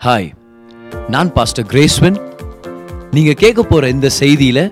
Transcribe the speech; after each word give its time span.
Hi 0.00 0.28
நான் 1.08 1.30
pastor 1.32 1.66
கிரேஸ்வன் 1.66 2.18
நீங்கள் 3.12 3.34
கேட்க 3.34 3.60
போகிற 3.62 3.88
இந்த 3.88 4.08
செய்தியில் 4.18 4.62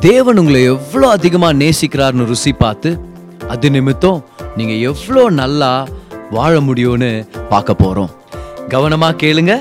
தேவன் 0.00 0.38
உங்களை 0.38 0.60
எவ்வளோ 0.64 1.06
அதிகமாக 1.08 1.58
நேசிக்கிறார்னு 1.58 2.24
ருசி 2.24 2.52
பார்த்து 2.54 2.90
அது 3.48 3.70
நிமித்தம் 3.70 4.20
நீங்கள் 4.56 4.82
எவ்வளோ 4.90 5.30
நல்லா 5.32 5.70
வாழ 6.30 6.60
முடியும்னு 6.60 7.10
பார்க்க 7.48 7.74
போகிறோம் 7.74 8.12
கவனமாக 8.68 9.18
கேளுங்க 9.22 9.54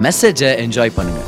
மெசேஜை 0.00 0.50
என்ஜாய் 0.64 0.96
பண்ணுங்க. 0.96 1.22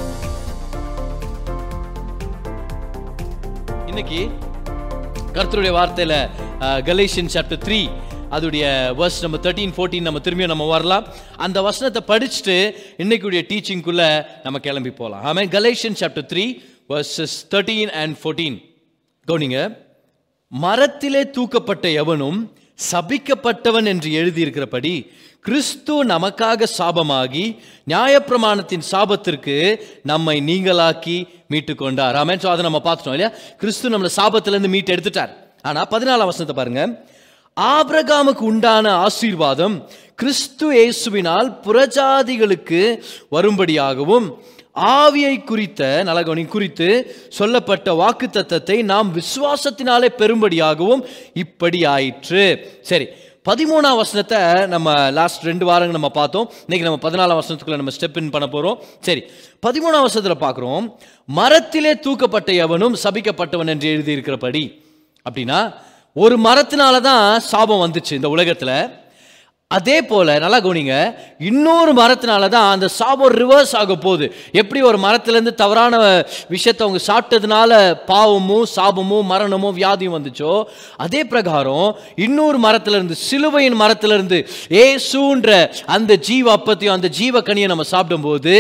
இன்னைக்கு 3.89 4.21
கர்த்தருடைய 5.33 5.73
வார்த்தையில் 5.73 6.19
கலேஷியன் 6.85 7.33
சாப்டர் 7.35 7.63
த்ரீ 7.65 7.81
அதோடைய 8.31 8.65
வர்ஸ் 8.99 9.23
நம்ம 9.23 9.37
தேர்ட்டீன் 9.37 9.75
ஃபோர்டீன் 9.77 10.03
நம்ம 10.03 10.21
திரும்பியும் 10.25 10.47
நம்ம 10.47 10.67
வரலாம். 10.69 11.05
அந்த 11.37 11.59
வசனத்தை 11.63 12.03
படிச்சுட்டு 12.09 12.57
இன்னைக்குடைய 12.99 13.43
டீச்சிங்குள்ளே 13.51 14.09
நம்ம 14.43 14.59
கிளம்பி 14.59 14.91
போகலாம் 14.93 15.25
ஆமாம் 15.25 15.51
Galatian 15.51 15.99
chapter 16.01 16.27
three 16.27 16.45
verses 16.91 17.37
thirteen 17.51 17.93
and 17.95 18.17
fourteen 18.23 18.59
கவுனிங்க 19.29 19.61
மரத்திலே 20.53 21.23
தூக்கப்பட்ட 21.31 21.87
எவனும் 21.95 22.39
சபிக்கப்பட்டவன் 22.93 23.87
என்று 23.87 24.11
எழுதியிருக்கிறபடி 24.13 24.93
கிறிஸ்து 25.45 25.95
நமக்காக 26.05 26.69
சாபமாகி 26.79 27.45
நியாயப்பிரமாணத்தின் 27.87 28.85
சாபத்திற்கு 28.91 29.57
நம்மை 30.03 30.37
நீங்களாக்கி 30.43 31.17
மீட்டு 31.47 31.75
கொண்டார் 31.75 32.17
ஆமே 32.17 32.35
ஸோ 32.37 32.49
அதை 32.49 32.63
நம்ம 32.63 32.81
பார்த்துட்டோம் 32.85 33.17
இல்லையா? 33.17 33.31
கிறிஸ்து 33.57 33.91
நம்மளை 33.91 34.11
சாபத்திலேருந்து 34.17 34.69
மீட்டு 34.69 34.95
எடுத்துட்டார் 34.95 35.33
ஆனால் 35.63 35.89
பதினாலாம் 35.91 36.31
வசனத்தை 36.33 36.57
பாருங்கள் 36.57 36.93
ஆபிரகாமுக்கு 37.67 38.45
உண்டான 38.49 38.87
ஆசீர்வாதம் 39.07 39.77
கிறிஸ்து 40.21 40.67
இயேசுவினால் 40.79 41.49
புறஜாதிகளுக்கு 41.65 42.81
வரும்படியாகவும் 43.35 44.27
ஆவியை 44.99 45.33
குறித்த 45.45 45.83
நலகவனி 46.09 46.45
குறித்து 46.49 46.89
சொல்லப்பட்ட 47.39 47.95
வாக்கு 48.01 48.27
தத்தத்தை 48.37 48.77
நாம் 48.91 49.09
விசுவாசத்தினாலே 49.17 50.11
பெறும்படியாகவும் 50.21 51.03
இப்படி 51.43 51.81
ஆயிற்று. 51.95 52.45
சரி 52.91 53.09
பதிமூணாம் 53.49 53.99
வசனத்தை 54.03 54.41
நம்ம 54.75 54.95
லாஸ்ட் 55.19 55.49
ரெண்டு 55.51 55.65
வாரங்கள் 55.71 55.99
நம்ம 55.99 56.13
பார்த்தோம். 56.21 56.49
இன்னைக்கு 56.67 56.89
நம்ம 56.89 57.01
பதினாலாம் 57.07 57.41
வசனத்துக்குள்ள 57.41 57.81
நம்ம 57.83 57.97
ஸ்டெப் 57.99 58.19
இன் 58.23 58.33
பண்ண 58.37 58.49
போறோம். 58.55 58.79
சரி 59.09 59.23
பதிமூணாம் 59.67 60.07
வசனத்தில் 60.07 60.43
பார்க்குறோம். 60.47 60.87
மரத்திலே 61.41 61.95
தூக்கப்பட்ட 62.07 62.51
எவனும் 62.67 62.97
சபிக்கப்பட்டவன் 63.05 63.73
என்று 63.75 63.89
எழுதியிருக்கிறபடி. 63.97 64.65
அப்படின்னா 65.27 65.61
ஒரு 66.23 66.37
மரத்தினால 66.47 66.97
தான் 67.11 67.27
சாபம் 67.51 67.85
வந்துச்சு 67.85 68.13
இந்த 68.19 68.29
உலகத்தில். 68.37 68.79
அதே 69.71 69.97
போல் 70.11 70.31
நல்லா 70.43 70.59
கவனிங்க 70.65 70.95
இன்னொரு 71.49 71.93
மரத்தினால 71.99 72.45
தான் 72.55 72.69
அந்த 72.75 72.87
சாபம் 72.99 73.35
ரிவர்ஸ் 73.41 73.75
ஆக 73.81 73.95
போகுது. 74.05 74.27
எப்படி 74.61 74.81
ஒரு 74.91 74.99
மரத்துலேருந்து 75.05 75.53
தவறான 75.63 75.95
விஷயத்தை 76.55 76.83
அவங்க 76.87 77.01
சாப்பிட்டதுனால 77.09 77.81
பாவமும் 78.11 78.67
சாபமும் 78.77 79.29
மரணமும் 79.33 79.77
வியாதியும் 79.81 80.17
வந்துச்சோ 80.17 80.55
அதே 81.07 81.21
பிரகாரம் 81.33 81.91
இன்னொரு 82.27 82.61
மரத்துலேருந்து 82.67 83.19
சிலுவையின் 83.29 83.81
மரத்துலேருந்து 83.83 84.39
ஏசுன்ற 84.85 85.59
அந்த 85.97 86.17
ஜீவ 86.29 86.47
அப்பத்தையும் 86.57 86.97
அந்த 86.99 87.11
ஜீவ 87.21 87.43
கனியை 87.51 87.69
நம்ம 87.75 87.87
சாப்பிடும்போது 87.95 88.55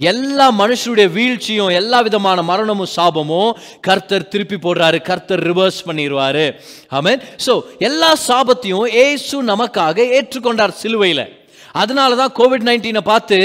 எல்லா 0.00 0.50
மனுஷருடைய 0.52 1.12
வீழ்ச்சியும் 1.12 1.68
எல்லா 1.70 2.00
விதமான 2.00 2.42
மரணமும் 2.42 2.90
சாபமும் 2.96 3.56
கர்த்தர் 3.80 4.28
திருப்பி 4.28 4.56
போடுறாரு 4.56 5.02
கர்த்தர் 5.02 5.40
ரிவர்ஸ் 5.40 5.86
பண்ணிடுவாரு 5.86 6.54
ஆமென் 6.88 7.20
ஸோ 7.46 7.64
எல்லா 7.78 8.12
சாபத்தையும் 8.28 8.88
ஏசு 8.92 9.42
நமக்காக 9.42 9.96
ஏற்றுக்கொண்டார் 10.12 10.70
சிலுவையில். 10.70 11.24
அதனால 11.74 12.16
தான் 12.16 12.32
கோவிட் 12.38 12.62
நைன்டீனை 12.62 13.00
பார்த்து 13.00 13.38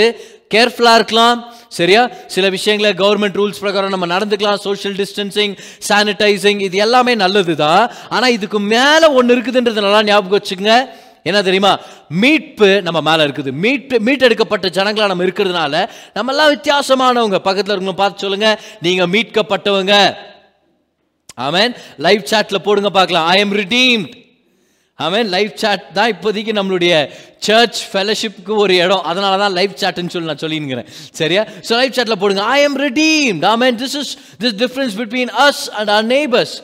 கேர்ஃபுல்லாக 0.52 0.96
இருக்கலாம் 0.96 1.40
சரியா? 1.70 2.10
சில 2.28 2.50
விஷயங்களை 2.50 2.94
கவர்மெண்ட் 2.94 3.36
ரூல்ஸ் 3.36 3.60
பிரகாரம் 3.60 3.90
நம்ம 3.90 4.06
நடந்துக்கலாம் 4.06 4.58
சோஷியல் 4.58 4.96
டிஸ்டன்சிங் 4.96 5.54
சானிடைசிங் 5.90 6.60
இது 6.60 6.78
எல்லாமே 6.78 7.16
நல்லது 7.16 7.56
தான் 7.56 7.90
ஆனால் 8.10 8.32
இதுக்கு 8.32 8.60
மேலே 8.60 9.08
ஒன்று 9.08 9.36
இருக்குதுன்றது 9.36 9.82
நல்லா 9.82 10.02
ஞாபகம் 10.02 10.38
வச்சுக்கோங்க 10.38 10.76
என்ன 11.30 11.40
தெரியுமா? 11.48 11.72
மீட்பு 12.22 12.70
நம்ம 12.86 13.00
மேலே 13.10 13.22
இருக்குது. 13.28 13.52
மீட்பு 13.64 13.98
மீட்டெடுக்கப்பட்ட 14.08 14.68
ஜனங்களாக 14.78 15.12
நம்ம 15.12 15.26
இருக்கிறதுனால 15.28 15.84
நம்ம 16.18 16.32
எல்லாம் 16.34 16.54
வித்தியாசமானவங்க. 16.56 17.40
பக்கத்தில் 17.48 17.74
இருக்கவங்க 17.74 18.00
பார்த்து 18.04 18.26
சொல்லுங்க. 18.26 18.50
நீங்க 18.86 19.06
மீட்கப்பட்டவங்க. 19.16 19.96
ஆமேன். 21.48 21.74
லைவ் 22.06 22.24
சாட்ல 22.32 22.60
போடுங்க 22.68 22.92
பார்க்கலாம். 22.98 23.28
I 23.34 23.38
am 23.44 23.56
redeemed 23.62 24.10
amen. 25.06 25.30
Live 25.36 25.52
chat 25.62 25.86
தான் 25.98 26.12
இப்போதைக்கு 26.14 26.52
நம்மளுடைய 26.58 26.94
சர்ச் 27.46 27.80
ஃபெலோஷிப்புக்கு 27.92 28.54
ஒரு 28.64 28.74
இடம். 28.84 29.06
அதனால 29.12 29.38
தான் 29.44 29.56
லைவ் 29.60 29.80
சாட்னு 29.84 30.14
சொல்லி 30.16 30.30
நான் 30.32 30.44
சொல்லிங்கிறேன் 30.44 30.90
சரியா? 31.20 31.44
ஸோ 31.68 31.72
லைவ் 31.80 31.96
சாட்ல 32.00 32.18
போடுங்க. 32.24 32.44
I 32.56 32.60
am 32.68 32.78
redeemed 32.88 33.46
amen 33.54 33.78
this 33.84 33.96
is 34.02 34.12
this 34.44 34.58
difference 34.64 34.98
between 35.02 35.32
us 35.46 35.64
and 35.80 35.92
our 35.96 36.06
neighbours 36.16 36.56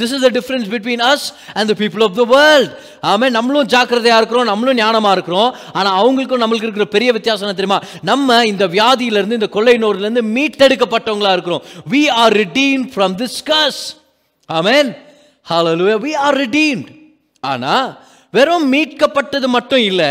this 0.00 0.12
is 0.16 0.24
the 0.26 0.30
difference 0.38 0.66
between 0.74 1.02
us 1.10 1.26
and 1.58 1.68
the 1.72 1.74
people 1.82 2.02
of 2.06 2.16
the 2.20 2.24
world 2.36 2.72
ஆமாம் 3.10 3.34
நம்மளும் 3.38 3.68
ஜாக்கிரதையாக 3.74 4.20
இருக்கிறோம் 4.20 4.48
நம்மளும் 4.50 4.78
ஞானமாக 4.82 5.14
இருக்கிறோம். 5.18 5.50
ஆனால் 5.78 5.96
அவங்களுக்கும் 6.00 6.42
நம்மளுக்கு 6.44 6.68
இருக்கிற 6.68 6.86
பெரிய 6.96 7.12
வித்தியாசம் 7.18 7.46
என்ன 7.46 7.56
தெரியுமா? 7.60 7.80
நம்ம 8.10 8.38
இந்த 8.52 8.66
வியாதியிலேருந்து 8.76 9.38
இந்த 9.40 9.50
கொள்ளை 9.56 9.76
நோர்லேருந்து 9.84 10.24
மீட்டெடுக்கப்பட்டவங்களாக 10.36 11.36
இருக்கிறோம். 11.38 11.64
We 11.94 12.02
are 12.22 12.36
redeem 12.42 12.84
from 12.94 13.16
this 13.22 13.38
curse 13.52 13.82
amen 14.58 14.90
hallelujah 15.46 15.96
we 16.04 16.12
are 16.26 16.36
redeemed. 16.44 16.86
ஆனா 17.52 17.74
வெறும் 18.36 18.64
மீட்கப்பட்டது 18.72 19.48
மட்டும் 19.56 19.82
இல்லை 19.90 20.08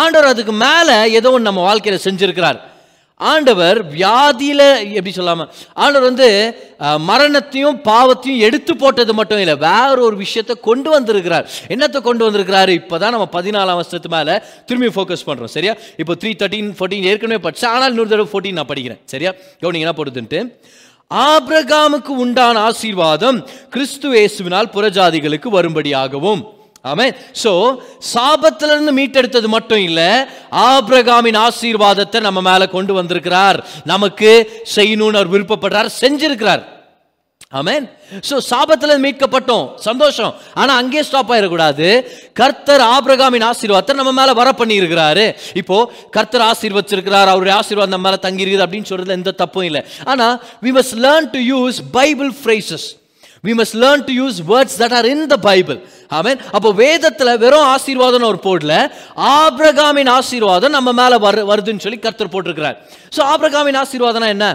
ஆண்டவர் 0.00 0.28
அதுக்கு 0.32 0.52
மேலே 0.64 0.96
ஏதோ 1.18 1.30
ஒன்று 1.34 1.48
நம்ம 1.48 1.62
வாழ்க்கையில் 1.68 2.04
செஞ்சுருக்கிறார். 2.04 2.58
ஆண்டவர் 3.20 3.78
வியாதியில 3.94 4.62
எப்படி 4.96 5.12
சொல்லாம 5.16 5.46
ஆண்டவர் 5.82 6.08
வந்து 6.08 6.28
மரணத்தையும் 7.10 7.78
பாவத்தையும் 7.88 8.42
எடுத்து 8.48 8.72
போட்டது 8.76 9.12
மட்டும் 9.20 9.40
இல்லை 9.44 9.56
வேற 9.64 9.96
ஒரு 10.08 10.16
விஷயத்தை 10.16 10.54
கொண்டு 10.68 10.90
வந்திருக்கிறார். 10.90 11.46
என்னத்தை 11.74 12.00
கொண்டு 12.08 12.22
வந்திருக்கிறாரு? 12.26 12.74
இப்போதான் 12.80 13.14
நம்ம 13.16 13.28
பதினாலாம் 13.38 13.78
வருஷத்து 13.80 14.10
மேல 14.16 14.38
திரும்பி 14.66 14.90
ஃபோக்கஸ் 14.96 15.26
பண்றோம் 15.28 15.54
சரியா? 15.56 15.74
இப்போ 16.02 16.14
த்ரீ 16.22 16.32
தேர்ட்டின் 16.42 16.70
ஃபோர்டீன் 16.78 17.08
ஏற்கனவே 17.12 17.40
படிச்சு 17.46 17.66
ஆனால் 17.74 17.90
இன்னொரு 17.92 18.12
தடவை 18.12 18.28
ஃபோர்டீன் 18.32 18.58
நான் 18.60 18.70
படிக்கிறேன் 18.72 19.00
சரியா? 19.14 19.32
கவனிங்க 19.62 19.86
என்ன 19.86 19.96
போடுதுன்ட்டு? 20.00 20.40
ஆபிரகாமுக்கு 21.10 22.12
உண்டான 22.24 22.60
ஆசீர்வாதம் 22.68 23.38
கிறிஸ்துவேசுவினால் 23.74 24.72
புறஜாதிகளுக்கு 24.76 25.50
வரும்படியாகவும் 25.58 26.42
ஆமே 26.92 27.06
ஸோ 27.42 27.52
சாபத்திலிருந்து 28.14 28.92
மீட்டெடுத்தது 28.98 29.48
மட்டும் 29.56 29.84
இல்லை 29.88 30.10
ஆபிரகாமின் 30.70 31.38
ஆசீர்வாதத்தை 31.46 32.18
நம்ம 32.26 32.40
மேலே 32.50 32.66
கொண்டு 32.76 32.92
வந்திருக்கிறார். 32.98 33.58
நமக்கு 33.92 34.32
செய்யணும்னு 34.76 35.20
அவர் 35.20 35.34
விருப்பப்படுறார் 35.36 35.96
செஞ்சிருக்கிறார். 36.02 36.64
ஆமேன் 37.58 37.84
ஸோ 38.28 38.36
சாபத்தில் 38.48 39.02
மீட்கப்பட்டோம். 39.04 39.66
சந்தோஷம். 39.86 40.32
ஆனால் 40.60 40.78
அங்கே 40.80 41.02
ஸ்டாப் 41.08 41.30
ஆயிடக்கூடாது. 41.34 41.86
கர்த்தர் 42.40 42.82
ஆபிரகாமின் 42.94 43.46
ஆசீர்வாதத்தை 43.50 43.94
நம்ம 44.00 44.12
மேலே 44.18 44.32
வர 44.40 44.48
பண்ணி 44.60 44.74
இருக்கிறாரு 44.80 45.24
இப்போ 45.60 45.76
கர்த்தர் 46.16 46.44
ஆசீர்வச்சிருக்கிறார் 46.50 47.32
அவருடைய 47.32 47.54
ஆசீர்வாதம் 47.60 47.94
நம்ம 47.96 48.08
மேலே 48.08 48.20
தங்கியிருக்குது 48.26 48.66
அப்படின்னு 48.66 48.90
சொல்றதுல 48.90 49.18
எந்த 49.20 49.34
தப்பும் 49.42 49.68
இல்லை. 49.70 49.82
ஆனால் 50.12 50.36
we 50.66 50.72
must 50.78 50.98
learn 51.06 51.28
to 51.36 51.42
use 51.52 51.78
Bible 51.98 52.32
phrases 52.40 52.88
we 53.46 53.52
must 53.60 53.76
learn 53.84 54.04
to 54.08 54.14
use 54.20 54.38
words 54.50 54.76
that 54.82 54.94
are 54.98 55.08
in 55.12 55.24
the 55.34 55.36
Bible 55.48 55.78
amen 56.18 56.38
அப்போ 56.56 56.70
வேதத்தில் 56.82 57.32
வெறும் 57.44 57.68
ஆசீர்வாதம் 57.74 58.28
ஒரு 58.32 58.40
போடல. 58.48 58.72
ஆபிரகாமின் 59.36 60.10
ஆசீர்வாதம் 60.18 60.74
நம்ம 60.78 60.92
மேலே 61.00 61.16
வரு 61.26 61.42
வருதுன்னு 61.52 61.84
சொல்லி 61.86 61.98
கர்த்தர் 62.06 62.32
போட்டிருக்கிறார். 62.34 62.76
ஸோ 63.16 63.20
ஆபிரகாமின் 63.34 63.80
ஆசீர்வாதம்னா 63.84 64.30
என்ன? 64.36 64.48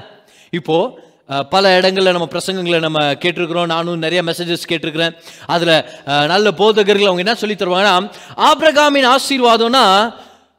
இப்போது 0.59 1.11
பல 1.53 1.69
இடங்களில் 1.79 2.15
நம்ம 2.15 2.27
பிரசங்கங்களை 2.33 2.79
நம்ம 2.85 3.01
கேட்டிருக்கிறோம். 3.23 3.69
நானும் 3.73 4.01
நிறைய 4.05 4.21
மெசேஜஸ் 4.29 4.69
கேட்டிருக்கிறேன். 4.71 5.13
அதில் 5.53 5.75
நல்ல 6.33 6.47
போதகர்கள் 6.61 7.09
அவங்க 7.09 7.23
என்ன 7.25 7.35
சொல்லி 7.43 7.55
தருவாங்கன்னா 7.61 7.95
ஆபிரகாமின் 8.49 9.07
ஆசீர்வாதம்னா 9.15 9.85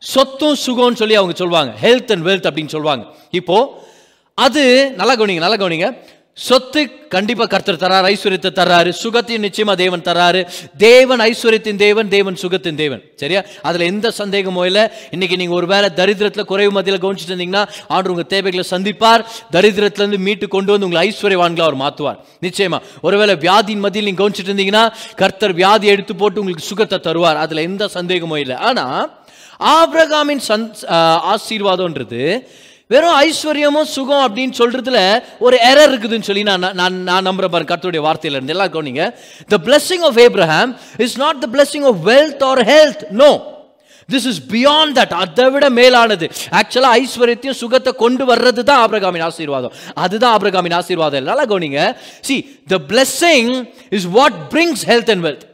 சொத்தும் 0.03 0.57
சுகம்னு 0.63 1.01
சொல்லி 1.03 1.17
அவங்க 1.21 1.35
சொல்லுவாங்க 1.43 1.73
ஹெல்த் 1.85 2.11
அண்ட் 2.15 2.27
வெல்த் 2.29 2.49
அப்படின்னு 2.49 2.75
சொல்லுவாங்க 2.77 3.05
இப்போது 3.41 3.71
அது 4.45 4.63
நல்லா 5.01 5.15
கவனிங்க 5.19 5.43
நல்லா 5.45 5.59
கவனிங்க. 5.63 5.89
சொத்து 6.37 6.81
கண்டிப்பாக 7.15 7.49
கர்த்தர் 7.51 7.81
தராரு 7.83 8.07
ஐஸ்வர்யத்தை 8.13 8.51
தராரு 8.59 8.91
சுகத்தையும் 9.03 9.45
நிச்சயமாக 9.47 9.77
தேவன் 9.83 10.03
தராரு. 10.09 10.41
தேவன் 10.85 11.21
ஐஸ்வர்யத்தின் 11.27 11.79
தேவன் 11.83 12.09
தேவன் 12.15 12.39
சுகத்தின் 12.43 12.79
தேவன். 12.81 13.03
சரியா? 13.21 13.41
அதில் 13.69 13.85
எந்த 13.91 14.13
சந்தேகமோ 14.19 14.63
இல்லை. 14.71 14.85
இன்னைக்கு 15.15 15.39
நீங்கள் 15.41 15.59
ஒரு 15.61 15.67
வேலை 15.73 15.89
தரித்திரத்தில் 16.01 16.49
குறைவு 16.53 16.73
மத்தியில் 16.77 17.03
கவனிச்சுட்டு 17.05 17.35
இருந்தீங்கன்னா 17.35 17.65
ஆண்டு 17.97 18.13
உங்கள் 18.15 18.29
தேவைகளை 18.35 18.65
சந்திப்பார். 18.73 19.25
தரித்திரத்திலேருந்து 19.57 20.21
மீட்டு 20.27 20.49
கொண்டு 20.57 20.73
வந்து 20.75 20.89
உங்களை 20.89 21.03
ஐஸ்வர்யவான்களா 21.11 21.69
அவர் 21.69 21.81
மாற்றுவார் 21.85 22.19
நிச்சயமா. 22.47 22.81
ஒருவேளை 23.09 23.37
வியாதியின் 23.47 23.85
மத்தியில் 23.87 24.09
நீங்கள் 24.11 24.23
கவனிச்சுட்டு 24.23 24.53
இருந்தீங்கன்னா 24.53 24.85
கர்த்தர் 25.23 25.57
வியாதி 25.61 25.93
எடுத்து 25.95 26.17
போட்டு 26.23 26.43
உங்களுக்கு 26.45 26.71
சுகத்தை 26.73 27.01
தருவார். 27.09 27.41
அதில் 27.45 27.67
எந்த 27.69 27.91
சந்தேகமோ 27.99 28.39
இல்லை. 28.45 28.59
ஆனால் 28.71 29.01
ஆப்ரகாமின் 29.79 30.45
சந் 30.51 30.69
ஆசீர்வாதம்ன்றது 31.33 32.23
வெறும் 32.93 33.15
ஐஸ்வர்யமும் 33.21 33.89
சுகம் 33.95 34.25
அப்படின்னு 34.25 34.55
சொல்றதுல 34.59 34.99
ஒரு 35.47 35.57
எரர் 35.71 35.91
இருக்குதுன்னு 35.93 36.27
சொல்லி 36.29 36.43
நான் 36.49 36.67
நான் 36.81 36.97
நான் 37.09 37.27
நம்புறேன் 37.29 37.53
பாருங்க 37.55 37.71
கர்த்தருடைய 37.73 38.03
வார்த்தையில 38.07 38.39
இருந்து 38.39 38.55
எல்லாம் 38.55 38.73
கவனிங்க. 38.75 39.05
The 39.53 39.59
blessing 39.67 40.05
of 40.09 40.19
Abraham 40.27 40.73
is 41.07 41.17
not 41.23 41.41
the 41.45 41.49
blessing 41.57 41.85
of 41.91 41.99
wealth 42.09 42.43
or 42.51 42.63
health 42.73 43.05
no 43.23 43.31
this 44.09 44.27
is 44.31 44.41
beyond 44.55 44.95
that 44.99 45.15
அதை 45.23 45.47
விட 45.55 45.69
மேலானது. 45.79 46.27
ஆக்சுவலாக 46.61 46.99
ஐஸ்வர்யத்தையும் 47.01 47.59
சுகத்தை 47.63 47.93
கொண்டு 48.03 48.25
வர்றது 48.31 48.63
தான் 48.71 48.83
ஆபிரகாமின் 48.87 49.25
ஆசீர்வாதம். 49.29 49.73
அதுதான் 50.05 50.35
ஆபிரகாமின் 50.39 50.77
ஆசீர்வாதம். 50.81 51.29
நல்லா 51.31 51.47
கவனிங்க. 51.53 51.87
See 52.29 52.37
the 52.73 52.79
blessing 52.93 53.49
is 53.99 54.09
what 54.19 54.37
brings 54.55 54.85
health 54.91 55.13
and 55.15 55.25
wealth 55.29 55.47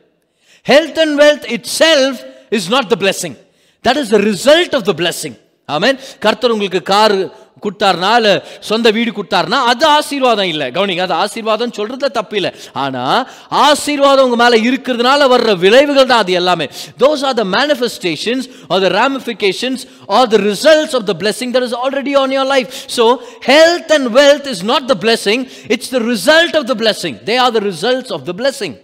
health 0.67 0.99
and 1.05 1.17
wealth 1.23 1.47
itself 1.82 2.19
is 2.59 2.69
not 2.75 2.91
the 2.94 2.99
blessing 3.05 3.38
that 3.85 4.00
is 4.03 4.12
the 4.17 4.21
result 4.31 4.75
of 4.81 4.88
the 4.91 4.94
blessing 5.03 5.38
amen. 5.76 6.00
கர்த்தர் 6.25 6.55
உங்களுக்கு 6.56 6.82
கார் 6.94 7.17
கொடுத்தாருனா 7.64 8.11
இல்லை 8.19 8.32
சொந்த 8.69 8.88
வீடு 8.96 9.11
கொடுத்தாருனா 9.17 9.58
அது 9.70 9.84
ஆசீர்வாதம் 9.96 10.50
இல்லை. 10.52 10.67
கவனிங்க 10.76 11.02
அது 11.06 11.14
ஆசீர்வாதம் 11.25 11.75
சொல்றதுல 11.78 12.08
தப்பு 12.19 12.37
இல்லை. 12.38 12.50
ஆனால் 12.82 13.20
ஆசீர்வாதம் 13.64 14.26
உங்க 14.28 14.38
மேலே 14.43 14.58
இருக்கிறதுனால 14.69 15.26
வர்ற 15.32 15.50
விளைவுகள் 15.64 16.08
தான் 16.12 16.22
அது 16.25 16.38
எல்லாமே. 16.40 16.67
Those 17.02 17.25
are 17.31 17.37
the 17.43 17.44
manifestations 17.56 18.46
are 18.72 18.82
the 18.87 18.90
ramifications 19.00 19.84
are 20.19 20.31
the 20.34 20.40
results 20.49 20.96
of 21.00 21.06
the 21.12 21.17
blessing 21.22 21.52
that 21.56 21.69
is 21.69 21.76
already 21.84 22.14
on 22.22 22.34
your 22.38 22.50
life 22.55 22.70
so 22.96 23.06
health 23.50 23.93
and 23.99 24.11
wealth 24.20 24.50
is 24.55 24.64
not 24.72 24.88
the 24.93 24.96
blessing 25.06 25.44
it's 25.76 25.93
the 25.96 26.00
result 26.12 26.56
of 26.61 26.69
the 26.72 26.76
blessing 26.84 27.19
they 27.31 27.37
are 27.46 27.55
the 27.58 27.62
results 27.70 28.14
of 28.19 28.26
the 28.31 28.34
blessing 28.43 28.76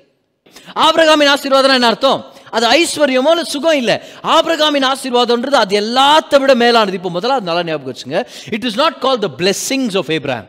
ஆபிரகாமின் 0.86 1.30
ஆசீர்வாதம் 1.36 1.78
என்ன 1.78 1.88
அர்த்தம்? 1.94 2.20
அது 2.56 2.66
ஐஸ்வர்யமோ 2.80 3.32
இல்லை 3.34 3.46
சுகம் 3.54 3.78
இல்லை. 3.82 3.96
ஆபிரகாமின் 4.36 4.86
ஆசீர்வாதம்ன்றது 4.92 5.58
அது 5.64 5.74
எல்லாத்த 5.82 6.40
விட 6.42 6.54
மேலானது. 6.64 6.98
இப்போ 7.00 7.12
முதல்ல 7.16 7.38
அது 7.38 7.48
நல்லா 7.50 7.64
ஞாபகம் 7.70 7.92
வச்சுங்க. 7.92 8.20
It 8.58 8.68
is 8.70 8.78
not 8.82 8.98
call 9.06 9.18
the 9.26 9.30
blessings 9.40 9.96
of 10.02 10.12
Abraham 10.18 10.46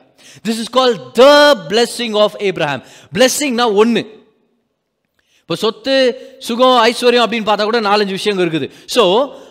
this 0.48 0.62
is 0.66 0.72
call 0.78 0.94
the 1.22 1.26
blessing 1.72 2.16
of 2.26 2.38
Abraham 2.50 2.84
பிளெஸ்ஸிங்னா 3.18 3.68
ஒன்று 3.84 4.04
இப்போ 5.42 5.56
சொத்து 5.66 5.94
சுகம் 6.46 6.78
ஐஸ்வர்யம் 6.88 7.26
அப்படின்னு 7.26 7.48
பார்த்தா 7.50 7.68
கூட 7.68 7.80
நாலஞ்சு 7.90 8.14
விஷயங்கள் 8.18 8.46
இருக்குது. 8.46 8.68
ஸோ 8.96 9.04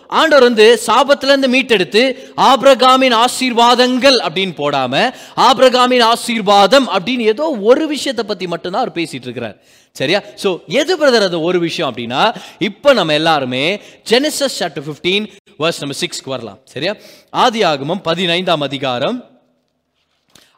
ஆண்டவர் 0.07 0.43
வந்து 0.43 0.79
சாபத்திலேருந்து 0.87 1.49
மீட்டெடுத்து 1.55 2.17
ஆபிரகாமின் 2.37 3.25
ஆசீர்வாதங்கள் 3.25 4.17
அப்படின்னு 4.27 4.53
போடாம 4.57 5.13
ஆபிரகாமின் 5.35 6.03
ஆசீர்வாதம் 6.03 6.87
அப்படின்னு 6.87 7.19
ஏதோ 7.19 7.57
ஒரு 7.61 7.87
விஷயத்தை 7.87 8.25
பத்தி 8.25 8.47
மட்டும்தான் 8.47 8.81
அவர் 8.81 8.97
பேசிட்டு 8.97 9.27
இருக்கிறார். 9.27 9.57
சரியா? 9.91 10.23
ஸோ 10.43 10.65
எது 10.67 10.97
பிரதர் 10.97 11.23
அது 11.23 11.41
ஒரு 11.41 11.59
விஷயம் 11.59 11.95
அப்படின்னா 11.95 12.35
இப்போ 12.57 12.93
நம்ம 12.93 13.13
எல்லாருமே 13.13 13.81
ஜெனசஸ் 14.09 14.57
சாப்டர் 14.59 14.85
ஃபிஃப்டீன் 14.87 15.31
வர்ஸ் 15.59 15.79
நம்ம 15.79 15.95
சிக்ஸ்க்கு 15.99 16.25
வரலாம். 16.25 16.59
சரியா? 16.63 16.95
ஆதி 17.29 17.63
ஆகமம் 17.63 18.01
பதினைந்தாம் 18.01 18.61
அதிகாரம். 18.61 19.25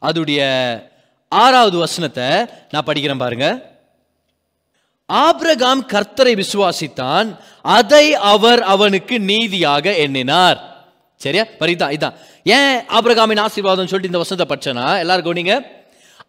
அதுடைய 0.02 0.42
ஆறாவது 1.28 1.78
வசனத்தை 1.78 2.24
நான் 2.72 2.86
படிக்கிறேன் 2.86 3.18
பாருங்க. 3.18 3.69
ஆபிரகாம் 5.10 5.88
கர்த்தரை 5.88 6.44
விசுவாசித்தான் 6.44 7.38
அதை 7.62 8.16
அவர் 8.16 8.62
அவனுக்கு 8.64 9.20
நீதியாக 9.20 9.96
எண்ணினார். 9.96 10.58
சரியா? 11.16 11.46
பரிதா 11.60 11.88
இதான் 11.88 12.14
ஏன் 12.44 12.78
ஆபிரகாமின் 12.78 13.40
ஆசீர்வாதம் 13.40 13.88
சொல்லிட்டு 13.88 14.06
இந்த 14.06 14.18
வசனத்தை 14.18 14.58
படிச்சனா 14.58 15.00
எல்லாரும் 15.00 15.26
கவனிங்க. 15.26 15.62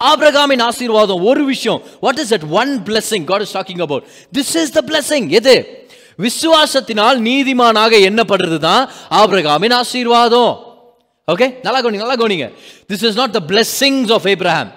ஆபிரகாமின் 0.04 0.62
ஆசீர்வாதம் 0.62 1.22
ஒரு 1.22 1.44
விஷயம். 1.44 1.82
What 2.00 2.18
is 2.18 2.34
that 2.34 2.48
one 2.48 2.82
blessing 2.82 3.24
God 3.24 3.40
is 3.40 3.56
talking 3.56 3.80
about 3.80 4.02
this 4.32 4.54
is 4.54 4.70
the 4.70 4.80
blessing. 4.86 5.30
எது? 5.30 5.88
விசுவாசத்தினால் 6.18 7.18
நீதிமானாக 7.20 7.92
எண்ணப்படுறது 8.08 8.58
தான் 8.58 8.90
ஆபிரகாமின் 9.10 9.72
ஆசீர்வாதம். 9.72 10.58
ஓகே 11.32 11.54
நல்லா 11.62 11.80
கவனிங்க 11.80 12.06
நல்லா 12.06 12.14
கவனிங்க. 12.14 12.54
This 12.88 13.04
is 13.04 13.16
not 13.16 13.30
the 13.30 13.40
blessings 13.46 14.12
of 14.12 14.24
Abraham 14.24 14.72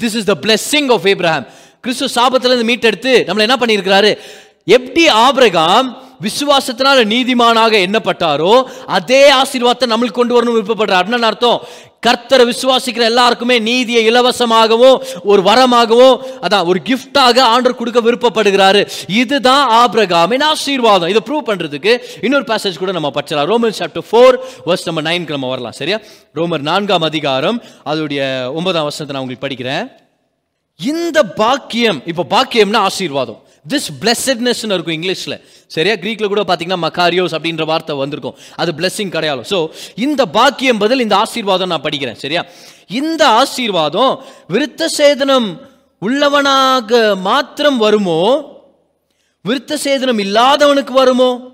this 0.00 0.16
is 0.16 0.24
the 0.24 0.34
blessing 0.40 0.92
of 0.92 1.04
Abraham 1.04 1.46
கிறிஸ்து 1.84 2.06
சாபத்திலிருந்து 2.16 2.68
மீட்டெடுத்து 2.70 3.12
நம்மளை 3.28 3.44
என்ன 3.46 3.56
பண்ணியிருக்கிறாரு? 3.60 4.18
எப்படி 4.64 5.08
ஆபிரகாம் 5.08 5.86
விசுவாசத்தினால 6.26 6.98
நீதிமானாக 7.12 7.72
எண்ணப்பட்டாரோ 7.86 8.52
அதே 8.86 9.22
ஆசீர்வாதத்தை 9.30 9.86
நம்மளுக்கு 9.92 10.18
கொண்டு 10.18 10.34
வரணும் 10.34 10.56
விருப்பப்படுறார். 10.56 11.02
அப்படின்னு 11.02 11.30
அர்த்தம். 11.30 11.62
கர்த்தரை 12.06 12.44
விசுவாசிக்கிற 12.50 13.02
எல்லாருக்குமே 13.02 13.58
நீதியை 13.58 14.10
இலவசமாகவோ 14.10 14.90
ஒரு 15.22 15.42
வரமாகவோ 15.42 16.08
அதான் 16.44 16.64
ஒரு 16.64 16.80
கிஃப்டாக 16.88 17.38
ஆண்டர் 17.54 17.78
கொடுக்க 17.80 18.00
விருப்பப்படுகிறாரு. 18.00 18.88
இதுதான் 19.08 19.64
ஆபிரகாமின் 19.80 20.44
ஆசீர்வாதம். 20.50 21.08
இதை 21.08 21.22
ப்ரூவ் 21.28 21.48
பண்றதுக்கு 21.50 21.94
இன்னொரு 22.20 22.44
பேசேஜ் 22.52 22.78
கூட 22.78 22.92
நம்ம 22.92 23.10
படிச்சலாம் 23.14 23.50
ரோமன் 23.52 23.78
சாப்டர் 23.78 24.08
ஃபோர் 24.10 24.38
வர்ஸ் 24.66 24.86
நம்ம 24.90 25.02
நைன்க்கு 25.10 25.36
நம்ம 25.38 25.48
வரலாம். 25.48 25.72
சரியா? 25.72 26.00
ரோமர் 26.34 26.68
நான்காம் 26.70 27.02
அதிகாரம் 27.02 27.62
அதோடைய 27.84 28.22
ஒன்பதாம் 28.52 28.88
வருஷத்தை 28.88 29.14
நான் 29.16 29.24
உங்களுக்கு 29.24 29.46
படிக்கிறேன். 29.48 30.01
இந்த 30.80 31.22
பாக்கியம் 31.22 32.02
இப்போ 32.06 32.24
பாக்கியம்னா 32.34 32.76
ஆசீர்வாதம். 32.76 33.40
திஸ் 33.68 33.88
பிளெஸட்னஸ் 34.00 34.62
இருக்கும் 34.64 34.94
இங்கிலீஷில். 34.98 35.40
சரியா? 35.66 35.94
கிரீக்ல 35.94 36.26
கூட 36.28 36.40
பார்த்தீங்கன்னா 36.40 36.80
மக்காரியோஸ் 36.86 37.34
அப்படின்ற 37.36 37.64
வார்த்தை 37.64 37.96
வந்திருக்கும். 37.96 38.36
அது 38.56 38.72
பிளெஸிங் 38.72 39.08
கிடையாது 39.08 39.42
ஸோ 39.50 39.68
இந்த 39.94 40.26
பாக்கியம் 40.26 40.78
பதில் 40.78 41.00
இந்த 41.00 41.16
ஆசீர்வாதம் 41.16 41.68
நான் 41.68 41.82
படிக்கிறேன். 41.82 42.14
சரியா? 42.14 42.44
இந்த 42.88 43.28
ஆசீர்வாதம் 43.28 44.24
விருத்த 44.48 44.86
சேதனம் 44.98 45.60
உள்ளவனாக 45.98 47.16
மாத்திரம் 47.16 47.78
வருமோ? 47.78 48.20
விருத்த 49.44 49.76
சேதனம் 49.84 50.20
இல்லாதவனுக்கு 50.26 50.92
வருமோ? 50.92 51.51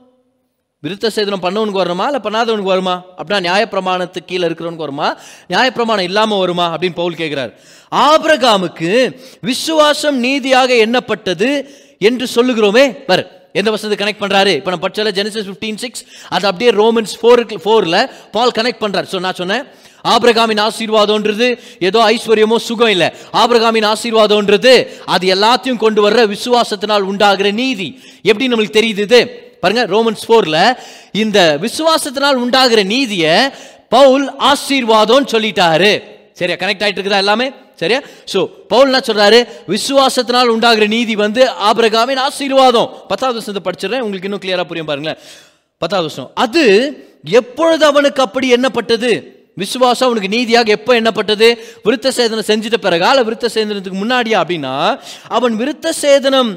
விருத்த 0.84 1.06
சேதனம் 1.14 1.42
பண்ணவனுக்கு 1.44 1.80
வருமா? 1.82 2.04
இல்லை 2.08 2.20
பண்ணாதவனுக்கு 2.24 2.72
வருமா? 2.72 2.92
அப்படின்னா 3.18 3.38
நியாயப்பிரமாணத்துக்கு 3.46 4.28
கீழே 4.30 4.44
இருக்கிறவனுக்கு 4.48 4.84
வருமா? 4.86 5.08
நியாயப்பிரமாணம் 5.52 6.06
இல்லாமல் 6.10 6.38
வருமா? 6.42 6.66
அப்படின்னு 6.74 6.96
பவுல் 7.00 7.16
கேட்குறாரு 7.20 7.52
ஆபிரகாமுக்கு 7.92 8.90
விசுவாசம் 9.50 10.18
நீதியாக 10.26 10.70
எண்ணப்பட்டது 10.84 11.48
என்று 12.08 12.26
சொல்லுகிறோமே. 12.36 12.84
பாரு 13.08 13.24
எந்த 13.60 13.68
வசனத்தை 13.74 13.98
கனெக்ட் 14.02 14.22
பண்ணுறாரு 14.22 14.52
இப்போ 14.58 14.70
நான் 14.72 14.84
படிச்சல 14.84 15.12
ஜெனசிஸ் 15.18 15.48
ஃபிஃப்டீன் 15.48 15.80
சிக்ஸ் 15.82 16.04
அது 16.34 16.46
அப்படியே 16.50 16.70
ரோமன்ஸ் 16.80 17.14
ஃபோருக்கு 17.22 17.58
ஃபோரில் 17.64 17.98
பால் 18.36 18.54
கனெக்ட் 18.60 18.82
பண்ணுறாரு 18.84 19.10
ஸோ 19.14 19.20
நான் 19.26 19.38
சொன்னேன் 19.40 19.66
ஆபிரகாமின் 20.14 20.62
ஆசீர்வாதம்ன்றது 20.68 21.48
ஏதோ 21.88 21.98
ஐஸ்வர்யமோ 22.12 22.58
சுகம் 22.68 22.92
இல்லை. 22.94 23.08
ஆபிரகாமின் 23.42 23.88
ஆசீர்வாதம்ன்றது 23.92 24.76
அது 25.16 25.26
எல்லாத்தையும் 25.36 25.82
கொண்டு 25.84 26.00
வர்ற 26.06 26.22
விசுவாசத்தினால் 26.36 27.10
உண்டாகிற 27.10 27.50
நீதி. 27.62 27.90
எப்படி 28.30 28.48
நம்மளுக்கு 28.52 28.78
தெரியுது 28.80 29.04
இது? 29.10 29.22
பாருங்க 29.62 29.84
ரோமன்ஸ் 29.94 30.26
ஃபோர்ல 30.26 30.58
இந்த 31.22 31.38
விசுவாசத்தினால் 31.64 32.42
உண்டாகிற 32.44 32.82
நீதியை 32.94 33.34
பவுல் 33.96 34.26
ஆசீர்வாதம் 34.50 35.30
சொல்லிட்டாரு. 35.32 35.92
சரியா 36.40 36.56
கனெக்ட் 36.62 36.84
ஆயிட்டு 36.84 37.00
இருக்குதா 37.00 37.24
எல்லாமே? 37.24 37.46
சரியா? 37.80 38.00
சோ 38.32 38.40
பவுல் 38.72 38.88
என்ன 38.90 39.00
சொல்றாரு? 39.08 39.38
விசுவாசத்தினால் 39.74 40.52
உண்டாகிற 40.54 40.86
நீதி 40.96 41.14
வந்து 41.24 41.42
ஆபிரகாமின் 41.68 42.20
ஆசீர்வாதம். 42.26 42.88
பத்தாவது 43.10 43.38
வருஷத்தை 43.38 43.62
படிச்சிடறேன் 43.66 44.04
உங்களுக்கு 44.06 44.28
இன்னும் 44.28 44.44
கிளியரா 44.44 44.64
புரியும் 44.70 44.90
பாருங்களேன். 44.90 45.20
பத்தாவது 45.82 46.08
வருஷம் 46.08 46.30
அது 46.44 46.64
எப்பொழுது 47.40 47.84
அவனுக்கு 47.90 48.20
அப்படி 48.26 48.48
என்னப்பட்டது 48.56 49.10
விசுவாசம் 49.62 50.06
அவனுக்கு 50.08 50.34
நீதியாக 50.36 50.70
எப்போ 50.78 50.92
என்னப்பட்டது 51.00 51.46
விருத்த 51.86 52.08
சேதனம் 52.18 52.48
செஞ்சிட்ட 52.50 52.78
பிறகு? 52.86 53.06
விருத்த 53.28 53.46
சேதனத்துக்கு 53.56 54.02
முன்னாடியா? 54.02 54.38
அப்படின்னா 54.42 54.74
அவன் 55.38 55.54
விருத்த 55.62 55.92
சேதனம் 56.04 56.50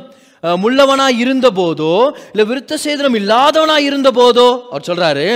முள்ளவனாய் 0.44 1.20
இருந்த 1.20 1.48
போதோ 1.52 1.94
இல்லை 2.32 2.46
விருத்த 2.46 2.78
சேதனம் 2.84 3.16
இல்லாதவனாய் 3.16 3.86
இருந்த 3.86 4.10
போதோ 4.12 4.48
அவர் 4.72 4.88
சொல்றாரு 4.90 5.28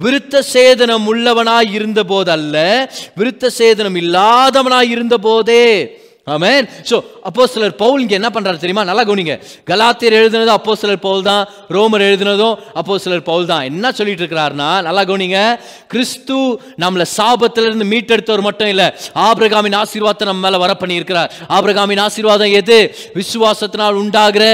விருத்த 0.00 0.42
சேதனம் 0.52 1.06
உள்ளவனாய் 1.06 1.70
இருந்த 1.72 2.00
போதல்ல 2.04 2.56
விருத்த 3.16 3.50
சேதனம் 3.58 3.96
இல்லாதவனாய் 3.96 4.90
இருந்த 4.90 5.16
போதே 5.18 5.64
ஆமென் 6.34 6.64
சோ 6.90 6.96
சிலர் 7.54 7.74
பவுல் 7.80 8.00
இங்கே 8.02 8.16
என்ன 8.18 8.28
பண்ணுறாரு 8.34 8.58
தெரியுமா? 8.62 8.82
நல்லா 8.88 9.02
கவனிங்க. 9.08 9.34
கலாத்தியர் 9.68 10.16
எழுதுனதும் 10.20 10.56
அப்போ 10.58 10.72
சிலர் 10.80 11.00
பவுல் 11.04 11.22
தான். 11.28 11.42
ரோமர் 11.76 12.04
எழுதுனதும் 12.06 12.56
அப்போ 12.80 12.94
சிலர் 13.04 13.22
பவுல் 13.28 13.46
தான். 13.50 13.62
என்ன 13.70 13.92
சொல்லிட்டு 13.98 14.22
இருக்கிறாருன்னா 14.22 14.68
நல்லா 14.86 15.02
கவனிங்க. 15.10 15.40
கிறிஸ்து 15.92 16.38
நம்மளை 16.82 17.04
சாபத்திலிருந்து 17.16 17.86
மீட்டெடுத்தவர் 17.92 18.42
மட்டும் 18.48 18.70
இல்லை 18.72 18.86
ஆபிரகாமின் 19.26 19.76
ஆசீர்வாதத்தை 19.82 20.26
நம்ம 20.30 20.42
மேலே 20.46 20.60
வர 20.64 20.74
பண்ணி 20.80 20.98
இருக்கிறார் 21.00 21.30
ஆபிரகாமின் 21.58 22.02
ஆசீர்வாதம் 22.06 22.54
எது? 22.60 22.78
விசுவாசத்தினால் 23.20 24.00
உண்டாகிற 24.02 24.44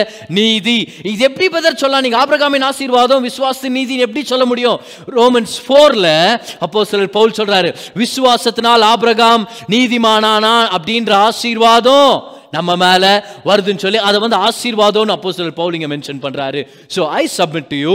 நீதி. 0.41 0.79
இது 1.12 1.25
எப்படி 1.31 1.49
பதர் 1.57 1.81
சொல்லலாம்? 1.85 2.05
நீங்க 2.09 2.21
ஆபிரகாமின் 2.25 2.69
ஆசீர்வாதம் 2.71 3.25
விசுவாசத்தின் 3.29 3.76
நீதி 3.81 4.00
எப்படி 4.09 4.25
சொல்ல 4.33 4.47
முடியும்? 4.52 4.79
ரோமன்ஸ் 5.19 5.57
ஃபோரில் 5.64 6.12
அப்போ 6.67 6.85
சிலர் 6.93 7.14
பவுல் 7.19 7.37
சொல்கிறாரு 7.41 7.73
விசுவாசத்தினால் 8.05 8.88
ஆபிரகாம் 8.93 9.45
நீதிமானானா? 9.76 10.55
அப்படின்ற 10.79 11.12
ஆசீர்வாதம் 11.31 11.61
ஆசீர்வாதம் 11.64 12.12
நம்ம 12.52 12.71
மேல 12.76 13.04
வருதுன்னு 13.47 13.83
சொல்லி 13.85 14.00
அதை 14.09 14.19
வந்து 14.21 14.38
ஆசீர்வாதம்னு 14.47 15.14
அப்போ 15.16 15.33
சிலர் 15.33 15.59
பவுலிங்க 15.61 15.88
மென்ஷன் 15.95 16.21
பண்றாரு 16.25 16.61
so 16.95 17.02
I 17.14 17.23
submit 17.38 17.69
to 17.73 17.78
you 17.78 17.95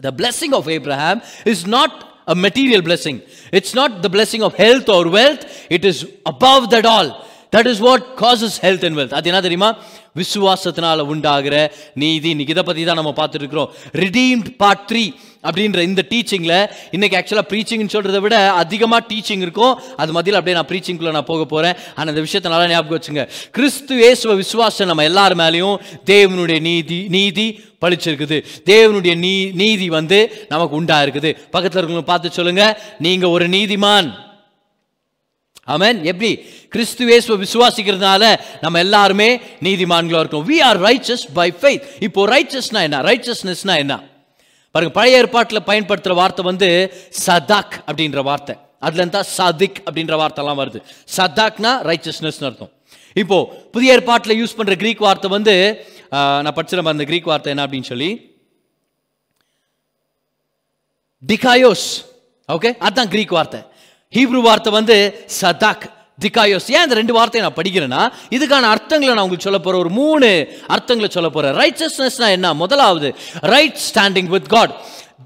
the 0.00 0.12
blessing 0.18 0.54
of 0.58 0.68
Abraham 0.76 1.20
is 1.52 1.64
not 1.76 1.96
a 2.26 2.36
material 2.46 2.84
blessing 2.88 3.20
it's 3.52 3.74
not 3.80 3.94
the 4.00 4.10
blessing 4.16 4.44
of 4.48 4.58
health 4.62 4.90
or 4.96 5.08
wealth 5.16 5.44
it 5.70 5.86
is 5.92 6.02
above 6.32 6.66
that 6.74 6.88
all 6.90 7.10
that 7.52 7.70
is 7.72 7.82
what 7.88 8.04
causes 8.20 8.58
health 8.66 8.84
and 8.88 8.98
wealth 9.00 9.16
அது 9.18 9.30
என்ன 9.30 9.40
தெரியுமா 9.40 9.70
விசுவாசத்தினால 10.20 11.02
உண்டாகிற 11.12 11.56
நீதி 11.96 12.30
இதை 12.46 12.62
பற்றி 12.62 12.84
தான் 12.84 13.00
நம்ம 13.00 13.12
பார்த்துட்டு 13.18 13.44
இருக்கிறோம் 13.44 13.70
ரிடீம்ட் 14.04 14.48
பார்ட் 14.62 14.86
த்ரீ 14.90 15.04
அப்படின்ற 15.48 15.80
இந்த 15.88 16.02
டீச்சிங்கில் 16.10 16.56
இன்றைக்கி 16.96 17.16
ஆக்சுவலாக 17.18 17.46
ப்ரீச்சிங்னு 17.50 17.92
சொல்கிறத 17.94 18.18
விட 18.24 18.36
அதிகமாக 18.62 19.02
டீச்சிங் 19.10 19.42
இருக்கும். 19.46 19.74
அது 20.02 20.10
மதியில் 20.16 20.38
அப்படியே 20.38 20.56
நான் 20.58 20.70
ப்ரீச்சிங்குள்ளே 20.72 21.12
நான் 21.16 21.28
போக 21.30 21.44
போகிறேன் 21.52 21.76
ஆனால் 21.96 22.12
இந்த 22.12 22.24
விஷயத்தை 22.26 22.50
நல்லா 22.52 22.66
ஞாபகம் 22.72 22.98
வச்சுங்க. 22.98 23.24
கிறிஸ்து 23.56 23.94
இயேசுவ 24.04 24.34
விசுவாசம் 24.42 24.90
நம்ம 24.90 25.04
எல்லார் 25.10 25.36
மேலேயும் 25.42 25.76
தேவனுடைய 26.12 26.60
நீதி 26.68 26.98
நீதி 27.16 27.46
பழிச்சிருக்குது. 27.84 28.38
தேவனுடைய 28.72 29.14
நீ 29.24 29.34
நீதி 29.62 29.88
வந்து 29.98 30.18
நமக்கு 30.48 30.76
உண்டாக 30.80 31.04
இருக்குது 31.06 31.30
பக்கத்தில் 31.54 31.80
இருக்கவங்க 31.80 32.10
பார்த்து 32.10 32.36
சொல்லுங்க. 32.40 32.64
நீங்கள் 33.06 33.34
ஒரு 33.36 33.48
நீதிமான். 33.56 34.10
ஆமென் 35.74 35.98
எப்படி? 36.10 36.30
கிறிஸ்து 36.74 37.02
இயேசுவை 37.10 37.36
விசுவாசிக்கிறதுனால 37.46 38.24
நம்ம 38.60 38.78
எல்லாருமே 38.86 39.30
நீதிமான்களாக 39.66 40.22
இருக்கோம் 40.24 40.46
we 40.52 40.60
are 40.68 40.80
righteous 40.88 41.26
by 41.40 41.48
faith. 41.64 41.84
இப்போ 42.08 42.28
ரைச்சஸ்னா 42.36 42.82
என்ன? 42.88 43.02
ரைச்சஸ்னஸ்னா 43.10 43.76
என்ன? 43.84 43.96
பாருங்க 44.74 44.94
பழைய 44.96 45.20
ஏற்பாட்டில் 45.20 45.66
பயன்படுத்துகிற 45.68 46.14
வார்த்தை 46.20 46.42
வந்து 46.50 46.68
சதாக் 47.26 47.76
அப்படின்ற 47.88 48.20
வார்த்தை. 48.30 48.54
அதுல 48.86 49.00
இருந்தா 49.02 49.22
சதிக் 49.38 49.78
அப்படின்ற 49.88 50.14
வார்த்தைலாம் 50.20 50.60
வருது. 50.62 50.80
சதாக்னா 51.16 51.72
ரைச்சஸ்னஸ் 51.90 52.38
அர்த்தம். 52.48 52.72
இப்போ 53.22 53.38
புதிய 53.74 53.94
ஏற்பாட்டில் 53.96 54.38
யூஸ் 54.40 54.56
பண்ற 54.58 54.74
கிரீக் 54.82 55.06
வார்த்தை 55.06 55.28
வந்து 55.36 55.54
நான் 56.44 56.56
படிச்சிருப்பேன் 56.58 56.96
அந்த 56.96 57.06
கிரீக் 57.10 57.30
வார்த்தை 57.30 57.50
என்ன 57.54 57.64
அப்படின்னு 57.66 57.90
சொல்லி? 57.92 58.10
டிகாயோஸ் 61.22 61.88
ஓகே 62.48 62.70
அதுதான் 62.86 63.10
கிரீக் 63.14 63.34
வார்த்தை. 63.38 63.60
ஹீப்ரு 64.16 64.40
வார்த்தை 64.48 64.70
வந்து 64.78 64.96
சதாக். 65.40 65.84
டிகாயோஸ் 66.24 66.68
ஏன் 66.68 66.82
இந்த 66.82 66.94
ரெண்டு 66.94 67.12
வார்த்தையை 67.12 67.50
நான் 67.50 67.64
படிக்கிறேன்னா 67.64 68.34
இதுக்கான 68.34 68.76
அர்த்தங்களை 68.76 69.04
நான் 69.04 69.18
உங்களுக்கு 69.18 69.40
சொல்ல 69.40 69.58
போகிறேன் 69.58 69.80
ஒரு 69.80 69.90
மூணு 69.90 70.48
அர்த்தங்களை 70.68 71.08
சொல்ல 71.08 71.28
போகிறேன் 71.28 71.56
ரைச்சஸ்னஸ்னா 71.56 72.28
என்ன? 72.28 72.54
முதலாவது 72.54 73.14
ரைட் 73.40 73.78
ஸ்டாண்டிங் 73.94 74.26
வித் 74.26 74.48
காட் 74.48 74.74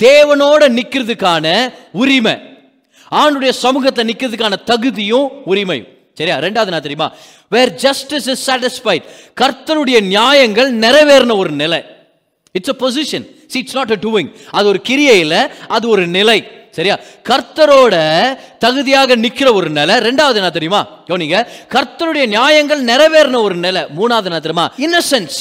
தேவனோட 0.04 0.80
நிற்கிறதுக்கான 0.80 1.74
உரிமை. 1.92 2.38
ஆணுடைய 3.10 3.50
சமூகத்தை 3.50 4.04
நிற்கிறதுக்கான 4.04 4.64
தகுதியும் 4.64 5.28
உரிமையும். 5.46 5.88
சரியா? 6.14 6.36
ரெண்டாவது 6.36 6.66
நான் 6.66 6.80
தெரியுமா? 6.80 7.12
வேர் 7.48 7.74
ஜஸ்டிஸ் 7.74 8.26
இஸ் 8.26 8.50
சாட்டிஸ்ஃபைட் 8.50 9.02
கர்த்தருடைய 9.40 10.00
நியாயங்கள் 10.00 10.78
நிறைவேறின 10.78 11.36
ஒரு 11.36 11.50
நிலை. 11.50 11.93
It's 12.56 12.72
a 12.72 12.76
position 12.82 13.24
see 13.52 13.58
it's 13.62 13.76
not 13.78 13.92
a 13.94 13.96
doing 14.02 14.28
அது 14.50 14.66
ஒரு 14.72 14.80
கிரியை 14.88 15.16
இல்லை 15.20 15.40
அது 15.76 15.88
ஒரு 15.88 16.06
நிலை. 16.06 16.38
சரியா? 16.76 16.96
கர்த்தரோட 17.28 17.94
தகுதியாக 18.58 19.16
நிக்கிற 19.16 19.48
ஒரு 19.58 19.68
நிலை. 19.70 19.94
ரெண்டாவது 20.06 20.38
என்ன 20.40 20.50
தெரியுமா? 20.50 20.80
கவனிங்க. 21.08 21.38
கர்த்தருடைய 21.74 22.24
நியாயங்கள் 22.34 22.84
நிறைவேறின 22.84 23.40
ஒரு 23.42 23.56
நிலை. 23.66 23.82
மூணாவது 23.98 24.30
என்ன 24.30 24.40
தெரியுமா? 24.46 24.66
இன்னசென்ஸ் 24.86 25.38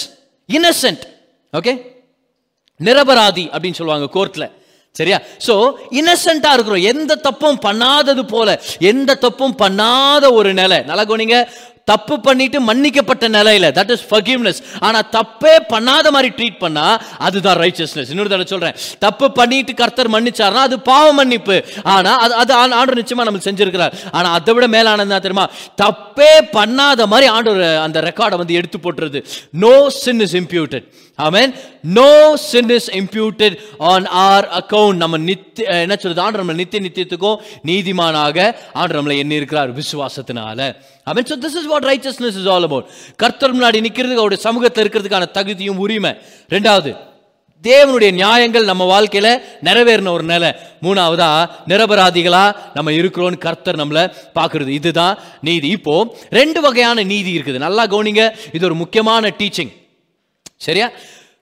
இன்னசென்ட் 0.55 1.03
ஓகே 1.57 1.73
நிரபராதி 2.79 3.45
அப்படின்னு 3.55 3.79
சொல்லுவாங்க 3.79 4.07
கோர்ட்ல 4.17 4.45
சரியா? 4.91 5.17
சோ 5.47 5.53
இன்னசென்ட்டா 5.99 6.51
இருக்கிறோம். 6.55 6.83
எந்த 6.93 7.15
தப்பும் 7.27 7.59
பண்ணாதது 7.65 8.23
போல 8.27 8.49
எந்த 8.79 9.15
தப்பும் 9.15 9.55
பண்ணாத 9.63 10.31
ஒரு 10.39 10.53
நிலை. 10.53 10.81
நல்லா 10.89 11.05
கோனிங்க 11.05 11.37
தப்பு 11.85 12.19
பண்ணிட்டு 12.19 12.61
மன்னிக்கப்பட்ட 12.61 13.29
நிலையில 13.29 13.71
தட் 13.71 13.91
இஸ் 13.91 14.13
forgiveness. 14.13 14.55
ஆனா 14.79 14.99
தப்பே 15.11 15.57
பண்ணாத 15.69 16.09
மாதிரி 16.09 16.29
ட்ரீட் 16.29 16.57
பண்ணா 16.57 17.01
அதுதான் 17.17 17.57
ரைச்சஸ்னஸ் 17.57 18.09
இன்னொரு 18.09 18.29
தடவை 18.29 18.45
சொல்றேன். 18.45 18.75
தப்பு 18.99 19.31
பண்ணிட்டு 19.31 19.73
கர்த்தர் 19.73 20.09
மன்னிச்சாருன்னா 20.09 20.63
அது 20.67 20.79
பாவ 20.79 21.13
மன்னிப்பு. 21.13 21.63
ஆனா 21.83 22.17
அது 22.17 22.33
அது 22.33 22.53
ஆ- 22.53 22.59
ஆண்டவர் 22.59 22.97
நிச்சயமா 22.97 23.23
நம்ம 23.23 23.37
செஞ்சிருக்கிறார். 23.37 23.93
ஆனா 24.11 24.31
அதை 24.31 24.53
விட 24.53 24.67
மேலானது 24.67 25.01
என்ன 25.01 25.19
தெரியுமா? 25.19 25.49
தப்பே 25.81 26.47
பண்ணாத 26.51 27.05
மாதிரி 27.05 27.25
ஆண்டவர் 27.25 27.77
அந்த 27.77 28.01
ரெக்கார்டை 28.01 28.37
வந்து 28.37 28.53
எடுத்து 28.53 28.77
போட்டுறது 28.77 29.25
no 29.51 29.89
sin 29.89 30.19
is 30.19 30.35
imputed 30.35 30.91
amen 31.17 31.51
no 31.97 32.11
sin 32.35 32.71
is 32.75 32.89
imputed 32.99 33.55
on 33.91 34.05
our 34.05 34.45
account. 34.59 34.97
நம்ம 35.03 35.17
நித்திய 35.17 35.81
என்ன 35.85 35.95
சொல்றது? 35.95 36.21
ஆண்டு 36.25 36.41
நம்ம 36.41 36.53
நித்திய 36.53 36.79
நித்தியத்துக்கும் 36.85 37.37
நீதிமானாக 37.69 38.55
ஆண்டு 38.73 38.95
நம்மளை 38.97 39.17
எண்ணி 39.23 39.35
இருக்கிறார் 39.35 39.71
விசுவாசத்தினால. 39.79 40.59
Amen 41.09 41.25
so 41.25 41.37
this 41.45 41.57
is 41.59 41.69
what 41.73 41.85
righteousness 41.91 42.37
is 42.41 42.49
all 42.55 42.67
about 42.69 42.87
கர்த்தர் 43.15 43.55
முன்னாடி 43.57 43.81
நிக்கிறதுக்கு 43.87 44.23
அவருடைய 44.23 44.41
சமூகத்தில் 44.47 44.83
இருக்கிறதுக்கான 44.85 45.27
தகுதியும் 45.37 45.81
உரிமை. 45.85 46.13
ரெண்டாவது 46.55 46.93
தேவனுடைய 47.63 48.11
நியாயங்கள் 48.11 48.65
நம்ம 48.69 48.83
வாழ்க்கையில 48.93 49.27
நிறைவேறின 49.67 50.11
ஒரு 50.15 50.25
நிலை. 50.31 50.49
மூணாவதா 50.85 51.29
நிரபராதிகளா 51.71 52.45
நம்ம 52.73 52.91
இருக்கிறோன்னு 52.91 53.37
கர்த்தர் 53.37 53.81
நம்மளை 53.83 54.03
பார்க்கிறது. 54.39 54.71
இதுதான் 54.79 55.17
நீதி. 55.41 55.69
இப்போ 55.77 55.95
ரெண்டு 56.39 56.61
வகையான 56.61 57.03
நீதி 57.13 57.37
இருக்குது. 57.37 57.63
நல்லா 57.67 57.85
கவனிங்க. 57.85 58.25
இது 58.53 58.65
ஒரு 58.71 58.77
முக்கியமான 58.83 59.33
டீச்சிங் 59.39 59.71
சரியா? 60.55 60.91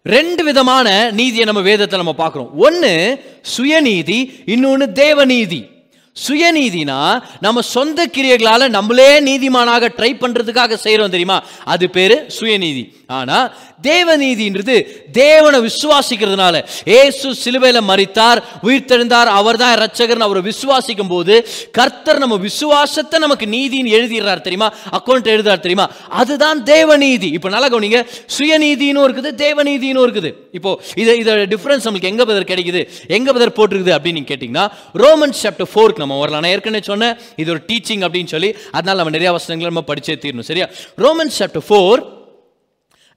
ரெண்டு 0.03 0.44
விதமான 0.44 1.12
நீதியை 1.12 1.46
நம்ம 1.46 1.62
வேதத்தை 1.62 2.03
நம்ம 2.03 2.27
பார்க்குறோம். 2.27 2.50
ஒன்னு 2.56 3.20
சுயநீதி 3.58 4.44
இன்னொன்னு 4.46 4.88
தேவநீதி. 4.94 5.68
சுயநீதினா 6.15 7.22
நம்ம 7.39 7.62
சொந்த 7.62 8.06
கிரியைகளால் 8.15 8.70
நம்மளே 8.70 9.12
நீதிமானாக 9.27 9.89
ட்ரை 9.98 10.10
பண்றதுக்காக 10.22 10.74
செய்கிறோம் 10.74 11.10
தெரியுமா? 11.10 11.44
அது 11.65 11.89
பேரு 11.89 12.25
சுயநீதி. 12.39 12.84
ஆனா 13.08 13.38
தேவநீதின்றது 13.82 14.75
தேவனை 15.12 15.60
விசுவாசிக்கிறதுனால. 15.60 16.56
ஏசு 16.86 17.27
சிலுவையில 17.44 17.80
மறித்தார் 17.88 18.39
உயிர்த்தெழுந்தார் 18.63 19.30
அவர்தான் 19.39 19.74
ரட்சகர்னு 19.77 20.27
அவரை 20.27 20.41
விசுவாசிக்கும் 20.41 21.08
போது 21.08 21.48
கர்த்தர் 21.72 22.18
நம்ம 22.18 22.38
விசுவாசத்தை 22.38 23.20
நமக்கு 23.20 23.46
நீதின்னு 23.46 23.96
எழுதிடுறார் 23.98 24.41
தெரியுமா? 24.41 24.74
அக்கௌண்ட் 24.91 25.32
எழுதுறார் 25.36 25.65
தெரியுமா? 25.65 25.89
அதுதான் 26.10 26.63
தேவநீதி. 26.63 27.32
இப்போ 27.38 27.50
நல்லா 27.50 27.70
கவனிங்க. 27.70 28.01
சுயநீதினும் 28.38 29.08
இருக்குது 29.08 29.32
தேவநீதினும் 29.46 30.06
இருக்குது. 30.08 30.32
இப்போ 30.51 30.82
இதை 30.96 31.20
இதோட 31.24 31.48
டிஃபரன்ஸ் 31.56 31.88
நம்மளுக்கு 31.88 32.12
எங்க 32.13 32.25
பதர் 32.25 32.50
கிடைக்குது? 32.53 32.84
எங்க 33.08 33.34
பதர் 33.34 33.56
போட்டிருக்குது 33.58 33.96
அப்படின்னு 33.98 34.24
கேட்டிங்கன்னா 34.32 34.68
ரோமன் 34.94 35.36
சாப்டர் 35.44 35.72
ஃபோருக்கு 35.74 36.00
நம்ம 36.01 36.20
வரலாம் 36.20 36.43
நான் 36.43 36.53
ஏற்கனவே 36.55 36.84
சொன்னேன் 36.89 37.13
இது 37.41 37.50
ஒரு 37.51 37.62
டீச்சிங் 37.70 38.03
அப்படின்னு 38.08 38.34
சொல்லி 38.34 38.50
அதனால 38.72 38.98
நம்ம 39.00 39.13
நிறைய 39.17 39.31
வசனங்களை 39.38 39.70
நம்ம 39.72 39.86
படிச்சே 39.88 40.15
தீரணும் 40.24 40.50
சரியா? 40.50 40.67
Roman 40.98 41.34
chapter 41.38 41.65
four 41.67 42.01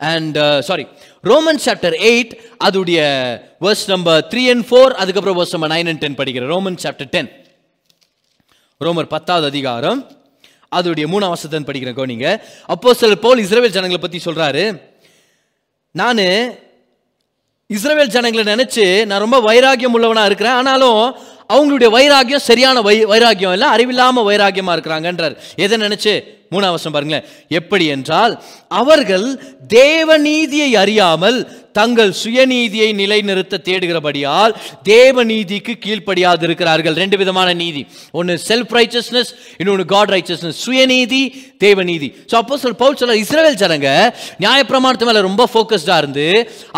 and 0.01 0.39
sorry 0.61 0.85
Roman 1.25 1.63
chapter 1.65 1.97
eight 2.09 2.33
அதுடைய 2.65 3.01
verse 3.61 3.87
number 3.93 4.21
three 4.33 4.43
and 4.53 4.67
four 4.69 4.95
அதுக்கப்புறம் 5.03 5.39
verse 5.39 5.55
number 5.57 5.73
nine 5.75 5.91
and 5.93 6.03
ten 6.05 6.19
படிக்கிறேன். 6.21 6.53
ரோமன் 6.55 6.79
சாப்டர் 6.85 7.11
டென் 7.11 7.31
ரோமர் 8.81 9.09
பத்தாவது 9.13 9.47
அதிகாரம் 9.47 10.01
அதோடைய 10.73 11.07
மூணாம் 11.07 11.33
வசத்தை 11.33 11.61
படிக்கிறேன் 11.67 11.99
கோனிங்க 11.99 12.29
அப்போ 12.67 12.95
சில 12.95 13.15
போல் 13.17 13.43
இஸ்ரேல் 13.43 13.75
ஜனங்களை 13.77 14.01
பத்தி 14.01 14.21
சொல்றாரு 14.25 14.65
நான் 15.95 16.23
இஸ்ரேல் 17.67 18.07
ஜனங்களை 18.07 18.55
நினைச்சு 18.55 19.05
நான் 19.05 19.19
ரொம்ப 19.19 19.39
வைராகியம் 19.41 19.95
உள்ளவனா 19.95 20.25
இருக்கிறேன். 20.25 20.53
ஆனாலும் 20.53 21.17
அவங்களுடைய 21.49 21.89
வைராகியம் 21.97 22.47
சரியான 22.51 22.81
வை 22.81 23.07
வைராகியம் 23.07 23.53
இல்லை 23.53 23.69
அறிவில்லாம 23.69 24.19
வைராகியமா 24.31 24.73
இருக்கிறாங்கன்றார். 24.77 25.37
எதை 25.57 25.79
நினைச்சு? 25.79 26.23
மூணாவசம் 26.51 26.93
பாருங்களேன். 26.93 27.25
எப்படி 27.49 27.87
என்றால் 27.87 28.43
அவர்கள் 28.69 29.57
தேவநீதியை 29.75 30.71
அறியாமல் 30.73 31.64
தங்கள் 31.79 32.13
சுயநீதியை 32.23 32.89
நிலைநிறுத்த 33.01 33.61
தேடுகிறபடியால் 33.69 34.53
தேவநீதிக்கு 34.91 35.75
கீழ்ப்படியாது 35.85 36.45
இருக்கிறார்கள் 36.49 36.99
ரெண்டு 37.03 37.17
விதமான 37.23 37.49
நீதி. 37.63 37.83
ஒன்று 38.19 38.35
செல்ஃப் 38.49 38.75
ரைச்சஸ்னஸ் 38.79 39.33
இன்னொன்று 39.61 39.87
காட் 39.95 40.13
ரைச்சஸ்னஸ் 40.17 40.61
சுயநீதி 40.65 41.23
தேவநீதி. 41.65 42.09
ஸோ 42.31 42.35
அப்போ 42.41 42.55
சொல் 42.65 42.79
பவுல் 42.83 42.99
சொல்ல 43.01 43.17
இஸ்ரேல் 43.25 43.61
ஜனங்க 43.63 43.89
நியாயப்பிரமாணத்து 44.45 45.09
மேலே 45.11 45.21
ரொம்ப 45.29 45.49
ஃபோக்கஸ்டாக 45.53 46.01
இருந்து 46.03 46.27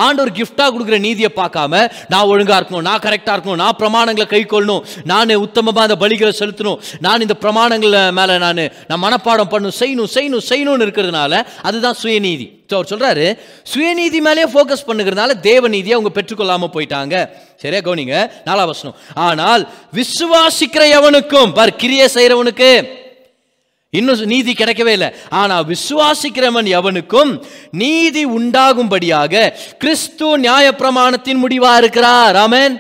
ஆண்டவர் 0.06 0.34
கிஃப்டாக 0.38 0.70
கொடுக்குற 0.74 0.98
நீதியை 1.06 1.30
பார்க்காம 1.40 1.82
நான் 2.12 2.28
ஒழுங்காக 2.32 2.58
இருக்கணும் 2.60 2.86
நான் 2.90 3.04
கரெக்டாக 3.06 3.36
இருக்கணும் 3.36 3.62
நான் 3.64 3.78
பிரமாணங்களை 3.82 4.28
கை 4.34 4.42
கொள்ளணும் 4.54 4.84
நான் 5.12 5.34
உத்தமமாக 5.46 5.86
அந்த 5.88 5.98
பலிகளை 6.04 6.34
செலுத்தணும் 6.42 6.78
நான் 7.06 7.24
இந்த 7.26 7.36
பிரமாணங்கள் 7.44 7.96
மேலே 8.20 8.36
நான் 8.46 8.62
நான் 8.90 9.04
மனப்பாடம் 9.06 9.52
பண்ணணும் 9.54 9.78
செய்யணும் 9.82 10.12
செய்யணும் 10.16 10.46
செய்யணும்னு 10.50 10.86
இருக்கிறதுனால 10.88 11.42
அதுதான் 11.68 11.98
சுயநீதி. 12.04 12.48
ஸோ 12.68 12.74
அவர் 12.76 12.90
சொல்றாரு 12.92 13.26
சுயநீதி 13.72 14.20
மேலேயே 14.26 14.46
ஃபோக்கஸ் 14.52 14.86
பண்ணுகிறதுனால 14.88 15.34
தேவநீதியை 15.48 15.96
அவங்க 15.96 16.12
பெற்றுக்கொள்ளாமல் 16.18 16.72
போயிட்டாங்க. 16.76 17.14
சரியா 17.62 17.80
கவனிங்க? 17.88 18.16
நாலாம் 18.46 18.70
வசனம். 18.72 18.96
ஆனால் 19.26 19.62
விசுவாசிக்கிற 19.98 20.84
எவனுக்கும் 20.98 21.52
பார் 21.58 21.78
கிரியை 21.82 22.08
செய்கிறவனுக்கு. 22.16 22.70
இன்னும் 23.98 24.22
நீதி 24.32 24.52
கிடைக்கவே 24.52 24.92
இல்லை. 24.96 25.10
ஆனால் 25.40 25.64
விசுவாசிக்கிறவன் 25.72 26.68
எவனுக்கும் 26.78 27.30
நீதி 27.82 28.22
உண்டாகும்படியாக 28.38 29.52
கிறிஸ்து 29.82 30.28
நியாயப்பிரமாணத்தின் 30.46 31.42
முடிவாக 31.44 31.80
இருக்கிறார். 31.82 32.36
ஆமென். 32.44 32.76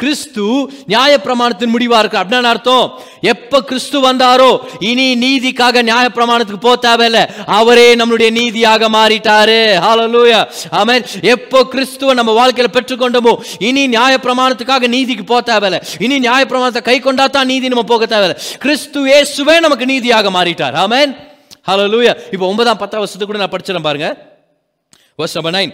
கிறிஸ்து 0.00 0.44
நியாயப்பிரமாணத்தின் 0.92 1.72
முடிவா 1.74 1.98
இருக்கு. 2.02 2.18
அப்படின்னு 2.20 2.50
அர்த்தம்? 2.52 2.86
எப்ப 3.32 3.60
கிறிஸ்து 3.68 3.98
வந்தாரோ 4.06 4.48
இனி 4.90 5.06
நீதிக்காக 5.24 5.82
நியாயப்பிரமாணத்துக்கு 5.90 6.64
போக 6.66 6.76
தேவையில்ல. 6.86 7.20
அவரே 7.58 7.86
நம்மளுடைய 8.00 8.30
நீதியாக 8.38 8.88
மாறிட்டாரு. 8.96 9.60
ஹalleluya 9.84 10.40
ஆமென் 10.80 11.04
எப்போ 11.34 11.60
கிறிஸ்துவ 11.74 12.14
நம்ம 12.20 12.34
வாழ்க்கையில 12.40 12.70
பெற்றுக்கொண்டோமோ 12.78 13.34
இனி 13.68 13.84
நியாயப்பிரமாணத்துக்காக 13.96 14.88
நீதிக்கு 14.96 15.24
போக 15.32 15.42
தேவையில்ல. 15.52 15.80
இனி 16.06 16.18
நியாயப்பிரமாணத்தை 16.28 16.82
கை 16.90 16.98
கொண்டா 17.06 17.26
தான் 17.26 17.50
நீதி 17.52 17.72
நம்ம 17.74 17.86
போக 17.92 18.04
தேவையில்ல. 18.14 18.36
கிறிஸ்து 18.66 19.00
இயேசுவே 19.12 19.56
நமக்கு 19.66 19.86
நீதியாக 19.94 20.30
மாறிட்டார். 20.38 20.76
ஆமேன் 20.84 21.12
ஹலோ 21.68 21.84
லூயா 21.94 22.12
இப்போ 22.34 22.46
ஒன்பதாம் 22.52 22.80
பத்தாம் 22.82 23.02
வருஷத்துக்கு 23.02 23.32
கூட 23.32 23.42
நான் 23.42 23.54
படிச்சிடறேன் 23.54 23.88
பாருங்க. 23.88 24.08
வருஷம் 25.20 25.54
நைன் 25.56 25.72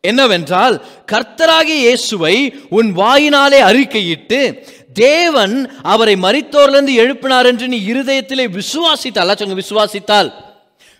என்னவென்றால் 0.00 0.84
கர்த்தராகிய 1.12 1.78
இயேசுவை 1.84 2.54
உன் 2.68 2.92
வாயினாலே 2.92 3.60
அறிக்கையிட்டு 3.60 4.62
தேவன் 4.92 5.70
அவரை 5.82 6.14
மறித்தோர்லேருந்து 6.14 6.94
எழுப்பினார் 7.04 7.46
என்று 7.46 7.68
நீ 7.68 7.78
இருதயத்திலே 7.92 8.44
விசுவாசித்தால் 8.50 9.36
சொல்லுங்க 9.36 9.62
விசுவாசித்தால். 9.62 10.46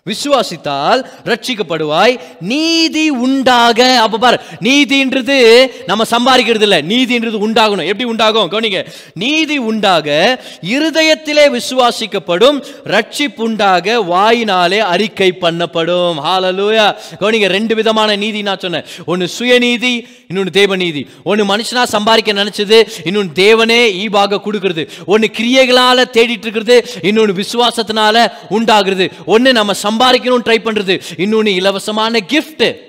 விசுவாசித்தால் 0.08 1.04
ரட்சிக்கப்படுவாய் 1.24 2.20
நீதி 2.40 3.10
உண்டாக. 3.10 4.00
அப்ப 4.00 4.18
பாரு 4.18 4.40
நீதின்றது 4.60 5.66
நம்ம 5.86 6.04
சம்பாதிக்கிறது 6.10 6.62
இல்ல 6.62 6.82
நீதின்றது 6.82 7.36
உண்டாகணும். 7.46 7.86
எப்படி 7.86 8.04
உண்டாகும்? 8.04 8.50
கவனிங்க. 8.50 8.86
நீதி 9.14 9.58
உண்டாக 9.58 10.40
இருதயத்திலே 10.64 11.60
விசுவாசிக்கப்படும் 11.60 12.62
ரட்சிப்பு 12.84 13.40
உண்டாக 13.40 14.00
வாயினாலே 14.00 14.78
அறிக்கை 14.78 15.32
பண்ணப்படும். 15.40 16.16
ஹாலலூயா 16.24 16.94
கவனிங்க 17.20 17.46
ரெண்டு 17.46 17.74
விதமான 17.74 18.16
நீதி 18.16 18.42
நான் 18.42 18.58
சொன்னேன். 18.58 18.84
ஒன்னு 19.06 19.28
சுயநீதி 19.38 20.08
இன்னொன்னு 20.32 20.48
தேவநீதி. 20.52 21.06
ஒன்னு 21.24 21.56
மனுஷனா 21.56 21.82
சம்பாதிக்க 21.82 22.32
நினைச்சது 22.32 22.86
இன்னொன்னு 23.04 23.30
தேவனே 23.34 23.80
ஈபாக 24.04 24.40
கொடுக்கிறது. 24.40 24.90
ஒன்னு 25.06 25.30
கிரியைகளால 25.38 26.04
தேடிட்டு 26.12 26.46
இருக்கிறது 26.46 26.86
இன்னொன்னு 27.02 27.42
விசுவாசத்தினால 27.42 28.32
உண்டாகிறது. 28.48 29.10
ஒன்னு 29.26 29.52
நம்ம 29.52 29.72
சம்பாதிக்கணும் 29.98 30.46
ட்ரை 30.48 30.58
பண்றது. 30.64 31.00
இன்னொன்று 31.16 31.54
இலவசமான 31.54 32.20
கிஃப்ட்டு 32.32 32.86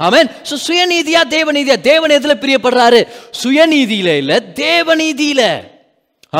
ஆமேன் 0.00 0.28
ஸோ 0.50 0.54
சுயநீதியா 0.66 1.20
தேவநீதியா 1.28 1.80
தேவன் 1.80 2.10
பிரியப்படுறாரு? 2.40 3.06
சுயநீதியில 3.44 4.16
இல்லை 4.16 4.36
தேவநீதியில. 4.54 5.42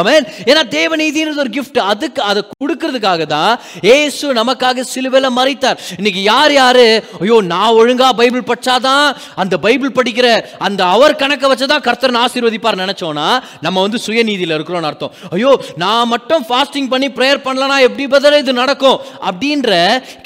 ஆமேன் 0.01 0.25
ஏன்னா 0.51 0.63
தேவநீதின்றது 0.77 1.43
ஒரு 1.45 1.53
கிஃப்ட் 1.57 1.81
அதுக்கு 1.93 2.21
அதை 2.31 2.41
கொடுக்கறதுக்காக 2.63 3.27
தான் 3.35 3.53
ஏசு 3.97 4.27
நமக்காக 4.41 4.85
சிலுவையில் 4.93 5.37
மறைத்தார் 5.39 5.79
இன்னைக்கு 5.99 6.23
யார் 6.33 6.53
யாரு? 6.61 6.87
ஐயோ 7.23 7.39
நான் 7.53 7.77
ஒழுங்கா 7.81 8.09
பைபிள் 8.21 8.49
படிச்சாதான் 8.51 9.07
அந்த 9.43 9.55
பைபிள் 9.67 9.97
படிக்கிற 9.99 10.27
அந்த 10.69 10.81
அவர் 10.95 11.19
கணக்கை 11.23 11.49
வச்சுதான் 11.53 11.85
கர்த்தர் 11.89 12.21
ஆசீர்வதிப்பார் 12.25 12.83
நினைச்சோம்னா 12.85 13.29
நம்ம 13.67 13.83
வந்து 13.87 13.99
சுயநீதியில் 14.07 14.57
இருக்கிறோம்னு 14.57 14.91
அர்த்தம். 14.91 15.15
ஐயோ 15.37 15.53
நான் 15.85 16.11
மட்டும் 16.15 16.45
ஃபாஸ்டிங் 16.49 16.91
பண்ணி 16.93 17.11
ப்ரேயர் 17.19 17.45
பண்ணலனா 17.47 17.79
எப்படி 17.89 18.07
பதில் 18.17 18.41
இது 18.43 18.53
நடக்கும்? 18.63 18.99
அப்படின்ற 19.31 19.71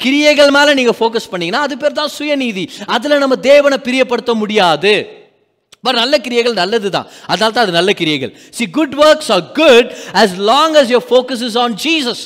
கிரியைகள் 0.03 0.55
மேலே 0.57 0.73
நீங்க 0.79 0.95
ஃபோக்கஸ் 0.99 1.31
பண்ணீங்கன்னா 1.31 1.65
அது 1.67 1.77
பேர் 1.83 1.99
தான் 2.01 2.13
சுயநீதி. 2.17 2.65
அதுல 2.97 3.17
நம்ம 3.23 3.37
தேவனை 3.51 3.79
பிரியப்படுத்த 3.87 4.33
முடியாது. 4.43 4.93
பட் 5.83 5.97
நல்ல 6.01 6.15
கிரியைகள் 6.19 6.55
நல்லது 6.61 6.89
தான் 6.95 7.07
அதனால 7.27 7.51
தான் 7.51 7.65
அது 7.65 7.75
நல்ல 7.77 7.91
கிரியைகள் 7.99 8.31
see 8.57 8.65
good 8.79 8.95
works 9.03 9.31
are 9.35 9.45
good 9.59 9.89
as 10.21 10.35
long 10.51 10.75
as 10.81 10.91
your 10.95 11.05
focus 11.11 11.43
is 11.49 11.57
on 11.57 11.75
Jesus 11.85 12.23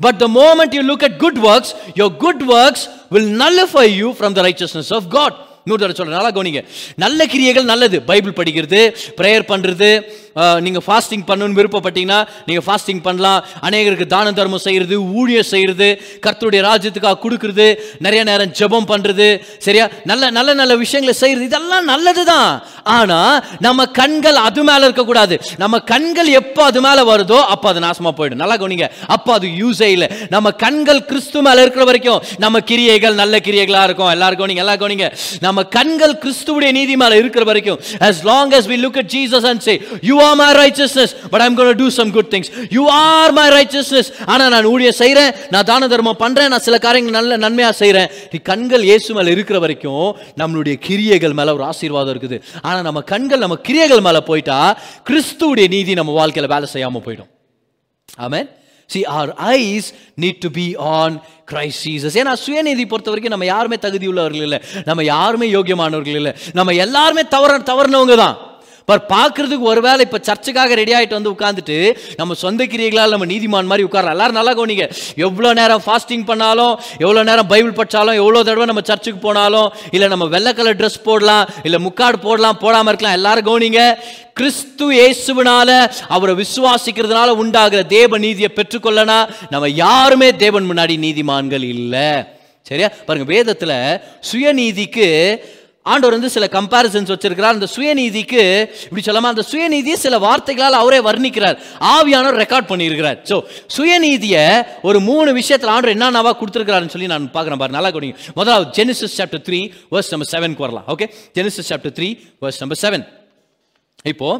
but 0.00 0.18
the 0.18 0.28
moment 0.36 0.74
you 0.76 0.82
look 0.90 1.06
at 1.08 1.18
good 1.24 1.40
works 1.46 1.72
your 2.00 2.14
good 2.18 2.44
works 2.58 2.84
will 3.14 3.32
nullify 3.42 3.86
you 3.94 4.10
from 4.18 4.36
the 4.38 4.44
righteousness 4.48 4.92
of 4.98 5.08
God 5.16 5.38
இன்னொரு 5.64 5.80
தடவை 5.82 5.96
சொல்கிறேன் 5.96 6.18
நல்லா 6.18 6.32
கவனிங்க 6.36 6.60
நல்ல 6.96 7.26
கிரியைகள் 7.26 7.66
நல்லது 7.72 7.96
Bible 8.08 8.38
படிக்கிறது 8.38 8.80
prayer 9.18 9.44
பண்ணுறது 9.50 9.90
நீங்கள் 10.36 10.72
நீங்க 10.72 10.80
ஃபாஸ்டிங் 10.86 11.24
பண்ணணும்னு 11.28 11.58
விருப்பப்பட்டீங்கன்னா 11.60 12.18
நீங்கள் 12.48 12.64
ஃபாஸ்டிங் 12.66 13.00
பண்ணலாம். 13.06 13.40
அநேகருக்கு 13.66 14.06
தான 14.12 14.32
தர்மம் 14.38 14.62
செய்யறது 14.66 14.96
ஊழியம் 15.20 15.48
செய்யறது 15.52 15.88
கர்த்தருடைய 16.24 16.60
ராஜ்யத்துக்காக 16.68 17.18
கொடுக்குறது 17.24 17.66
நிறைய 18.04 18.20
நேரம் 18.28 18.52
ஜெபம் 18.58 18.88
பண்ணுறது 18.92 19.26
சரியா? 19.66 19.86
நல்ல 20.10 20.30
நல்ல 20.36 20.50
நல்ல 20.60 20.76
விஷயங்களை 20.84 21.14
செய்யறது 21.22 21.48
இதெல்லாம் 21.50 21.88
நல்லது 21.92 22.22
தான் 22.32 22.50
ஆனால் 22.94 23.34
நம்ம 23.66 23.86
கண்கள் 24.00 24.38
அது 24.46 24.62
மேலே 24.68 24.84
இருக்கக்கூடாது. 24.88 25.34
நம்ம 25.62 25.80
கண்கள் 25.92 26.30
எப்போ 26.40 26.62
அது 26.70 26.80
மேலே 26.86 27.02
வருதோ 27.10 27.38
அப்போ 27.54 27.68
அது 27.72 27.82
நாசமா 27.86 28.12
போயிடும். 28.20 28.42
நல்லா 28.44 28.56
கவனிங்க. 28.62 28.88
அப்போ 29.16 29.32
அது 29.38 29.48
யூஸே 29.60 29.90
இல்லை. 29.96 30.08
நம்ம 30.34 30.50
கண்கள் 30.64 31.02
கிறிஸ்து 31.10 31.42
மேல 31.48 31.60
இருக்கிற 31.66 31.84
வரைக்கும் 31.90 32.22
நம்ம 32.46 32.64
கிரியைகள் 32.70 33.20
நல்ல 33.22 33.34
கிரியைகளாக 33.48 33.88
இருக்கும். 33.90 34.12
எல்லாருக்கும் 34.16 34.50
நீங்கள் 34.52 34.66
எல்லா 34.66 34.76
கவனிங்க. 34.82 35.08
நம்ம 35.46 35.66
கண்கள் 35.78 36.16
கிறிஸ்துவுடைய 36.24 36.72
நீதி 36.80 36.96
மேலே 37.04 37.20
இருக்கிற 37.22 37.44
வரைக்கும் 37.52 37.80
as 38.10 38.18
long 38.30 38.48
as 38.60 38.66
we 38.72 38.78
look 38.86 38.96
at 39.04 39.08
Jesus 39.18 39.44
and 39.52 39.60
say 39.68 39.76
you 40.10 40.18
are 40.26 40.36
my 40.42 40.50
righteousness 40.60 41.10
but 41.32 41.40
I'm 41.44 41.54
going 41.58 41.70
to 41.74 41.78
do 41.84 41.88
some 41.98 42.10
good 42.16 42.28
things. 42.32 42.46
You 42.76 42.84
are 42.94 43.30
my 43.40 43.48
righteousness. 43.58 44.06
ஆனா 44.32 44.44
நான் 44.54 44.68
ஊழிய 44.72 44.90
செய்யறேன் 45.02 45.32
நான் 45.54 45.68
தான 45.70 45.88
தர்மம் 45.92 46.20
பண்றேன் 46.22 46.50
நான் 46.54 46.64
சில 46.68 46.78
காரியங்கள் 46.86 47.18
நல்ல 47.18 47.38
நன்மையா 47.44 47.70
செய்றேன். 47.82 48.08
நீ 48.32 48.40
கண்கள் 48.50 48.86
இயேசு 48.90 49.14
மேல 49.18 49.30
இருக்கிற 49.36 49.58
வரைக்கும் 49.64 50.08
நம்மளுடைய 50.42 50.76
கிரியைகள் 50.86 51.36
மேல 51.40 51.54
ஒரு 51.58 51.64
ஆசீர்வாதம் 51.70 52.14
இருக்குது. 52.14 52.38
ஆனா 52.62 52.80
நம்ம 52.88 53.02
கண்கள் 53.12 53.44
நம்ம 53.44 53.58
கிரியைகள் 53.68 54.06
மேல 54.08 54.20
போயிட்டா 54.30 54.58
கிறிஸ்துவுடைய 55.10 55.68
நீதி 55.76 55.94
நம்ம 56.00 56.16
வாழ்க்கையில 56.20 56.52
வேலை 56.54 56.68
செய்யாம 56.74 57.02
போயிடும். 57.06 57.30
Amen 58.26 58.48
see 58.92 59.00
our 59.16 59.30
eyes 59.34 59.88
need 60.22 60.40
to 60.44 60.48
be 60.56 60.64
on 60.94 61.14
Christ 61.50 61.84
Jesus 61.88 62.16
ஏன்னா 62.20 62.32
சுயநீதி 62.44 62.84
பொறுத்த 62.88 63.10
வரைக்கும் 63.12 63.34
நம்ம 63.34 63.46
யாருமே 63.54 63.76
தகுதி 63.84 64.06
உள்ளவர்கள் 64.10 64.46
இல்லை. 64.48 64.58
நம்ம 64.88 65.04
யாருமே 65.04 65.46
யோகியமானவர்கள் 65.56 66.18
இல்லை. 66.20 66.32
நம்ம 66.58 66.72
எல்லாருமே 66.84 67.22
தவற 67.34 67.58
தவறுனவங்க 67.70 68.16
தான். 68.24 68.36
பர் 68.88 69.02
பார்க்கறதுக்கு 69.14 69.66
ஒருவேளை 69.72 70.00
இப்போ 70.06 70.18
சர்ச்சுக்காக 70.28 70.76
ரெடி 70.80 70.92
ஆகிட்டு 70.98 71.18
வந்து 71.18 71.32
உட்காந்துட்டு 71.34 71.76
நம்ம 72.20 72.36
சொந்த 72.44 72.62
கிரியைகளால் 72.72 73.14
நம்ம 73.14 73.28
நீதிமான் 73.32 73.70
மாதிரி 73.72 73.86
உட்காரலாம் 73.88 74.16
எல்லாரும் 74.16 74.38
நல்லா 74.40 74.54
கவனிங்க. 74.58 74.86
எவ்வளோ 75.26 75.52
நேரம் 75.60 75.84
ஃபாஸ்டிங் 75.86 76.24
பண்ணாலும் 76.30 76.74
எவ்வளோ 77.04 77.22
நேரம் 77.30 77.50
பைபிள் 77.52 77.78
படிச்சாலும் 77.78 78.18
எவ்வளோ 78.22 78.42
தடவை 78.48 78.66
நம்ம 78.72 78.84
சர்ச்சுக்கு 78.90 79.22
போனாலும் 79.28 79.70
இல்லை 79.96 80.08
நம்ம 80.14 80.28
வெள்ளை 80.34 80.52
கலர் 80.58 80.80
ட்ரெஸ் 80.80 81.00
போடலாம் 81.08 81.46
இல்லை 81.68 81.80
முக்காடு 81.86 82.18
போடலாம் 82.26 82.60
போடாமல் 82.64 82.92
இருக்கலாம். 82.92 83.18
எல்லாரும் 83.20 83.48
கவனிங்க. 83.48 83.82
கிறிஸ்து 84.38 84.84
இயேசுவினால 84.98 85.70
அவரை 86.16 86.34
விசுவாசிக்கிறதுனால 86.42 87.30
உண்டாகிற 87.42 87.80
தேவ 87.96 88.18
நீதியை 88.26 88.50
பெற்றுக்கொள்ளனா 88.58 89.18
நம்ம 89.54 89.68
யாருமே 89.84 90.28
தேவன் 90.44 90.68
முன்னாடி 90.70 90.94
நீதிமான்கள் 91.06 91.64
இல்லை. 91.74 92.06
சரியா? 92.68 92.88
பாருங்க 93.06 93.26
வேதத்தில் 93.34 93.76
சுயநீதிக்கு 94.28 95.08
ஆண்டவர் 95.90 96.14
வந்து 96.16 96.30
சில 96.34 96.46
கம்பாரிசன்ஸ் 96.56 97.10
வச்சிருக்கிறார். 97.12 97.56
அந்த 97.56 97.68
சுயநீதிக்கு 97.74 98.42
இப்படி 98.86 99.02
சொல்லாம 99.06 99.30
அந்த 99.32 99.44
சுயநீதியை 99.52 99.96
சில 100.02 100.18
வார்த்தைகளால் 100.26 100.76
அவரே 100.80 101.00
வர்ணிக்கிறார். 101.08 101.56
ஆவியானவர் 101.94 102.38
ரெக்கார்ட் 102.42 102.68
பண்ணியிருக்கிறார். 102.72 103.18
ஸோ 103.30 103.36
சுயநீதியை 103.76 104.44
ஒரு 104.88 104.98
மூணு 105.08 105.30
விஷயத்தில் 105.40 105.72
ஆண்டவர் 105.74 105.94
என்னென்னவா 105.96 106.32
கொடுத்துருக்கிறாருன்னு 106.42 106.94
சொல்லி 106.94 107.10
நான் 107.14 107.26
பார்க்குறேன் 107.36 107.62
பாரு 107.62 107.76
நல்லா 107.78 107.92
கொடுங்க 107.96 108.16
முதலாவது 108.38 108.70
Genesis 108.78 109.18
chapter 109.18 109.44
three 109.48 109.60
verse 109.94 110.12
number 110.14 110.32
செவன்க்கு 110.34 110.66
வரலாம். 110.66 110.86
Okay 110.94 111.08
Genesis 111.38 111.70
chapter 111.72 111.96
three 111.98 112.10
verse 112.44 112.62
number 112.64 112.82
seven 112.84 113.06
இப்போ 114.12 114.30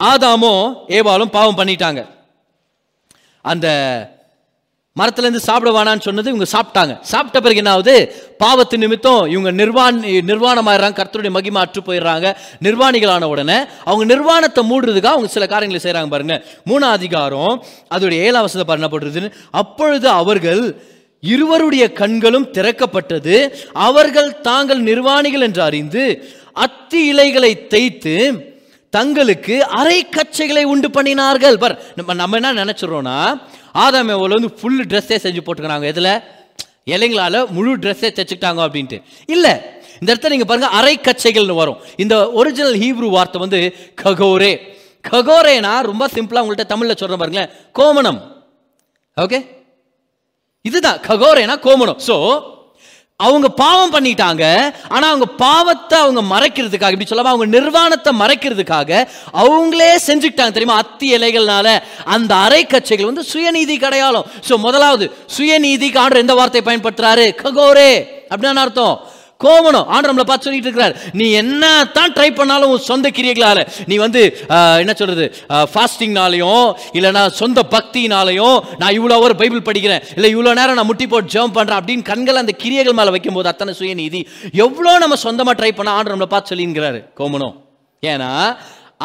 ஆதாமோ 0.00 0.54
ஏவாளும் 0.98 1.34
பாவம் 1.38 1.58
பண்ணிட்டாங்க. 1.58 2.00
அந்த 3.44 3.66
மரத்துலேருந்து 5.00 5.40
சாப்பிட 5.48 5.70
வேணான்னு 5.76 6.00
சொன்னது 6.00 6.32
இவங்க 6.32 6.46
சாப்பிட்டாங்க. 6.52 7.02
சாப்பிட்ட 7.02 7.40
பிறகு 7.40 7.56
என்ன 7.56 7.70
ஆகுது? 7.70 7.94
பாவத்து 8.42 8.76
நிமித்தம் 8.76 9.26
இவங்க 9.26 9.50
நிர்வாண 9.50 10.06
நிர்வாணமாயிடுறாங்க 10.30 10.96
கர்த்தருடைய 10.98 11.30
மகிமை 11.36 11.60
அற்று 11.62 11.80
போயிடுறாங்க. 11.80 12.34
நிர்வாணிகளான 12.62 13.24
உடனே 13.24 13.56
அவங்க 13.84 14.04
நிர்வாணத்தை 14.14 14.62
மூடுறதுக்காக 14.70 15.14
அவங்க 15.16 15.30
சில 15.36 15.46
காரியங்களை 15.46 15.80
செய்கிறாங்க 15.84 16.08
பாருங்க. 16.08 16.36
மூணாம் 16.66 16.96
அதிகாரம் 16.98 17.64
அதோடைய 17.94 18.20
ஏழாம் 18.28 18.46
வசதி 18.48 18.64
பாரு 18.64 18.92
போடுறதுன்னு 18.94 19.32
அப்பொழுது 19.50 20.08
அவர்கள் 20.08 20.62
இருவருடைய 21.20 21.92
கண்களும் 21.92 22.50
திறக்கப்பட்டது. 22.50 23.36
அவர்கள் 23.72 24.40
தாங்கள் 24.40 24.82
நிர்வாணிகள் 24.82 25.40
என்று 25.40 25.62
அறிந்து 25.62 26.04
அத்தி 26.52 27.06
இலைகளை 27.06 27.66
தேய்த்து 27.66 28.16
தங்களுக்கு 28.90 29.64
அரை 29.64 30.06
கச்சைகளை 30.16 30.62
உண்டு 30.62 30.88
பண்ணினார்கள். 30.88 31.54
பார் 31.54 31.78
நம்ம 31.96 32.14
நம்ம 32.14 32.36
என்ன 32.40 32.64
நினைச்சிடறோம்னா 32.64 33.18
ஆதாம் 33.84 34.12
எவ்வளோ 34.16 34.34
வந்து 34.38 34.52
ஃபுல் 34.60 34.82
ட்ரெஸ்ஸே 34.90 35.18
செஞ்சு 35.24 35.42
போட்டுக்கிறாங்க. 35.46 35.86
இதில் 35.92 36.14
இலைங்களால் 36.94 37.38
முழு 37.56 37.72
ட்ரெஸ்ஸே 37.82 38.10
தைச்சுக்கிட்டாங்க 38.16 38.60
அப்படின்ட்டு. 38.66 38.98
இல்லை 39.34 39.52
இந்த 40.00 40.08
இடத்துல 40.12 40.32
நீங்கள் 40.34 40.50
பாருங்கள் 40.50 40.74
அரை 40.78 40.94
கச்சைகள்னு 41.08 41.56
வரும். 41.62 41.80
இந்த 42.02 42.14
ஒரிஜினல் 42.40 42.78
ஹீப்ரு 42.82 43.08
வார்த்தை 43.16 43.40
வந்து 43.44 43.60
ககோரே. 44.02 44.52
ககோரேனா 45.10 45.72
ரொம்ப 45.90 46.04
சிம்பிளாக 46.14 46.42
உங்கள்கிட்ட 46.44 46.66
தமிழில் 46.72 46.98
சொல்கிறேன் 47.00 47.22
பாருங்களேன். 47.22 47.52
கோமணம். 47.78 48.20
ஓகே 49.16 49.40
இதுதான் 50.68 50.98
ககோரேனா 51.08 51.54
கோமணம். 51.66 52.00
ஸோ 52.08 52.16
அவங்க 53.26 53.48
பாவம் 53.62 53.94
பண்ணிட்டாங்க. 53.94 54.44
ஆனா 54.88 55.06
அவங்க 55.08 55.26
பாவத்தை 55.44 55.96
அவங்க 55.98 56.22
மறைக்கிறதுக்காக 56.34 56.94
இப்படி 56.94 57.08
சொல்லாம 57.10 57.32
அவங்க 57.32 57.46
நிர்வாணத்தை 57.56 58.12
மறைக்கிறதுக்காக 58.20 58.90
அவங்களே 59.42 59.92
செஞ்சுக்கிட்டாங்க 60.06 60.56
தெரியுமா? 60.56 60.76
அத்தி 60.76 61.08
இலைகள்னால. 61.16 61.78
அந்த 62.04 62.32
அரை 62.46 62.62
கச்சைகள் 62.66 63.10
வந்து 63.10 63.24
சுயநீதி 63.32 63.76
கடையாளம். 63.80 64.28
ஸோ 64.48 64.56
முதலாவது 64.56 65.06
சுயநீதிக்கு 65.38 66.00
ஆண்டர் 66.04 66.24
எந்த 66.24 66.34
வார்த்தையை 66.34 66.64
பயன்படுத்துறாரு? 66.68 67.26
ககோரே. 67.42 67.92
அப்படின்னு 68.30 68.64
அர்த்தம்? 68.66 68.96
கோவணும். 69.44 69.86
ஆண்டு 69.94 70.08
நம்மளை 70.10 70.26
பார்த்து 70.30 70.48
சொல்லிட்டு 70.48 70.68
இருக்கிறார். 70.68 70.94
நீ 71.20 71.26
என்ன 71.42 71.64
தான் 71.96 72.14
ட்ரை 72.16 72.28
பண்ணாலும் 72.38 72.72
உன் 72.74 72.86
சொந்த 72.90 73.10
கிரியைகளால் 73.18 73.62
நீ 73.90 73.96
வந்து 74.04 74.22
என்ன 74.82 74.94
சொல்கிறது 75.00 75.26
ஃபாஸ்டிங்னாலையும் 75.74 76.66
இல்லைனா 76.98 77.24
சொந்த 77.40 77.62
பக்தினாலையும் 77.76 78.58
நான் 78.82 78.96
இவ்வளோ 78.98 79.18
ஒரு 79.26 79.36
பைபிள் 79.42 79.66
படிக்கிறேன் 79.70 80.04
இல்லை 80.16 80.30
இவ்வளோ 80.34 80.54
நேரம் 80.60 80.78
நான் 80.80 80.90
முட்டி 80.90 81.08
போட்டு 81.14 81.34
ஜெபம் 81.36 81.56
பண்ணுறேன் 81.58 81.80
அப்படின்னு 81.80 82.08
கண்கள் 82.12 82.42
அந்த 82.42 82.54
கிரியைகள் 82.64 82.98
மேலே 83.00 83.14
வைக்கும்போது 83.16 83.50
அத்தனை 83.52 83.74
சுயநீதி 83.80 84.22
எவ்வளோ 84.66 84.94
நம்ம 85.04 85.18
சொந்தமாக 85.26 85.56
ட்ரை 85.60 85.72
பண்ண 85.80 85.96
ஆண்டு 85.96 86.12
நம்மளை 86.14 86.30
பார்த்து 86.34 86.52
சொல்லிங்கிறாரு. 86.52 87.00
கோமணம் 87.20 87.56
ஏன்னா 88.02 88.30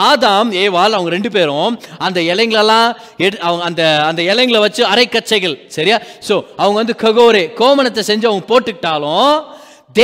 ஆதாம் 0.08 0.50
ஏவால் 0.64 0.96
அவங்க 0.96 1.12
ரெண்டு 1.16 1.30
பேரும் 1.36 1.76
அந்த 2.08 2.20
இலைங்களெல்லாம் 2.32 2.90
எடு 3.26 3.38
அவங்க 3.48 3.64
அந்த 3.70 3.84
அந்த 4.08 4.22
இலைங்களை 4.32 4.60
வச்சு 4.66 4.82
அரைக்கச்சைகள் 4.94 5.56
சரியா? 5.76 5.98
ஸோ 6.28 6.36
அவங்க 6.62 6.78
வந்து 6.82 6.96
ககோரே 7.04 7.42
கோமணத்தை 7.60 8.04
செஞ்சு 8.10 8.28
அவங்க 8.30 8.46
போட்டுக்கிட்டாலும் 8.52 9.32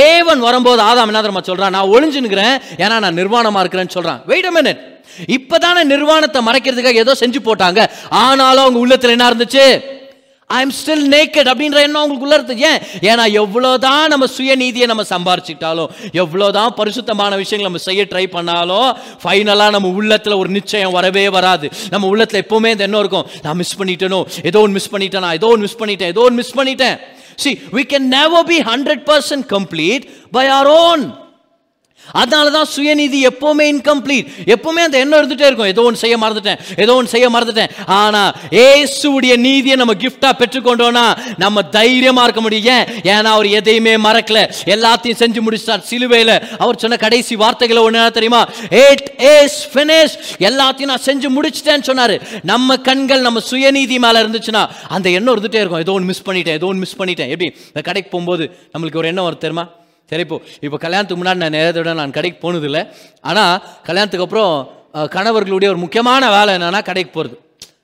தேவன் 0.00 0.44
வரும்போது 0.46 0.80
ஆதாம் 0.90 1.10
என்ன 1.12 1.22
தெரியுமா 1.24 1.44
சொல்றான்? 1.48 1.74
நான் 1.76 1.92
ஒளிஞ்சுனுக்கிறேன் 1.94 2.54
ஏன்னா 2.84 2.98
நான் 3.04 3.18
நிர்வாணமா 3.20 3.62
இருக்கிறேன்னு 3.64 3.96
சொல்றான். 3.96 4.22
வெயிட் 4.32 4.52
மினிட் 4.58 4.80
இப்போ 5.38 5.56
தானே 5.64 5.82
நிர்வாணத்தை 5.94 6.40
மறைக்கிறதுக்காக 6.46 7.04
ஏதோ 7.06 7.12
செஞ்சு 7.24 7.40
போட்டாங்க. 7.48 7.80
ஆனாலும் 8.24 8.64
அவங்க 8.64 8.80
உள்ளத்துல 8.84 9.14
என்ன 9.16 9.28
இருந்துச்சு? 9.32 9.66
ஐ 10.56 10.58
எம் 10.64 10.72
ஸ்டில் 10.78 11.04
நேக்கட் 11.12 11.48
அப்படின்ற 11.50 11.78
எண்ணம் 11.84 12.00
அவங்களுக்குள்ள 12.00 12.36
இருக்கு 12.38 12.64
ஏன்? 12.70 12.80
ஏன்னா 13.10 13.24
எவ்வளோதான் 13.42 14.10
நம்ம 14.12 14.24
சுயநீதியை 14.34 14.86
நம்ம 14.90 15.04
சம்பாரிச்சுக்கிட்டாலும் 15.12 15.88
எவ்வளோதான் 16.22 16.74
பரிசுத்தமான 16.80 17.36
விஷயங்கள் 17.42 17.68
நம்ம 17.68 17.82
செய்ய 17.86 18.02
ட்ரை 18.10 18.24
பண்ணாலும் 18.34 18.90
ஃபைனலாக 19.22 19.74
நம்ம 19.76 19.90
உள்ளத்தில் 20.00 20.38
ஒரு 20.42 20.50
நிச்சயம் 20.58 20.94
வரவே 20.98 21.24
வராது. 21.36 21.68
நம்ம 21.94 22.10
உள்ளத்தில் 22.12 22.42
எப்போவுமே 22.44 22.72
இந்த 22.74 22.86
எண்ணம் 22.88 23.02
இருக்கும். 23.04 23.26
நான் 23.46 23.58
மிஸ் 23.62 23.78
பண்ணிட்டேனோ 23.80 24.20
ஏதோ 24.50 24.60
ஒன்று 24.66 24.76
மிஸ் 24.78 24.92
பண்ணிட்டேனா 24.94 25.30
ஏதோ 25.40 25.50
ஒன்று 25.54 25.66
மிஸ் 25.66 25.80
பண்ணிட்டேன் 25.82 26.12
ஏதோ 26.14 26.24
ஒன்று 26.28 26.40
மிஸ் 26.42 26.56
பண்ணிட்டேன். 26.60 26.98
See, 27.36 27.66
we 27.72 27.84
can 27.84 28.08
never 28.08 28.44
be 28.44 28.60
100% 28.62 29.48
complete 29.48 30.30
by 30.30 30.48
our 30.48 30.66
own 30.66 31.23
அதனால 32.12 32.50
தான் 32.50 32.66
சுயநீதி 32.76 33.20
எப்போவுமே 33.26 33.66
இன்கம்ப்ளீட் 33.72 34.26
எப்போவுமே 34.46 34.82
அந்த 34.86 34.98
எண்ணம் 34.98 35.20
இருந்துட்டே 35.20 35.46
இருக்கும். 35.46 35.66
ஏதோ 35.66 35.82
ஒன்று 35.82 35.98
செய்ய 35.98 36.18
மறந்துட்டேன். 36.18 36.58
ஏதோ 36.76 36.94
ஒன்று 36.94 37.10
செய்ய 37.10 37.30
மறந்துட்டேன். 37.30 37.70
ஆனா 37.86 38.34
ஏசுவுடைய 38.50 39.36
நீதியை 39.36 39.76
நம்ம 39.76 39.94
கிஃப்டாக 39.94 40.32
பெற்றுக்கொண்டோன்னா 40.38 41.16
நம்ம 41.36 41.62
தைரியமா 41.62 42.22
இருக்க 42.22 42.40
முடியும். 42.40 42.64
ஏன்? 42.64 42.84
ஏன்னா 43.02 43.30
அவர் 43.36 43.46
எதையுமே 43.46 43.96
மறக்கல. 43.96 44.50
எல்லாத்தையும் 44.64 45.20
செஞ்சு 45.22 45.40
முடிச்சிட்டார். 45.40 45.80
சிலுவையில் 45.80 46.56
அவர் 46.58 46.76
சொன்ன 46.76 46.96
கடைசி 46.96 47.36
வார்த்தைகளை 47.36 47.82
ஒன்று 47.82 47.98
என்ன 47.98 48.10
தெரியுமா? 48.10 48.48
எயிட் 48.70 49.08
ஏஸ் 49.18 49.68
ஃபினிஷ் 49.74 50.16
எல்லாத்தையும் 50.38 50.92
நான் 50.92 51.06
செஞ்சு 51.06 51.30
முடிச்சிட்டேன்னு 51.36 51.88
சொன்னாரு. 51.90 52.20
நம்ம 52.42 52.76
கண்கள் 52.76 53.20
நம்ம 53.20 53.40
சுயநீதி 53.50 53.98
மேல 53.98 54.22
இருந்துச்சுன்னா 54.22 54.68
அந்த 54.88 55.10
எண்ணம் 55.10 55.36
இருந்துட்டே 55.36 55.54
இருக்கும். 55.54 55.80
ஏதோ 55.80 55.92
ஒன்று 55.92 56.06
மிஸ் 56.06 56.28
பண்ணிட்டேன் 56.28 56.58
ஏதோ 56.60 56.66
ஒன்று 56.66 56.78
மிஸ் 56.78 57.00
பண்ணிட்டேன். 57.02 57.28
எப்படி? 57.28 57.56
இந்த 57.66 57.80
கடைக்கு 57.80 58.10
போகும்போது 58.10 58.56
நம்மளுக்கு 58.78 58.96
ஒரு 58.96 59.08
எண்ணம் 59.08 59.24
வரும் 59.24 59.38
தெரியுமா? 59.38 59.82
சரி 60.14 60.24
இப்போ 60.26 60.36
இப்போ 60.66 60.78
கல்யாணத்துக்கு 60.86 61.20
முன்னாடி 61.22 61.42
நான் 61.44 61.56
நிறைய 61.58 61.70
தடவை 61.76 61.96
நான் 62.02 62.16
கடைக்கு 62.18 62.38
போனதில்லை. 62.46 62.82
ஆனால் 63.30 63.54
கல்யாணத்துக்கு 63.88 64.26
அப்புறம் 64.28 64.52
கணவர்களுடைய 65.14 65.68
ஒரு 65.74 65.80
முக்கியமான 65.84 66.24
வேலை 66.34 66.50
என்னன்னா 66.58 66.82
கடைக்கு 66.90 67.12
போகிறது 67.16 67.36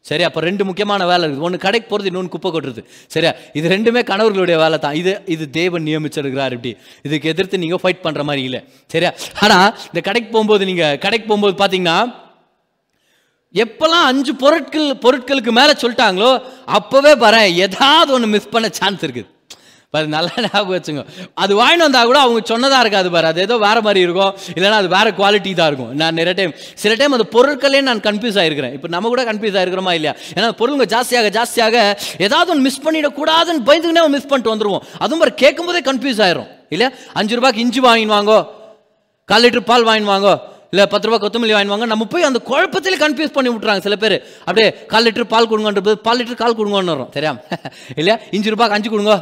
சரி 0.09 0.25
அப்போ 0.27 0.41
ரெண்டு 0.47 0.63
முக்கியமான 0.69 1.07
வேலை 1.11 1.23
இருக்குது. 1.25 1.45
ஒன்று 1.47 1.59
கடைக்கு 1.65 1.89
போகிறது 1.89 2.09
இன்னொன்று 2.11 2.33
குப்பை 2.35 2.51
கொட்டுறது. 2.53 2.83
சரியா? 3.15 3.33
இது 3.59 3.67
ரெண்டுமே 3.73 4.01
கணவர்களுடைய 4.11 4.57
வேலை 4.63 4.77
தான். 4.85 4.95
இது 5.01 5.13
இது 5.35 5.45
தேவன் 5.59 5.85
நியமிச்சிருக்கிறார் 5.89 6.55
இப்படி. 6.57 6.73
இதுக்கு 7.07 7.31
எதிர்த்து 7.33 7.61
நீங்கள் 7.65 7.83
ஃபைட் 7.83 8.01
பண்ணுற 8.07 8.23
மாதிரி 8.29 8.43
இல்லை. 8.49 8.61
சரியா? 8.95 9.11
ஆனால் 9.47 9.69
இந்த 9.91 10.03
கடைக்கு 10.09 10.31
போகும்போது 10.35 10.69
நீங்கள் 10.71 10.97
கடைக்கு 11.05 11.27
போகும்போது 11.31 11.57
பார்த்தீங்கன்னா 11.63 11.99
எப்போல்லாம் 13.65 14.07
அஞ்சு 14.13 14.35
பொருட்கள் 14.45 14.89
பொருட்களுக்கு 15.05 15.53
மேலே 15.61 15.75
சொல்லிட்டாங்களோ 15.83 16.33
அப்போவே 16.79 17.15
வரேன் 17.27 17.49
ஏதாவது 17.67 18.11
ஒன்று 18.17 18.35
மிஸ் 18.37 18.53
பண்ண 18.55 18.71
சான்ஸ் 18.81 19.05
இருக்குது. 19.07 19.29
பாரு 19.95 20.07
நல்லா 20.15 20.33
ஞாபகம் 20.45 20.75
வச்சுங்க. 20.75 21.03
அது 21.43 21.53
வாங்கிட்டு 21.61 21.85
வந்தால் 21.87 22.09
கூட 22.11 22.19
அவங்க 22.25 22.41
சொன்னதாக 22.51 22.83
இருக்காது 22.85 23.09
பாரு. 23.15 23.27
அது 23.33 23.41
ஏதோ 23.47 23.55
வேற 23.65 23.79
மாதிரி 23.87 24.01
இருக்கும். 24.07 24.33
இல்லைன்னா 24.57 24.77
அது 24.83 24.91
வேறு 24.95 25.11
குவாலிட்டி 25.21 25.53
தான் 25.61 25.71
இருக்கும். 25.71 25.91
நான் 26.01 26.17
நிறைய 26.21 26.35
டைம் 26.41 26.53
சில 26.83 26.93
டைம் 27.01 27.15
அந்த 27.17 27.27
பொருட்களே 27.35 27.81
நான் 27.89 28.03
கன்ஃபியூஸ் 28.07 28.39
ஆகிருக்கிறேன் 28.43 28.75
இப்போ 28.77 28.89
நம்ம 28.95 29.11
கூட 29.15 29.23
கன்ஃபியூஸ் 29.31 29.57
ஆகிருக்கிறோமா 29.61 29.95
இல்லையா? 29.99 30.13
ஏன்னா 30.37 30.51
பொருளுங்க 30.61 30.87
ஜாஸ்தியாக 30.95 31.31
ஜாஸ்தியாக 31.39 31.77
ஏதாவது 32.27 32.53
ஒன்று 32.55 32.67
மிஸ் 32.69 32.81
பண்ணிடக்கூடாதுன்னு 32.87 33.65
பயந்துக்கினே 33.71 34.05
மிஸ் 34.17 34.29
பண்ணிட்டு 34.33 34.53
வந்துடுவோம் 34.55 34.85
அதுவும் 35.05 35.23
பாரு 35.25 35.35
கேட்கும்போதே 35.43 35.83
கன்ஃபியூஸ் 35.91 36.23
ஆயிரும். 36.27 36.49
இல்லையா? 36.75 36.91
அஞ்சு 37.21 37.39
ரூபாய்க்கு 37.41 37.65
இஞ்சி 37.65 37.83
வாங்கிடுவாங்கோ 37.89 38.39
கால் 39.29 39.45
லிட்டர் 39.47 39.69
பால் 39.73 39.89
வாங்கிடுவாங்கோ 39.91 40.37
இல்லை 40.73 40.85
பத்து 40.93 41.07
ரூபா 41.09 41.19
கொத்தமல்லி 41.23 41.55
வாங்குவாங்க 41.57 41.87
நம்ம 41.93 42.05
போய் 42.13 42.29
அந்த 42.31 42.39
குழப்பத்திலே 42.49 42.97
கன்ஃபியூஸ் 43.05 43.35
பண்ணி 43.37 43.51
விட்றாங்க 43.55 43.83
சில 43.87 43.97
பேர். 44.03 44.17
அப்படியே 44.47 44.69
கால் 44.93 45.07
லிட்டர் 45.07 45.31
பால் 45.35 45.51
கொடுங்கன்றது 45.53 45.93
பால் 46.07 46.19
லிட்டர் 46.21 46.41
கால் 46.45 46.57
கொடுங்கன்னு 46.61 46.95
வரும் 46.95 47.13
சரியா 47.17 47.33
இல்லையா? 48.01 48.17
இஞ்சி 48.37 48.55
ரூபாய்க்கு 48.55 48.79
அஞ்சு 48.79 48.91
கொடுங்க. 48.95 49.15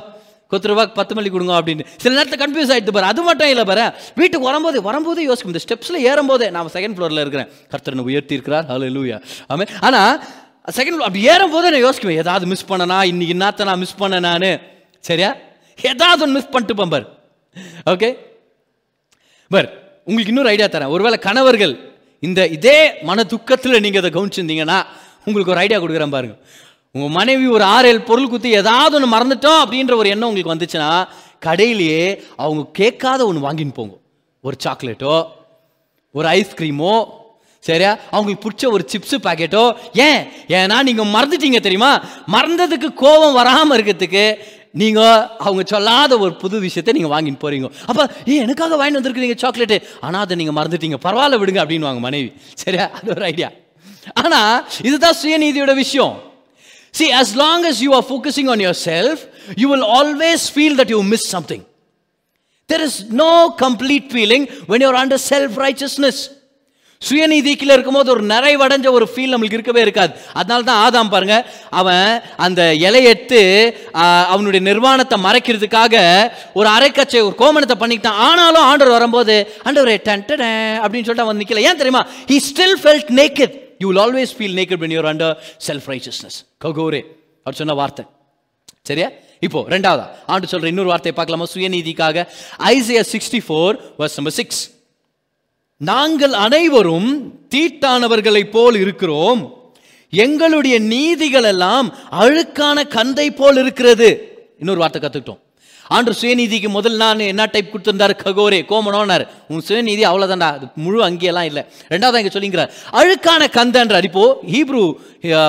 கொத்து 0.52 0.68
ரூபாய்க்கு 0.70 0.98
பத்து 0.98 1.14
மல்லி 1.16 1.30
கொடுங்க 1.32 1.54
அப்படின்னு. 1.60 1.84
சில 2.02 2.12
நேரத்தில் 2.16 2.40
கன்ஃபியூஸ் 2.42 2.70
ஆகிட்டு 2.74 2.92
பாரு. 2.96 3.06
அது 3.12 3.22
மட்டும் 3.28 3.50
இல்லை 3.52 3.64
பாரு. 3.70 3.86
வீட்டுக்கு 4.20 4.46
வரும்போது 4.50 4.78
வரும்போது 4.88 5.20
யோசிக்கும். 5.30 5.52
இந்த 5.54 5.62
ஸ்டெப்ஸில் 5.66 5.98
ஏறும்போதே 6.10 6.46
நான் 6.56 6.70
செகண்ட் 6.76 6.96
ஃப்ளோரில் 6.98 7.22
இருக்கிறேன். 7.24 7.48
கர்த்தரனை 7.72 8.04
உயர்த்தி 8.10 8.36
இருக்கிறார் 8.38 8.66
ஹலோ 8.72 8.88
லூயா 8.96 9.18
ஆமே 9.54 9.66
ஆனால் 9.88 10.14
செகண்ட் 10.78 11.04
அப்படி 11.08 11.20
ஏறும்போதே 11.32 11.68
நான் 11.74 11.84
யோசிக்குவேன். 11.86 12.20
ஏதாவது 12.24 12.46
மிஸ் 12.52 12.68
பண்ணனா 12.70 12.98
இன்னைக்கு 13.10 13.34
என்னத்த 13.36 13.66
நான் 13.70 13.82
மிஸ் 13.84 13.98
பண்ண 14.00 14.20
நான் 14.28 14.48
சரியா? 15.08 15.30
ஏதாவது 15.90 16.22
ஒன்று 16.24 16.36
மிஸ் 16.38 16.52
பண்ணிட்டு 16.54 16.76
பம்பர் 16.80 17.04
ஓகே 17.92 18.08
பர் 19.54 19.68
உங்களுக்கு 20.08 20.32
இன்னொரு 20.32 20.50
ஐடியா 20.54 20.68
தரேன். 20.72 20.92
ஒருவேளை 20.94 21.18
கணவர்கள் 21.28 21.74
இந்த 22.26 22.40
இதே 22.56 22.78
மன 23.08 23.24
துக்கத்தில் 23.32 23.82
நீங்கள் 23.84 24.02
அதை 24.02 24.10
கவனிச்சிருந்தீங்கன்னா 24.16 24.78
உங்களுக்கு 25.26 25.52
ஒரு 25.54 25.62
ஐடியா 25.64 25.78
கொடுக்குறேன் 25.82 26.14
பாருங்கள் 26.16 26.40
உங்கள் 26.94 27.14
மனைவி 27.16 27.46
ஒரு 27.46 27.64
ஆறு 27.74 27.88
ஏழு 27.88 28.00
பொருள் 28.10 28.30
குத்தி 28.32 28.50
ஏதாவது 28.60 28.94
ஒன்று 28.96 29.14
மறந்துட்டோம் 29.14 29.60
அப்படின்ற 29.62 29.94
ஒரு 30.00 30.08
எண்ணம் 30.08 30.28
உங்களுக்கு 30.30 30.54
வந்துச்சுன்னா 30.54 30.90
கடையிலேயே 31.46 32.04
அவங்க 32.42 32.62
கேட்காத 32.78 33.20
ஒன்று 33.26 33.46
வாங்கின்னு 33.46 33.74
போங்க. 33.78 33.94
ஒரு 34.44 34.56
சாக்லேட்டோ 34.64 35.14
ஒரு 36.14 36.28
ஐஸ்கிரீமோ 36.28 36.92
சரியா? 37.64 37.90
அவங்களுக்கு 38.14 38.42
பிடிச்ச 38.44 38.64
ஒரு 38.74 38.84
சிப்ஸ் 38.92 39.14
பாக்கெட்டோ 39.26 39.62
ஏன்? 40.06 40.20
ஏன்னா 40.58 40.76
நீங்கள் 40.88 41.10
மறந்துட்டீங்க 41.14 41.60
தெரியுமா? 41.60 41.90
மறந்ததுக்கு 42.34 42.88
கோபம் 42.94 43.36
வராமல் 43.40 43.74
இருக்கிறதுக்கு 43.76 44.24
நீங்கள் 44.72 45.24
அவங்க 45.46 45.62
சொல்லாத 45.72 46.18
ஒரு 46.18 46.32
புது 46.42 46.56
விஷயத்தை 46.66 46.92
நீங்கள் 46.96 47.14
வாங்கிட்டு 47.14 47.42
போறீங்க. 47.44 47.68
அப்போ 47.90 48.02
ஏ 48.28 48.36
எனக்காக 48.44 48.76
வாங்கிட்டு 48.80 49.00
வந்திருக்கீங்க 49.00 49.38
சாக்லேட்டு 49.44 49.78
ஆனால் 50.00 50.22
அதை 50.24 50.36
நீங்கள் 50.40 50.58
மறந்துட்டீங்க. 50.58 50.98
பரவாயில்ல 51.06 51.40
விடுங்க 51.42 51.62
அப்படின்னு 51.64 51.88
வாங்க 51.88 52.02
மனைவி. 52.08 52.30
சரியா? 52.54 52.86
அது 52.98 53.10
ஒரு 53.16 53.24
ஐடியா 53.32 53.50
ஆனால் 54.20 54.66
இதுதான் 54.88 55.18
சுயநீதியோட 55.22 55.74
விஷயம். 55.74 56.14
See, 56.92 57.12
as 57.12 57.36
long 57.36 57.64
as 57.64 57.82
you 57.82 57.92
are 57.92 58.02
focusing 58.02 58.48
on 58.48 58.60
yourself, 58.60 59.26
you 59.56 59.68
will 59.68 59.84
always 59.84 60.48
feel 60.48 60.76
that 60.76 60.88
you 60.88 61.02
missed 61.02 61.28
something. 61.28 61.64
There 62.66 62.82
is 62.82 63.10
no 63.10 63.50
complete 63.50 64.10
feeling 64.12 64.46
when 64.66 64.80
you're 64.80 64.96
under 64.96 65.18
self 65.18 65.56
righteousness. 65.56 66.30
சுயநீதிக்குள்ள 67.02 67.72
இருக்கும்போது 67.76 68.10
ஒரு 68.10 68.22
நிறைவடைஞ்ச 68.26 68.90
ஒரு 68.90 69.08
ஃபீல் 69.10 69.32
நம்மளுக்கு 69.32 69.58
இருக்கவே 69.58 69.80
இருக்காது. 69.80 70.12
அதனால 70.32 70.62
தான் 70.62 70.80
ஆதாம் 70.86 71.10
பாருங்க 71.12 71.46
அவன் 71.70 72.22
அந்த 72.36 72.72
இலையை 72.74 73.10
எடுத்து 73.12 73.40
அவனுடைய 74.34 74.62
நிர்வாணத்தை 74.70 75.18
மறைக்கிறதுக்காக 75.26 75.94
ஒரு 76.54 76.68
அரைக்கச்சை 76.68 77.20
ஒரு 77.28 77.34
கோமணத்தை 77.42 77.76
பண்ணிக்கிட்டான். 77.82 78.20
ஆனாலும் 78.28 78.62
ஆண்டவர் 78.62 78.96
வரும்போது 78.96 79.54
ஆண்டவர் 79.62 80.02
டன் 80.02 80.26
அப்படின்னு 80.82 81.08
சொல்லிட்டு 81.08 81.26
அவன் 81.28 81.38
நிக்கல. 81.38 81.58
ஏன் 81.58 81.76
தெரியுமா? 81.76 82.06
He 82.26 82.38
still 82.50 82.76
felt 82.82 83.10
naked 83.20 83.56
you 83.78 83.92
will 83.92 84.02
always 84.02 84.40
feel 84.40 84.54
naked 84.54 84.80
when 84.82 84.92
you're 84.96 85.08
under 85.12 85.36
self 85.66 85.86
righteousness 85.86 86.38
ககோரே 86.64 87.02
அவர் 87.40 87.54
சொன்ன 87.54 87.74
வார்த்தை. 87.74 88.04
சரியா? 88.82 89.10
இப்போ 89.40 89.64
ரெண்டாவதா? 89.68 90.08
ஆண்டு 90.26 90.46
சொல்ற 90.46 90.64
இன்னொரு 90.64 90.88
வார்த்தையை 90.88 91.24
பார்க்கலாமா? 91.24 91.46
சுயநீதிக்காக. 91.54 92.26
Isaiah 92.58 93.02
sixty 93.12 93.40
four 93.48 93.76
verse 93.98 94.14
number 94.14 94.32
six 94.32 94.76
நாங்கள் 95.76 96.32
அனைவரும் 96.32 97.40
தீட்டானவர்களைப் 97.54 98.50
போல் 98.50 98.74
இருக்கிறோம். 98.74 99.72
எங்களுடைய 100.10 100.78
நீதிகள் 100.78 101.42
எல்லாம் 101.42 101.94
அழுக்கான 102.10 102.86
கந்தை 102.88 103.30
போல் 103.30 103.56
இருக்கிறது. 103.56 104.08
இன்னொரு 104.58 104.78
வார்த்தை 104.78 105.00
கத்துக்கிட்டோம். 105.02 105.38
ஆண்டு 105.96 106.12
சுயநீதிக்கு 106.20 106.68
முதல் 106.76 106.96
நான் 107.02 107.20
என்ன 107.32 107.44
டைப் 107.52 107.70
கொடுத்துருந்தார்? 107.72 108.14
ககோரே 108.24 108.60
கோமனோனார். 108.70 109.24
உன் 109.52 109.62
சுயநீதி 109.68 110.02
அவ்வளோதான்டா 110.10 110.48
அது 110.56 110.66
முழு 110.84 110.98
அங்கேயெல்லாம் 111.08 111.48
இல்லை. 111.50 111.62
ரெண்டாவது 111.92 112.20
இங்கே 112.22 112.32
சொல்லிங்கிறார். 112.36 112.72
அழுக்கான 113.00 113.48
கந்தன்றார் 113.58 114.08
இப்போ 114.10 114.24
ஹீப்ரூ 114.54 114.82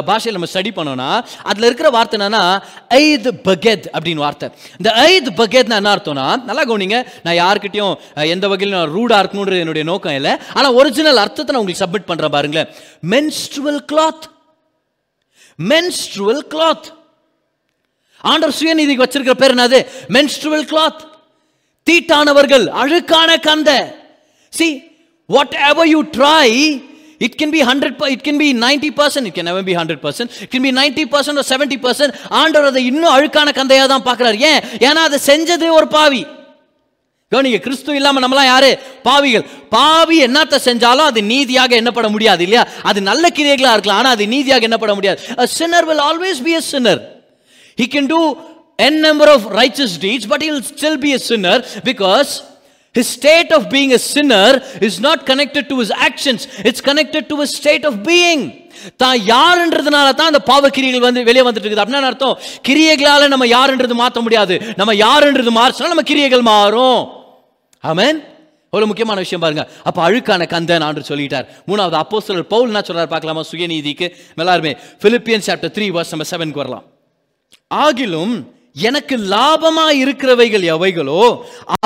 பாஷையில் 0.09 0.37
நம்ம 0.37 0.49
ஸ்டடி 0.53 0.71
பண்ணோம்னா 0.77 1.09
அதில் 1.49 1.67
இருக்கிற 1.69 1.89
வார்த்தை 1.95 2.15
என்னன்னா 2.19 2.43
ஐத் 2.99 3.29
பகேத் 3.47 3.87
அப்படின்னு 3.95 4.23
வார்த்தை. 4.25 4.49
இந்த 4.79 4.91
ஐத் 5.07 5.29
பகெத்னா 5.41 5.79
என்ன 5.81 5.91
அர்த்தம்னா 5.95 6.27
நல்லா 6.49 6.63
கவனிங்க. 6.71 6.99
நான் 7.25 7.39
யாருக்கிட்டையும் 7.43 7.95
எந்த 8.35 8.47
வகையிலும் 8.53 8.79
நான் 8.79 8.95
ரூடாக 8.97 9.21
இருக்கணுன்றது 9.23 9.63
என்னுடைய 9.65 9.85
நோக்கம் 9.91 10.17
இல்லை. 10.19 10.35
ஆனால் 10.53 10.77
ஒரிஜினல் 10.81 11.23
அர்த்தத்தை 11.23 11.53
நான் 11.53 11.61
உங்களுக்கு 11.63 11.85
சப்மிட் 11.85 12.09
பண்ணுறேன் 12.11 12.35
பாருங்களேன். 12.37 12.71
மென்ஸ்ட்ருவல் 13.13 13.81
கிளாத் 13.91 14.25
மென்ஸ்ட்ருவல் 15.71 16.43
கிளாத் 16.55 16.87
ஆண்டவர் 18.23 18.55
சுயநீதிக்கு 18.59 19.05
வச்சிருக்கிற 19.05 19.33
பேர் 19.33 19.55
என்னது? 19.55 19.85
மென்ஸ்ட்ருவல் 20.15 20.67
கிளாத் 20.71 21.01
தீட்டானவர்கள் 21.87 22.65
அழுக்கான 22.81 23.39
கந்த. 23.39 23.95
See 24.49 24.83
whatever 25.69 25.87
you 25.87 26.03
try 26.17 26.81
it 27.17 27.35
can 27.41 27.53
be 27.55 27.61
hundred 27.61 28.03
it 28.05 28.23
can 28.27 28.37
be 28.37 28.53
ninety 28.53 28.89
percent 28.99 29.25
it 29.25 29.35
can 29.37 29.49
never 29.49 29.63
be 29.63 29.75
hundred 29.75 30.01
percent 30.05 30.31
it 30.41 30.51
can 30.51 30.61
be 30.61 30.71
ninety 30.71 31.05
percent 31.13 31.39
seventy 31.51 31.77
percent 31.85 32.13
ஆண்டவர் 32.29 32.67
அதை 32.67 32.85
இன்னும் 32.85 33.13
அழுக்கான 33.15 33.53
கந்தையாக 33.53 33.87
தான் 33.87 34.05
பார்க்குறாரு. 34.09 34.37
ஏன்? 34.39 34.61
ஏன்னா 34.79 35.01
அதை 35.09 35.19
செஞ்சது 35.25 35.69
ஒரு 35.69 35.87
பாவி. 35.87 36.25
கவனிங்க 37.31 37.59
கிறிஸ்து 37.59 37.95
இல்லாம 37.95 38.19
நம்மலாம் 38.27 38.45
யாரு? 38.45 38.79
பாவிகள். 39.03 39.45
பாவி 39.69 40.23
என்னத்த 40.25 40.55
செஞ்சாலும் 40.65 41.09
அது 41.11 41.23
நீதியாக 41.23 41.75
என்னப்பட 41.75 42.09
முடியாது 42.09 42.43
இல்லையா? 42.43 42.67
அது 42.83 43.01
நல்ல 43.01 43.27
கிரியைகளா 43.27 43.71
இருக்கலாம் 43.71 43.97
ஆனா 43.97 44.09
அது 44.09 44.27
நீதியாக 44.27 44.67
என்னப்பட 44.67 44.93
முடியாது. 44.93 45.19
Sinner 45.45 45.85
will 45.85 46.03
always 46.09 46.43
be 46.43 46.53
a 46.53 46.61
sinner 46.61 47.18
he 47.79 47.87
can 47.95 48.07
do 48.15 48.21
n 48.91 48.95
number 49.07 49.27
of 49.35 49.41
righteous 49.61 49.91
deeds 50.05 50.25
but 50.31 50.41
he'll 50.45 50.67
still 50.75 50.97
be 51.07 51.11
a 51.17 51.21
sinner 51.29 51.57
because 51.89 52.29
his 52.97 53.07
state 53.17 53.51
of 53.55 53.61
being 53.73 53.91
a 53.97 53.99
sinner 54.13 54.49
is 54.87 54.95
not 55.05 55.19
connected 55.27 55.63
to 55.71 55.75
his 55.81 55.91
actions. 56.07 56.47
It's 56.69 56.81
connected 56.87 57.23
to 57.31 57.35
his 57.41 57.51
state 57.59 57.83
of 57.89 57.95
being. 58.13 58.41
தான் 59.01 59.19
யாருன்றதுனால 59.33 60.07
தான் 60.19 60.31
அந்த 60.31 60.41
பாவ 60.49 60.69
கிரியைகள் 60.77 61.05
வந்து 61.07 61.23
வெளியே 61.29 61.43
வந்துட்டு 61.47 61.67
இருக்குது. 61.67 61.83
அப்படின்னா 61.83 62.09
அர்த்தம்? 62.11 62.35
கிரியைகளால 62.67 63.27
நம்ம 63.33 63.45
யாருன்றது 63.55 63.95
மாற்ற 64.01 64.21
முடியாது. 64.25 64.57
நம்ம 64.81 64.93
யாருன்றது 65.05 65.53
மாறிச்சுனா 65.59 65.93
நம்ம 65.93 66.05
கிரியைகள் 66.11 66.45
மாறும். 66.51 67.01
ஆமேன் 67.91 68.19
ஒரு 68.75 68.85
முக்கியமான 68.89 69.19
விஷயம் 69.25 69.43
பாருங்க. 69.45 69.63
அப்ப 69.89 69.99
அழுக்கான 70.09 70.47
கந்தன் 70.55 70.85
ஆண்டு 70.87 71.09
சொல்லிட்டார். 71.11 71.47
மூணாவது 71.69 71.97
அப்போஸ்தலர் 72.03 72.51
பவுல் 72.53 72.71
என்ன 72.71 72.81
சொல்றாரு? 72.89 73.11
பார்க்கலாமா? 73.15 73.43
சுயநீதிக்கு. 73.51 74.09
எல்லாருமே 74.43 74.73
பிலிப்பியன் 75.03 75.45
சாப்டர் 75.49 75.75
த்ரீ 75.77 75.87
வர்ஸ் 75.97 76.13
நம்ம 76.15 76.27
செவனுக்கு 76.31 76.63
வரலாம். 76.63 76.85
ஆகிலும் 77.71 78.35
எனக்கு 78.87 79.15
லாபமா 79.33 79.85
இருக்கிறவைகள் 80.01 80.65
எவைகளோ 80.73 81.21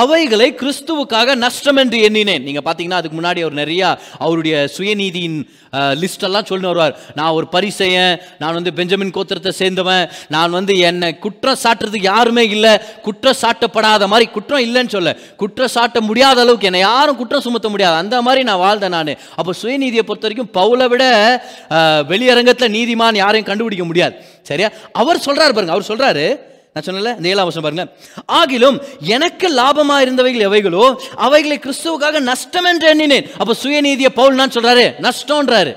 அவைகளை 0.02 0.48
கிறிஸ்துவுக்காக 0.60 1.34
நஷ்டம் 1.44 1.78
என்று 1.82 1.98
எண்ணினேன். 2.06 2.44
நீங்க 2.46 2.60
பாத்தீங்கன்னா 2.66 2.98
அதுக்கு 3.00 3.18
முன்னாடி 3.18 3.40
அவர் 3.44 3.60
நிறைய 3.60 3.82
அவருடைய 4.24 4.54
சுயநீதியின் 4.76 5.38
லிஸ்ட் 6.02 6.26
எல்லாம் 6.28 6.48
சொல்லி 6.50 6.66
வருவார். 6.70 6.94
நான் 7.18 7.34
ஒரு 7.38 7.46
பரிசையன் 7.54 8.14
நான் 8.42 8.56
வந்து 8.58 8.72
பெஞ்சமின் 8.78 9.14
கோத்திரத்தை 9.16 9.52
சேர்ந்தவன் 9.60 10.04
நான் 10.34 10.56
வந்து 10.58 10.74
என்னை 10.88 11.10
குற்றம் 11.24 11.60
சாட்டுறதுக்கு 11.64 12.10
யாருமே 12.12 12.44
இல்லை 12.56 12.74
குற்றம் 13.06 13.40
சாட்டப்படாத 13.42 14.08
மாதிரி 14.14 14.28
குற்றம் 14.36 14.64
இல்லைன்னு 14.66 14.94
சொல்ல 14.96 15.16
குற்றம் 15.42 15.74
சாட்ட 15.76 16.00
முடியாத 16.10 16.40
அளவுக்கு 16.44 16.70
என்னை 16.70 16.84
யாரும் 16.88 17.20
குற்றம் 17.22 17.46
சுமத்த 17.48 17.68
முடியாது. 17.74 17.96
அந்த 18.04 18.16
மாதிரி 18.28 18.42
நான் 18.50 18.62
வாழ்ந்தேன் 18.66 18.96
நான். 18.98 19.12
அப்போ 19.38 19.54
சுயநீதியை 19.62 20.04
பொறுத்த 20.08 20.26
வரைக்கும் 20.28 20.54
பவுலை 20.58 20.88
விட 20.94 21.04
வெளியரங்கத்தில் 22.12 22.74
நீதிமான் 22.78 23.22
யாரையும் 23.24 23.50
கண்டுபிடிக்க 23.50 23.86
முடியாது. 23.90 24.16
சரியா? 24.50 24.68
அவர் 25.02 25.24
சொல்றாரு 25.28 25.52
பாருங்க 25.56 25.76
அவர் 25.76 25.90
சொல்றாரு 25.92 26.26
நான் 26.74 26.84
சொன்னல 26.86 27.16
இந்த 27.16 27.28
ஏழாம் 27.28 27.48
வருஷம் 27.48 27.66
பாருங்க 27.66 27.84
ஆகிலும் 28.38 28.78
எனக்கு 29.00 29.48
லாபமா 29.56 29.96
இருந்தவைகள் 30.04 30.46
எவைகளோ 30.48 30.96
அவைகளை 31.16 31.60
கிறிஸ்துவுக்காக 31.62 32.20
நஷ்டம் 32.20 32.64
என்று 32.64 32.88
எண்ணினேன். 32.88 33.28
அப்ப 33.38 33.54
சுயநீதியை 33.62 34.08
பவுல் 34.08 34.34
நான் 34.34 34.50
சொல்றாரு? 34.50 34.86
நஷ்டம்ன்றாரு. 35.06 35.72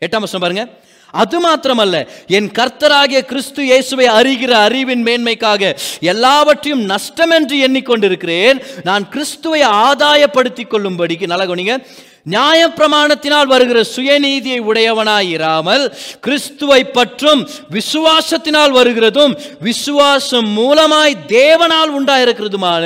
எட்டாம் 0.00 0.24
வருஷம் 0.24 0.40
பாருங்க. 0.40 0.64
அது 1.12 1.36
மாத்திரமல்ல 1.46 2.08
என் 2.26 2.50
கர்த்தராகிய 2.58 3.20
கிறிஸ்து 3.20 3.64
இயேசுவை 3.64 4.06
அறிகிற 4.06 4.50
அறிவின் 4.50 5.02
மேன்மைக்காக 5.04 5.76
எல்லாவற்றையும் 6.00 6.84
நஷ்டம் 6.84 7.30
என்று 7.30 7.56
எண்ணிக்கொண்டிருக்கிறேன். 7.68 8.64
நான் 8.84 9.08
கிறிஸ்துவை 9.08 9.62
ஆதாயப்படுத்திக் 9.62 10.74
கொள்ளும்படிக்கு 10.74 11.26
நல்லா 11.26 11.44
கவனிங்க. 11.44 11.86
நியாயப்பிரமாணத்தினால் 12.26 13.46
வருகிற 13.46 13.80
சுயநீதியை 13.94 14.58
உடையவனாயிராமல் 14.62 15.84
கிறிஸ்துவை 16.20 16.80
பற்றும் 16.90 17.42
விசுவாசத்தினால் 17.70 18.74
வருகிறதும் 18.74 19.34
விசுவாசம் 19.60 20.50
மூலமாய் 20.56 21.16
தேவனால் 21.28 21.92
உண்டாயிருக்கிறதுமான 21.98 22.84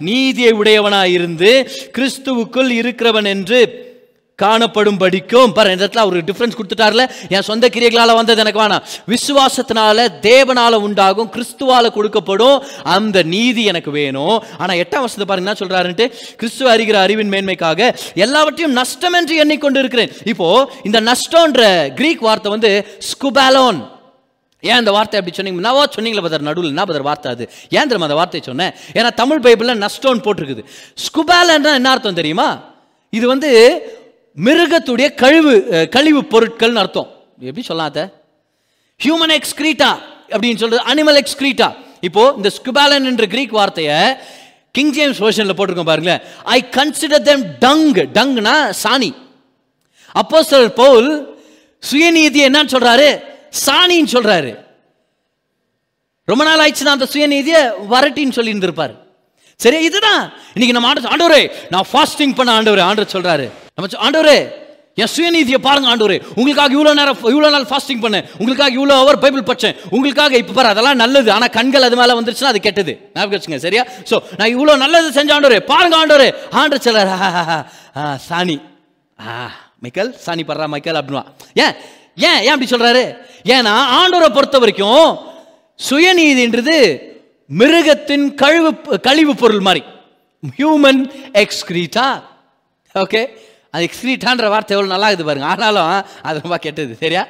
நீதியை 0.00 0.52
உடையவனாயிருந்து 0.54 1.52
கிறிஸ்துவுக்குள் 1.98 2.72
இருக்கிறவன் 2.72 3.28
என்று 3.28 3.62
காணப்படும்படிக்கும். 4.38 5.52
பாரு 5.56 5.72
இந்த 5.74 5.84
இடத்துல 5.86 6.02
அவருக்கு 6.04 6.28
டிஃப்ரென்ஸ் 6.30 6.56
கொடுத்துட்டார்ல. 6.58 7.02
என் 7.34 7.46
சொந்த 7.48 7.68
கிரியைகளால் 7.74 8.14
வந்தது 8.18 8.42
எனக்கு 8.44 8.62
வேணாம். 8.62 8.84
விசுவாசத்தினால 9.12 10.06
தேவனால 10.28 10.74
உண்டாகும் 10.86 11.30
கிறிஸ்துவால 11.36 11.90
கொடுக்கப்படும் 11.96 12.56
அந்த 12.96 13.22
நீதி 13.34 13.64
எனக்கு 13.72 13.90
வேணும். 14.00 14.36
ஆனால் 14.58 14.80
எட்டாம் 14.82 15.04
வருஷத்தை 15.04 15.26
பாருங்க 15.30 15.46
என்ன 15.46 15.58
சொல்றாருன்ட்டு? 15.62 16.06
கிறிஸ்துவ 16.40 16.76
அறிகிற 16.76 16.98
அறிவின் 17.06 17.32
மேன்மைக்காக 17.34 17.90
எல்லாவற்றையும் 18.24 18.76
நஷ்டம் 18.80 19.16
என்று 19.20 19.36
எண்ணிக்கொண்டு 19.44 19.80
இருக்கிறேன் 19.84 20.12
இப்போ 20.32 20.48
இந்த 20.88 21.00
நஷ்டம்ன்ற 21.10 21.62
கிரீக் 22.00 22.26
வார்த்தை 22.28 22.52
வந்து 22.56 22.72
ஸ்குபாலோன் 23.10 23.80
ஏன் 24.62 24.78
அந்த 24.80 24.90
வார்த்தை 24.96 25.16
அப்படி 25.18 25.36
சொன்னீங்க? 25.36 25.62
நவா 25.68 25.84
சொன்னீங்களே 25.94 26.22
பதர் 26.26 26.48
நடுவில். 26.48 26.72
என்ன 26.74 26.84
பதர் 26.90 27.06
வார்த்தை 27.06 27.30
அது? 27.34 27.44
ஏன் 27.76 27.88
தெரியுமா 27.88 28.08
அந்த 28.08 28.18
வார்த்தையை 28.18 28.44
சொன்னேன்? 28.50 28.74
ஏன்னா 28.98 29.10
தமிழ் 29.22 29.40
பைபிளில் 29.46 29.80
நஷ்டம்னு 29.84 30.24
போட்டிருக்குது. 30.26 30.62
ஸ்குபாலன்னா 31.04 31.72
என்ன 31.78 31.90
அர்த்தம் 31.94 32.20
தெரியுமா? 32.20 32.48
இது 33.10 33.26
வந்து 33.26 33.50
மிருகத்துடைய 34.36 35.14
கழிவு 35.14 35.88
கழிவு 35.90 36.20
பொருட்கள்னு 36.20 36.82
அர்த்தம். 36.82 37.08
எப்படி 37.38 37.62
சொல்லாத 37.62 38.24
ஹியூமன் 39.04 39.34
எக்ஸ்கிரீட்டா 39.38 39.90
அப்படின்னு 40.28 40.56
சொல்றது 40.56 40.82
அனிமல் 40.92 41.20
எக்ஸ்கிரீட்டா 41.22 41.74
இப்போ 42.00 42.32
இந்த 42.36 42.50
ஸ்குபாலன் 42.56 43.04
என்ற 43.04 43.26
கிரீக் 43.26 43.50
வார்த்தையை 43.50 44.14
கிங் 44.72 44.90
ஜேம்ஸ் 44.90 45.22
வெர்ஷன்ல 45.22 45.54
போட்டிருக்கோம் 45.56 45.90
பாருங்களேன். 45.90 46.22
ஐ 46.44 46.64
கன்சிடர் 46.70 47.22
தெம் 47.22 47.44
டங் 47.58 47.92
டங்னா 48.18 48.72
சாணி. 48.82 49.14
அப்போ 50.12 50.68
பவுல் 50.68 51.38
சுயநீதி 51.90 52.40
என்னன்னு 52.48 52.74
சொல்றாரு? 52.76 53.22
சாணின்னு 53.66 54.14
சொல்றாரு. 54.16 54.58
ரொம்ப 56.24 56.44
நாள் 56.44 56.62
ஆயிடுச்சு 56.64 56.84
அந்த 56.84 57.08
சுயநீதியை 57.12 57.72
வரட்டின்னு 57.90 58.30
சொல்லி 58.30 58.52
இருந்திருப்பாரு 58.52 58.94
சரி 59.56 59.84
இதுதான். 59.84 60.32
இன்னைக்கு 60.54 60.76
நம்ம 60.76 60.88
ஆண்டு 60.88 61.12
ஆண்டவரே 61.14 61.52
நான் 61.70 61.86
ஃபாஸ்டிங் 61.92 62.34
பண்ண 62.34 62.52
ஆண்டவர் 62.52 62.78
ஆண்டவர் 62.78 63.14
சொல்றாரு. 63.16 63.50
நம்ம 63.78 64.04
ஆண்டவரே 64.06 64.38
என் 65.02 65.10
சுயநீதியை 65.12 65.58
பாருங்க 65.66 65.86
ஆண்டவரே. 65.90 66.16
உங்களுக்காக 66.38 66.74
இவ்வளோ 66.76 66.90
நேரம் 66.98 67.20
இவ்வளோ 67.32 67.50
நாள் 67.54 67.66
ஃபாஸ்டிங் 67.70 68.02
பண்ணேன். 68.04 68.24
உங்களுக்காக 68.40 68.72
இவ்வளோ 68.78 68.96
அவர் 69.02 69.18
பைபிள் 69.22 69.44
படிச்சேன். 69.50 69.76
உங்களுக்காக 69.94 70.36
இப்போ 70.40 70.54
பாரு 70.56 70.68
அதெல்லாம் 70.72 70.98
நல்லது. 71.02 71.28
ஆனால் 71.36 71.52
கண்கள் 71.56 71.86
அது 71.86 71.96
மேலே 72.00 72.14
வந்துருச்சுன்னா 72.18 72.50
அது 72.52 72.60
கெட்டது. 72.66 72.92
ஞாபகம் 73.14 73.36
வச்சுங்க 73.36 73.58
சரியா? 73.64 73.82
ஸோ 74.10 74.16
நான் 74.38 74.52
இவ்வளோ 74.54 74.72
நல்லது 74.82 75.08
செஞ்ச 75.18 75.30
ஆண்டவரே. 75.36 75.60
பாருங்க 75.70 75.96
ஆண்டவரே. 76.02 76.28
ஆண்டவர் 76.60 76.84
சிலர் 76.86 77.12
சாணி. 78.28 78.56
ஆ 79.18 79.36
மைக்கேல் 79.84 80.10
சாணி 80.24 80.42
படுறா 80.48 80.66
மைக்கேல் 80.74 80.98
அப்படின்வா 81.00 81.24
ஏன்? 81.64 81.74
ஏன்? 82.28 82.40
ஏன் 82.46 82.54
அப்படி 82.54 82.68
சொல்கிறாரு 82.74 83.04
ஏன்னா 83.54 83.74
ஆண்டவரை 84.00 84.28
பொறுத்த 84.36 84.58
வரைக்கும் 84.64 85.06
சுயநீதின்றது 85.80 86.76
மிருகத்தின் 87.50 88.26
கழிவு 88.42 88.70
கழிவு 89.08 89.32
பொருள் 89.42 89.64
மாதிரி. 89.68 89.82
ஹியூமன் 90.58 91.00
எக்ஸ்கிரீட்டா 91.44 92.06
ஓகே 92.94 93.22
அது 93.74 93.84
எக்ஸ்கிரீட்டான்ற 93.88 94.48
வார்த்தை 94.52 94.72
எவ்வளோ 94.76 94.90
நல்லா 94.94 95.08
இருக்குது 95.10 95.28
பாருங்க. 95.28 95.46
ஆனாலும் 95.52 95.90
அது 96.28 96.42
ரொம்ப 96.44 96.56
கெட்டது. 96.64 96.92
சரியா? 97.02 97.22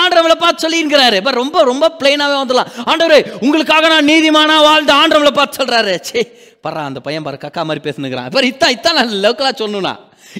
ஆண்டவங்களை 0.00 0.36
பார்த்து 0.42 0.64
சொல்லியிருக்கிறாரு. 0.64 1.16
இப்போ 1.20 1.32
ரொம்ப 1.42 1.62
ரொம்ப 1.70 1.86
பிளைனாகவே 2.00 2.36
வந்துடலாம். 2.42 2.70
ஆண்டவரே 2.90 3.20
உங்களுக்காக 3.44 3.88
நான் 3.94 4.10
நீதிமானா 4.12 4.56
வாழ்ந்த 4.68 4.92
ஆண்டவங்களை 5.02 5.32
பார்த்து 5.38 5.60
சொல்கிறாரு 5.60 5.94
சே 6.10 6.22
பரா 6.66 6.82
அந்த 6.90 7.00
பையன் 7.06 7.26
பாரு 7.26 7.38
கக்கா 7.44 7.62
மாதிரி 7.68 7.82
பேசுனுக்கிறான். 7.88 8.28
இப்போ 8.30 8.42
இத்தான் 8.52 8.74
இத்தான் 8.76 8.98
நான் 9.00 9.16
லோக்கலாக 9.26 9.54
சொல்லணும்னா 9.62 9.94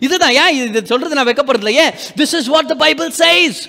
இதுதான் 0.06 0.34
ஏன் 0.42 0.54
இது 0.68 0.80
சொல்றது 0.92 1.16
நான் 1.18 1.28
வைக்கப்படுறதுல 1.28 1.72
ஏன்? 1.84 1.92
This 2.20 2.34
is 2.38 2.48
what 2.54 2.70
the 2.72 2.76
Bible 2.84 3.10
says 3.22 3.60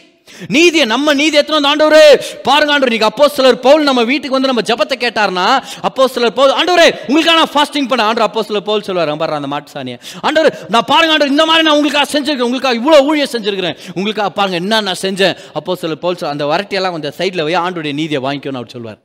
நீதியை 0.58 0.86
நம்ம 0.94 1.14
நீதி 1.22 1.38
எத்தனை 1.42 1.70
ஆண்டவரே? 1.72 2.06
பாருங்க 2.48 2.74
ஆண்டவர் 2.76 2.94
நீங்க 2.96 3.08
அப்போ 3.12 3.28
சிலர் 3.38 3.60
பவுல் 3.66 3.88
நம்ம 3.90 4.04
வீட்டுக்கு 4.12 4.38
வந்து 4.38 4.52
நம்ம 4.52 4.64
ஜபத்தை 4.72 4.98
கேட்டார்னா 5.06 5.48
அப்போ 5.90 6.08
சிலர் 6.16 6.36
பவுல் 6.40 6.56
ஆண்டவரே 6.60 6.88
உங்களுக்காக 7.10 7.38
நான் 7.42 7.54
ஃபாஸ்டிங் 7.56 7.90
பண்ண 7.92 8.08
ஆண்டவர் 8.10 8.28
அப்போ 8.30 8.44
சிலர் 8.50 8.68
பவுல் 8.70 8.86
சொல்லுவார் 8.90 9.16
பாரு 9.24 9.40
அந்த 9.40 9.52
மாட்டு 9.56 9.76
சாணியை. 9.76 10.00
ஆண்டவர் 10.28 10.52
நான் 10.76 10.88
பாருங்க 10.94 11.14
ஆண்டவர் 11.16 11.34
இந்த 11.36 11.46
மாதிரி 11.50 11.66
நான் 11.68 11.78
உங்களுக்காக 11.80 12.08
செஞ்சிருக்கேன் 12.16 12.50
உங்களுக்காக 12.50 12.80
இவ்வளோ 12.82 13.02
ஊழியம் 13.10 13.34
செஞ்சிருக்கிறேன். 13.36 13.78
உங்களுக்காக 13.98 14.32
பாருங்க 14.40 14.58
என்ன 14.64 14.82
நான் 14.90 15.04
செஞ்சேன்? 15.06 15.36
அப்போ 15.60 15.76
சிலர் 15.84 16.04
பவுல் 16.06 16.32
அந்த 16.36 16.46
வரட்டியெல்லாம் 16.54 16.96
கொஞ்சம் 16.98 17.18
சைடில் 17.20 17.46
போய் 17.48 17.62
ஆண்டோடைய 17.66 17.96
நீதியை 18.02 18.24
வாங்கிக்கணும்னு 18.28 18.62
அவர் 18.64 18.76
சொல்லுவார். 18.78 19.00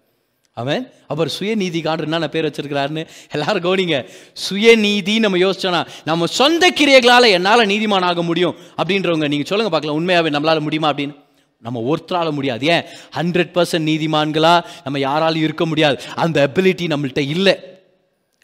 அவன் 0.54 0.92
அவர் 1.06 1.32
சுயநீதி 1.38 1.80
காண்டு 1.80 2.02
என்ன 2.02 2.28
பேர் 2.28 2.44
வச்சிருக்கிறாருன்னு 2.44 3.06
எல்லாரும் 3.32 3.62
கவனிங்க. 3.62 4.08
சுயநீதி 4.50 5.18
நம்ம 5.18 5.38
யோசிச்சோன்னா 5.38 5.86
நம்ம 6.04 6.26
சொந்த 6.26 6.70
கிரியைகளால் 6.70 7.30
என்னால் 7.30 7.66
நீதிமான் 7.66 8.02
ஆக 8.02 8.22
முடியும் 8.22 8.56
அப்படின்றவங்க 8.76 9.28
நீங்கள் 9.28 9.44
சொல்லுங்க 9.44 9.70
பார்க்கலாம் 9.70 9.96
உண்மையாகவே 9.96 10.38
நம்மளால் 10.38 10.60
முடியுமா 10.60 10.92
அப்படின்னு? 10.92 11.22
நம்ம 11.60 11.94
ஒருத்தரால் 11.94 12.32
முடியாது. 12.32 12.66
ஏன்? 12.66 12.82
ஹண்ட்ரட் 13.16 13.50
பர்சன்ட் 13.54 13.88
நீதிமான்களாக 13.90 14.64
நம்ம 14.84 14.98
யாராலும் 14.98 15.42
இருக்க 15.42 15.66
முடியாது. 15.66 16.02
அந்த 16.14 16.50
அபிலிட்டி 16.52 16.86
நம்மள்கிட்ட 16.86 17.18
இல்லை. 17.18 17.58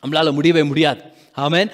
நம்மளால் 0.06 0.32
முடியவே 0.32 0.62
முடியாது. 0.62 1.00
ஆமேன். 1.36 1.68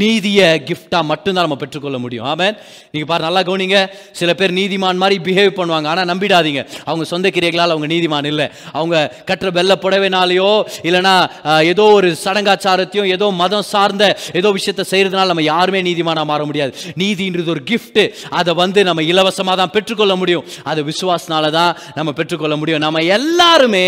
நீதியை 0.00 0.46
கிஃப்டாக 0.68 1.04
மட்டும்தான் 1.10 1.44
நம்ம 1.46 1.58
பெற்றுக்கொள்ள 1.62 1.98
முடியும். 2.04 2.26
ஆமேன். 2.32 2.54
நீங்கள் 2.92 3.08
பாரு 3.10 3.22
நல்லா 3.26 3.40
கவனிங்க. 3.48 3.78
சில 4.20 4.30
பேர் 4.40 4.52
நீதிமான் 4.58 5.00
மாதிரி 5.02 5.16
பிஹேவ் 5.26 5.50
பண்ணுவாங்க. 5.58 5.86
ஆனால் 5.92 6.08
நம்பிடாதீங்க. 6.12 6.62
அவங்க 6.88 7.04
சொந்த 7.10 7.30
கிரியைகளால் 7.36 7.74
அவங்க 7.74 7.88
நீதிமான் 7.94 8.28
இல்லை. 8.32 8.46
அவங்க 8.78 8.96
கட்டுற 9.30 9.50
வெள்ள 9.58 9.72
புடவைனாலேயோ 9.84 10.50
இல்லைனா 10.88 11.14
ஏதோ 11.72 11.86
ஒரு 11.98 12.10
சடங்காச்சாரத்தையும் 12.24 13.10
ஏதோ 13.16 13.28
மதம் 13.42 13.66
சார்ந்த 13.72 14.08
ஏதோ 14.40 14.50
விஷயத்தை 14.58 14.86
செய்கிறதுனால 14.92 15.32
நம்ம 15.32 15.46
யாருமே 15.52 15.82
நீதிமானாக 15.90 16.30
மாற 16.32 16.42
முடியாது. 16.50 16.72
நீதின்றது 17.02 17.52
ஒரு 17.56 17.64
கிஃப்ட்டு 17.70 18.06
அதை 18.40 18.54
வந்து 18.62 18.82
நம்ம 18.90 19.02
இலவசமாக 19.12 19.56
தான் 19.62 19.74
பெற்றுக்கொள்ள 19.76 20.16
முடியும். 20.22 20.44
அது 20.72 20.80
விசுவாசனால 20.90 21.50
தான் 21.58 21.72
நம்ம 22.00 22.10
பெற்றுக்கொள்ள 22.20 22.56
முடியும். 22.62 22.84
நம்ம 22.86 23.02
எல்லாருமே 23.18 23.86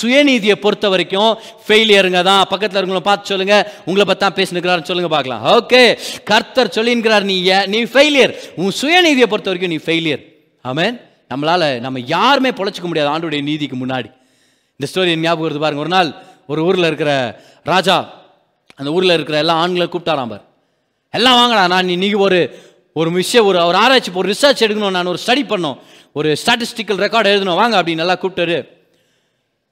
சுயநீதியை 0.00 0.58
பொறுத்த 0.64 0.88
வரைக்கும் 0.94 1.32
ஃபெயிலியருங்க 1.66 2.22
தான். 2.30 2.42
பக்கத்தில் 2.52 2.78
இருக்கவங்கள 2.78 3.04
பார்த்து 3.10 3.32
சொல்லுங்கள் 3.34 3.66
உங்களை 3.88 4.04
பற்றி 4.06 4.18
தான் 4.20 4.36
பேசினுக்கிறாருன்னு 4.70 4.82
சொல்லுங்க 4.82 5.10
பார்க்கலாம். 5.10 5.44
ஓகே 5.44 5.98
கர்த்தர் 6.24 6.68
சொல்லின்கிறார் 6.68 7.22
நீ 7.22 7.44
ஏ- 7.44 7.66
நீ 7.66 7.82
ஃபெயிலியர் 7.82 8.36
உன் 8.56 8.72
சுயநீதியை 8.82 9.26
பொறுத்த 9.26 9.50
வரைக்கும் 9.50 9.68
நீ 9.68 9.76
ஃபெயிலியர் 9.76 10.24
ஆமேன் 10.64 11.00
நம்மளால 11.34 11.80
நம்ம 11.80 12.00
யாருமே 12.00 12.50
பொழைச்சிக்க 12.50 12.82
முடியாது 12.82 13.18
ஆண்டுடைய 13.18 13.42
நீதிக்கு 13.42 13.76
முன்னாடி. 13.76 14.14
இந்த 14.76 14.92
ஸ்டோரி 14.94 15.16
ஞாபகம் 15.16 15.52
வருது 15.52 15.58
பாருங்க. 15.58 15.80
ஒரு 15.80 15.88
நாள் 15.88 16.14
ஒரு 16.46 16.64
ஊரில் 16.64 16.84
இருக்கிற 16.84 17.40
ராஜா 17.64 18.22
அந்த 18.74 18.92
ஊரில் 18.92 19.10
இருக்கிற 19.10 19.38
எல்லா 19.38 19.54
ஆண்களை 19.54 19.88
கூப்பிட்டாராம் 19.92 20.28
பார். 20.28 20.44
எல்லாம் 21.10 21.34
வாங்கடா 21.34 21.66
நான் 21.66 21.88
இன்னைக்கு 21.88 22.18
ஒரு 22.18 22.58
ஒரு 22.92 23.12
விஷயம் 23.12 23.46
ஒரு 23.46 23.64
ஒரு 23.64 23.76
ஆராய்ச்சி 23.76 24.10
ஒரு 24.14 24.32
ரிசர்ச் 24.32 24.60
எடுக்கணும். 24.60 24.90
நான் 24.90 25.06
ஒரு 25.06 25.18
ஸ்டடி 25.26 25.44
பண்ணோம் 25.48 25.78
ஒரு 26.12 26.36
ஸ்டாட்டிஸ்டிக்கல் 26.46 27.00
ரெக்கார்டு 27.00 27.26
எழுதணும். 27.26 27.54
வாங்க 27.54 27.82
அப்படின்னு 27.82 27.94
நல்லா 27.94 28.18
கூப்பிட்டாரு. 28.22 28.68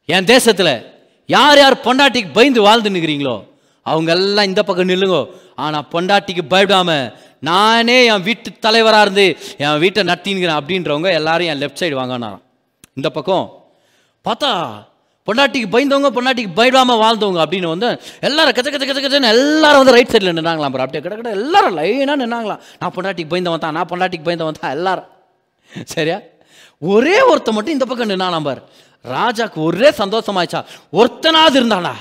என் 0.07 0.25
தேசத்தில் 0.25 0.87
யார் 1.27 1.59
யார் 1.59 1.81
பொண்டாட்டிக்கு 1.81 2.27
பயந்து 2.33 2.63
வாழ்ந்து 2.63 2.91
நிற்கிறீங்களோ 2.91 3.48
அவங்க 3.93 4.11
எல்லாம் 4.19 4.49
இந்த 4.51 4.63
பக்கம் 4.69 4.91
நில்லுங்கோ. 4.93 5.23
ஆனால் 5.65 5.87
பொண்டாட்டிக்கு 5.93 6.45
பயப்படாம 6.53 6.91
நானே 7.49 7.97
என் 8.13 8.27
வீட்டு 8.29 8.51
தலைவராக 8.67 9.05
இருந்து 9.07 9.27
என் 9.65 9.81
வீட்டை 9.85 10.03
நடத்தினுக்கிறேன் 10.11 10.59
அப்படின்றவங்க 10.61 11.11
எல்லாரும் 11.21 11.51
என் 11.53 11.61
லெஃப்ட் 11.63 11.83
சைடு 11.83 11.99
வாங்கினாராம். 12.01 12.45
இந்த 12.99 13.09
பக்கம். 13.17 13.47
பார்த்தா 14.29 14.51
பொண்டாட்டிக்கு 15.29 15.69
பயந்தவங்க 15.73 16.11
பொண்டாட்டிக்கு 16.17 16.53
பயப்படாமல் 16.59 17.01
வாழ்ந்தவங்க 17.03 17.41
அப்படின்னு 17.45 17.69
வந்து 17.73 17.89
எல்லாரும் 18.27 18.57
கச்ச 18.57 18.69
கச்ச 18.75 18.85
கச்ச 18.89 19.01
கச்சன்னு 19.05 19.33
எல்லாரும் 19.37 19.81
வந்து 19.83 19.95
ரைட் 19.97 20.13
சைடில் 20.13 20.37
நின்னாங்களாம் 20.39 20.69
அப்புறம் 20.69 20.85
அப்படியே 20.87 21.03
கிட்ட 21.05 21.17
கிட்ட 21.19 21.33
எல்லாரும் 21.39 21.77
லைனாக 21.79 22.19
நின்னாங்களாம். 22.23 22.61
நான் 22.81 22.95
பொண்டாட்டிக்கு 22.97 23.33
பயந்தவன் 23.33 23.65
தான் 23.65 23.77
நான் 23.79 23.91
பொண்டாட்டிக்கு 23.91 24.29
பயந்தவன் 24.29 24.61
தான் 24.61 24.75
எல்லாரும். 24.79 25.09
சரியா? 25.95 26.19
ஒரே 26.83 27.17
ஒருத்த 27.31 27.51
மட்டும் 27.57 27.77
இந்த 27.77 27.87
பக்கம் 27.91 28.11
நின்னாலாம் 28.13 28.47
பார். 28.49 28.63
ராஜாக்கு 29.17 29.59
ஒரே 29.69 29.91
சந்தோஷமாயிச்சா 30.03 30.61
ஒருத்தனாவது 31.01 31.57
இருந்தானா? 31.61 31.95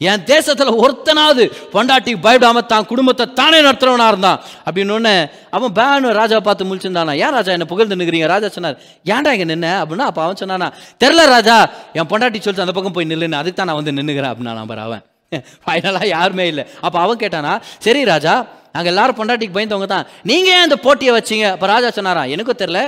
என் 0.00 0.24
தேசத்தில் 0.32 0.70
ஒருத்தனாவது 0.82 1.42
பொண்டாட்டி 1.74 2.12
பயப்படாம 2.26 2.60
தான் 2.72 2.86
குடும்பத்தை 2.90 3.24
தானே 3.40 3.58
நடத்துறவனா 3.66 4.06
இருந்தான். 4.12 4.38
அப்படின்னு 4.66 4.94
ஒன்று 4.96 5.14
அவன் 5.56 5.74
பேனு 5.78 6.12
ராஜா 6.20 6.36
பார்த்து 6.46 6.68
முழிச்சிருந்தானா? 6.68 7.14
ஏன் 7.24 7.34
ராஜா 7.36 7.50
என்ன 7.56 7.66
புகழ்ந்து 7.72 7.98
நிற்கிறீங்க? 8.00 8.28
ராஜா 8.34 8.48
சொன்னார் 8.56 8.78
ஏன்டா 9.14 9.32
இங்கே 9.36 9.48
நின்ன? 9.52 9.68
அப்படின்னா 9.82 10.06
அப்போ 10.10 10.22
அவன் 10.26 10.40
சொன்னானா 10.42 10.68
தெரில 11.04 11.26
ராஜா 11.34 11.56
என் 11.98 12.10
பொண்டாட்டி 12.12 12.40
சொல்லிட்டு 12.46 12.66
அந்த 12.66 12.76
பக்கம் 12.78 12.96
போய் 12.98 13.10
நில்லுன்னு 13.12 13.40
அதுக்கு 13.42 13.58
தான் 13.60 13.70
நான் 13.72 13.80
வந்து 13.80 13.96
நின்றுக்கிறேன் 13.98 14.32
அப்படின்னா 14.32 14.56
நம்பர் 14.60 14.82
அவன். 14.86 15.04
ஃபைனலாக 15.64 16.06
யாருமே 16.14 16.44
இல்லை. 16.52 16.64
அப்போ 16.86 16.98
அவன் 17.04 17.20
கேட்டானா 17.24 17.52
சரி 17.84 18.00
ராஜா 18.12 18.32
நாங்கள் 18.74 18.92
எல்லாரும் 18.92 19.18
பொண்டாட்டிக்கு 19.18 19.54
பயந்தவங்க 19.56 19.86
தான். 19.92 20.06
நீங்கள் 20.30 20.52
ஏன் 20.56 20.64
அந்த 20.66 20.76
போட்டியை 20.84 21.12
வச்சீங்க? 21.16 21.46
அப்போ 21.54 21.66
ராஜா 21.74 21.88
சொன்னாரா 21.98 22.22
எனக்கும் 22.34 22.60
தெரில 22.62 22.80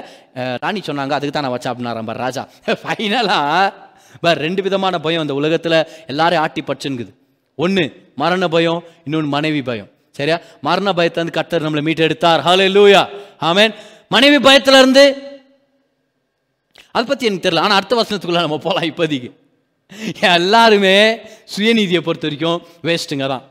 ராணி 0.64 0.80
சொன்னாங்க 0.88 1.14
அதுக்கு 1.16 1.34
தான் 1.36 1.46
நான் 1.46 1.54
வச்சேன். 1.56 1.72
அப்படின்னாராம் 1.72 2.12
ராஜா. 2.24 2.42
ஃபைனலாக 2.82 3.72
வேற 4.20 4.34
ரெண்டு 4.40 4.62
விதமான 4.62 4.98
பயம் 4.98 5.20
அந்த 5.20 5.34
உலகத்தில் 5.34 5.78
எல்லாரையும் 6.06 6.44
ஆட்டி 6.44 6.62
பச்சுங்குது 6.66 7.12
ஒன்று 7.56 8.12
மரண 8.16 8.48
பயம் 8.48 8.84
இன்னொன்று 9.04 9.28
மனைவி 9.28 9.62
பயம். 9.62 9.90
சரியா? 10.12 10.40
மரண 10.60 10.92
பயத்தை 10.92 11.18
வந்து 11.22 11.36
கர்த்தர் 11.38 11.66
நம்மளை 11.66 11.82
மீட்டெடுத்தார். 11.88 12.40
ஹலே 12.48 12.66
லூயா 12.76 13.02
ஆமேன் 13.40 13.74
மனைவி 14.08 14.38
பயத்துல 14.48 14.78
இருந்து 14.82 15.04
அதை 16.90 17.04
பற்றி 17.06 17.26
எனக்கு 17.26 17.50
தெரியல. 17.50 17.64
ஆனால் 17.64 17.76
அடுத்த 17.76 17.96
வசனத்துக்குள்ள 18.00 18.40
நம்ம 18.46 18.58
போகலாம் 18.58 18.90
இப்போதைக்கு. 18.90 19.30
எல்லாருமே 20.20 21.18
சுயநீதியை 21.54 22.00
பொறுத்த 22.00 22.28
வரைக்கும் 22.28 22.62
வேஸ்ட்டுங்க 22.82 23.26
தான். 23.28 23.44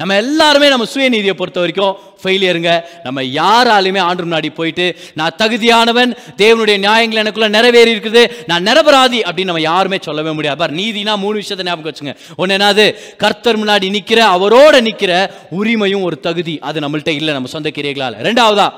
நம்ம 0.00 0.16
எல்லாருமே 0.16 0.68
நம்ம 0.68 0.86
சுயநீதியை 0.94 1.34
பொறுத்த 1.36 1.60
வரைக்கும் 1.60 1.94
ஃபெயிலியருங்க 2.22 2.70
நம்ம 3.02 3.22
யாராலையுமே 3.22 3.98
ஆண்டு 3.98 4.24
முன்னாடி 4.24 4.48
போயிட்டு 4.54 4.86
நான் 5.14 5.36
தகுதியானவன் 5.38 6.10
தேவனுடைய 6.42 6.78
நியாயங்கள் 6.78 7.20
எனக்குள்ள 7.22 7.48
நிறைவேறி 7.48 7.94
இருக்குது 7.94 8.22
நான் 8.46 8.62
நிரபராதி 8.62 9.20
அப்படின்னு 9.20 9.50
நம்ம 9.50 9.60
யாருமே 9.60 9.98
சொல்லவே 10.02 10.30
முடியாது. 10.30 10.58
பார் 10.58 10.74
நீதினா 10.80 11.14
மூணு 11.24 11.36
விஷயத்தை 11.42 11.66
ஞாபகம் 11.68 11.92
வச்சுங்க. 11.92 12.14
ஒன்று 12.36 12.56
என்னது? 12.56 12.86
கர்த்தர் 13.16 13.60
முன்னாடி 13.64 13.90
நிற்கிற 13.90 14.20
அவரோட 14.36 14.80
நிற்கிற 14.80 15.12
உரிமையும் 15.60 16.02
ஒரு 16.02 16.20
தகுதி. 16.20 16.58
அது 16.58 16.80
நம்மள்ட்ட 16.80 17.08
இல்லை 17.08 17.34
நம்ம 17.34 17.48
சொந்த 17.48 17.72
கிரியைகளால் 17.78 18.20
ரெண்டாவதா 18.28 18.68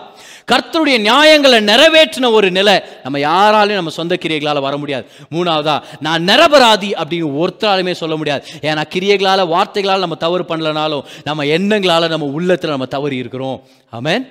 கர்த்தருடைய 0.53 0.97
நியாயங்களை 1.09 1.59
நிறைவேற்றின 1.71 2.31
ஒரு 2.39 2.49
நிலை. 2.59 2.77
நம்ம 3.05 3.19
யாராலையும் 3.29 3.81
நம்ம 3.81 3.95
சொந்த 3.99 4.17
கிரியைகளால் 4.25 4.65
வர 4.67 4.77
முடியாது. 4.83 5.07
மூணாவதா 5.35 5.77
நான் 6.07 6.27
நிரபராதி 6.31 6.91
அப்படின்னு 7.01 7.29
ஒருத்தராலுமே 7.43 7.95
சொல்ல 8.03 8.17
முடியாது. 8.23 8.43
ஏன்னா 8.71 8.85
கிரியைகளால் 8.95 9.51
வார்த்தைகளால் 9.55 10.05
நம்ம 10.07 10.19
தவறு 10.25 10.47
பண்ணலனாலும் 10.51 11.07
நம்ம 11.29 11.45
எண்ணங்களால் 11.59 12.13
நம்ம 12.15 12.33
உள்ளத்தில் 12.41 12.75
நம்ம 12.77 12.91
தவறி 12.97 13.17
இருக்கிறோம். 13.23 13.61
ஆமேன்? 14.01 14.25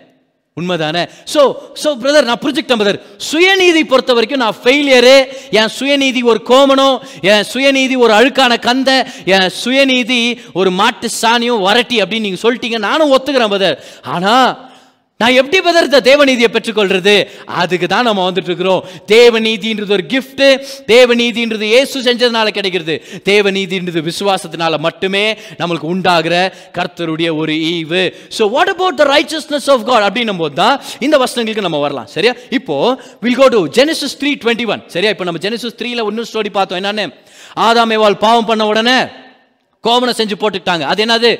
உண்மைதானே? 0.57 1.01
ஸோ 1.31 1.41
ஸோ 1.81 1.89
பிரதர் 2.01 2.27
நான் 2.29 2.39
புரிஞ்சுக்கிட்டேன் 2.43 2.79
பிரதர் 2.81 3.01
சுயநீதி 3.29 3.81
பொறுத்த 3.91 4.11
வரைக்கும் 4.17 4.41
நான் 4.43 4.55
ஃபெயிலியரு 4.61 5.17
என் 5.59 5.73
சுயநீதி 5.79 6.21
ஒரு 6.31 6.39
கோமனம் 6.51 6.95
என் 7.31 7.45
சுயநீதி 7.51 7.95
ஒரு 8.05 8.13
அழுக்கான 8.19 8.53
கந்த. 8.67 8.91
என் 9.35 9.49
சுயநீதி 9.63 10.21
ஒரு 10.59 10.71
மாட்டு 10.79 11.09
சாணியும் 11.21 11.65
வரட்டி 11.67 11.99
அப்படின்னு 12.03 12.27
நீங்கள் 12.27 12.45
சொல்லிட்டீங்க 12.45 12.79
நானும் 12.87 13.13
ஒத்துக்கிறேன் 13.17 13.53
பிரதர் 13.53 13.77
ஆனால் 14.15 14.49
நான் 15.21 15.37
எப்படி 15.41 15.59
பதர் 15.65 15.87
தேவநீதியை 16.07 16.49
பெற்றுக்கொள்றது? 16.55 17.13
அதுக்கு 17.61 17.87
தான் 17.93 18.05
நம்ம 18.07 18.25
வந்துட்டு 18.27 18.49
இருக்கிறோம் 18.51 18.81
தேவநீதின்றது 19.11 19.95
ஒரு 19.97 20.05
கிஃப்ட் 20.11 20.43
தேவநீதின்றது 20.91 21.65
இயேசு 21.71 22.03
செஞ்சதுனால 22.07 22.51
கிடைக்கிறது. 22.57 22.95
தேவநீதின்றது 23.31 24.01
விசுவாசத்தினால 24.09 24.79
மட்டுமே 24.87 25.23
நம்மளுக்கு 25.61 25.91
உண்டாகிற 25.93 26.35
கர்த்தருடைய 26.77 27.29
ஒரு 27.41 27.55
ஈவு. 27.73 28.03
So 28.37 28.45
what 28.55 28.73
about 28.75 29.01
the 29.01 29.07
righteousness 29.15 29.69
of 29.75 29.87
God 29.91 30.07
அப்படின்னும் 30.09 30.41
போது 30.43 30.57
தான் 30.63 30.77
இந்த 31.07 31.17
வசனங்களுக்கு 31.25 31.67
நம்ம 31.67 31.79
வரலாம். 31.85 32.09
சரியா? 32.15 32.33
இப்போ 32.59 32.77
will 33.25 33.39
go 33.43 33.47
to 33.57 33.61
Genesis 33.79 34.17
three 34.23 34.33
twenty 34.43 34.67
one 34.73 34.83
சரியா? 34.95 35.13
இப்போ 35.15 35.27
நம்ம 35.29 35.41
ஜெனசிஸ் 35.47 35.79
த்ரீல 35.81 36.09
இன்னும் 36.11 36.29
ஸ்டோரி 36.33 36.51
பார்த்தோம். 36.59 36.81
என்னன்னு? 36.81 37.07
ஆதாமேவால் 37.67 38.23
பாவம் 38.25 38.49
பண்ண 38.51 38.65
உடனே 38.73 38.99
கோமனம் 39.83 40.17
செஞ்சு 40.19 40.35
போட்டுட்டாங்க 40.39 40.81
அது 40.81 41.05
என்னது? 41.05 41.31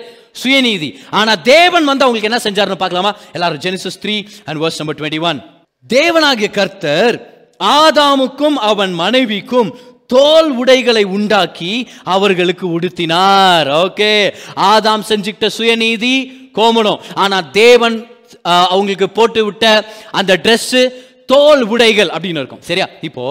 சுயநீதி. 0.43 0.89
ஆனா 1.09 1.35
தேவன் 1.35 1.85
வந்து 1.85 2.05
அவங்களுக்கு 2.05 2.29
என்ன 2.29 2.39
செஞ்சாருன்னு 2.45 2.81
பார்க்கலாமா? 2.83 3.17
எல்லாரும் 3.33 3.59
Genesis 3.59 4.01
three 4.01 4.15
and 4.45 4.61
verse 4.61 4.77
number 4.77 4.99
twenty 4.99 5.21
one 5.21 5.39
தேவனாகிய 5.87 6.51
கர்த்தர் 6.51 7.15
ஆதாமுக்கும் 7.63 8.57
அவன் 8.71 8.93
மனைவிக்கும் 8.93 9.79
தோல் 10.07 10.51
உடைகளை 10.51 11.03
உண்டாக்கி 11.03 11.87
அவர்களுக்கு 12.03 12.79
உடுத்தினார். 12.79 13.67
ஓகே. 13.83 14.11
ஆதாம் 14.55 15.07
செஞ்சுக்கிட்ட 15.09 15.49
சுயநீதி 15.57 16.15
கோமணம் 16.53 17.01
ஆனா 17.13 17.41
தேவன் 17.41 17.97
அவங்களுக்கு 18.41 19.09
போட்டு 19.09 19.45
விட்ட 19.45 19.65
அந்த 20.11 20.39
ட்ரெஸ்ஸு 20.43 20.81
தோல் 21.25 21.63
உடைகள் 21.63 22.07
அப்படின்னு 22.07 22.41
இருக்கும். 22.43 22.61
சரியா? 22.61 22.87
இப்போ 23.01 23.25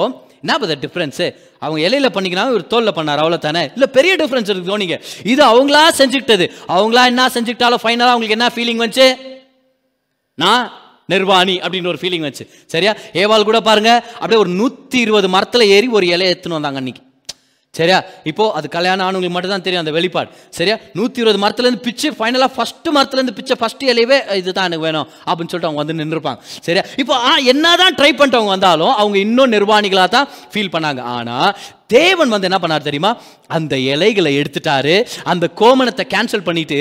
என்ன 0.47 0.57
பத 0.63 0.79
டிஃப்ரென்ஸு 0.85 1.27
அவங்க 1.65 1.79
இலையில 1.89 2.09
பண்ணிக்கிறாங்க 2.17 2.57
ஒரு 2.59 2.65
தோல்ல 2.73 2.91
பண்ணார் 2.99 3.21
அவ்வளோ 3.23 3.39
தானே 3.47 3.63
இல்லை 3.75 3.89
பெரிய 3.99 4.13
டிஃப்ரென்ஸ் 4.23 4.51
இருக்கு 4.53 4.73
தோனிங்க 4.73 4.97
இது 5.33 5.43
அவங்களா 5.53 5.85
செஞ்சுக்கிட்டது. 6.01 6.47
அவங்களா 6.77 7.05
என்ன 7.13 7.29
செஞ்சுக்கிட்டாலும் 7.37 7.83
ஃபைனலாக 7.85 8.13
அவங்களுக்கு 8.15 8.37
என்ன 8.39 8.49
ஃபீலிங் 8.57 8.83
வந்துச்சு? 8.83 9.07
நான் 10.35 10.65
நிர்வாணி 11.07 11.55
அப்படின்னு 11.65 11.87
ஒரு 11.87 11.99
ஃபீலிங் 12.01 12.25
வந்துச்சு. 12.27 12.45
சரியா? 12.67 12.93
ஏவாள் 13.23 13.49
கூட 13.49 13.61
பாருங்க 13.61 13.91
அப்படியே 14.13 14.39
ஒரு 14.41 14.51
நூற்றி 14.61 14.99
இருபது 15.01 15.29
மரத்தில் 15.29 15.71
ஏறி 15.77 15.89
ஒரு 15.99 16.07
இலையை 16.07 16.31
எடுத்துன்னு 16.33 16.59
வந்தாங்க 16.59 16.81
அன்னைக்கு. 16.83 17.03
சரியா? 17.79 17.99
இப்போ 18.31 18.45
அது 18.59 18.67
கல்யாணம் 18.77 19.05
ஆனவங்களுக்கு 19.07 19.37
மட்டும் 19.37 19.55
தான் 19.55 19.65
தெரியும் 19.67 19.83
அந்த 19.85 19.93
வெளிப்பாடு. 19.99 20.29
சரியா? 20.59 20.77
நூற்றி 20.99 21.21
இருபது 21.23 21.41
மரத்துலேருந்து 21.45 21.83
பிச்சு 21.87 22.09
ஃபைனலாக 22.19 22.51
ஃபஸ்ட்டு 22.57 22.95
மரத்துலேருந்து 22.97 23.37
பிச்சை 23.39 23.57
ஃபஸ்ட் 23.61 23.85
இலையவே 23.93 24.19
இதுதான் 24.41 24.69
எனக்கு 24.71 24.87
வேணும் 24.89 25.07
அப்படின்னு 25.29 25.51
சொல்லிட்டு 25.53 25.71
அவங்க 25.71 25.83
வந்து 25.83 25.97
நின்றுப்பாங்க. 26.03 26.39
சரியா? 26.67 26.85
இப்போ 27.03 27.15
ஆ 27.29 27.33
என்னதான் 27.53 27.97
ட்ரை 28.01 28.13
பண்ணிட்டவங்க 28.21 28.55
வந்தாலும் 28.57 28.95
அவங்க 29.01 29.19
இன்னும் 29.27 29.55
நிர்வாணிகளாக 29.57 30.11
தான் 30.17 30.29
ஃபீல் 30.53 30.73
பண்ணாங்க. 30.77 31.03
ஆனால் 31.17 31.51
தேவன் 31.97 32.33
வந்து 32.35 32.49
என்ன 32.49 32.59
பண்ணார் 32.63 32.87
தெரியுமா? 32.87 33.11
அந்த 33.57 33.75
இலைகளை 33.93 34.31
எடுத்துட்டாரு. 34.41 34.95
அந்த 35.33 35.47
கோமணத்தை 35.61 36.05
கேன்சல் 36.15 36.47
பண்ணிட்டு 36.49 36.79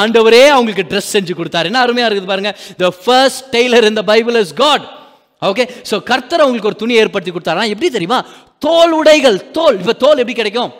ஆண்டவரே 0.00 0.44
அவங்களுக்கு 0.54 0.86
ட்ரெஸ் 0.92 1.14
செஞ்சு 1.16 1.34
கொடுத்தாரு. 1.40 1.70
என்ன 1.70 1.82
அருமையாக 1.86 2.08
இருக்குது 2.08 2.32
பாருங்க. 2.32 2.52
த 2.84 2.92
ஃபர்ஸ்ட் 3.02 3.44
டெய்லர் 3.56 3.90
இந்த 3.92 4.04
Bible 4.12 4.38
is 4.44 4.54
God 4.62 4.86
okay 5.42 5.64
so 5.90 5.96
கர்த்தர் 6.10 6.42
அவங்களுக்கு 6.44 6.70
ஒரு 6.70 6.80
துணி 6.82 6.94
ஏற்படுத்தி 7.02 7.32
கொடுத்தாரா? 7.32 7.64
எப்படி 7.72 7.88
தெரியுமா? 7.96 8.18
தோல் 8.58 8.92
உடைகள் 8.98 9.38
தோல். 9.56 9.78
இப்போ 9.82 9.92
தோல் 10.04 10.20
எப்படி 10.22 10.36
கிடைக்கும்? 10.40 10.72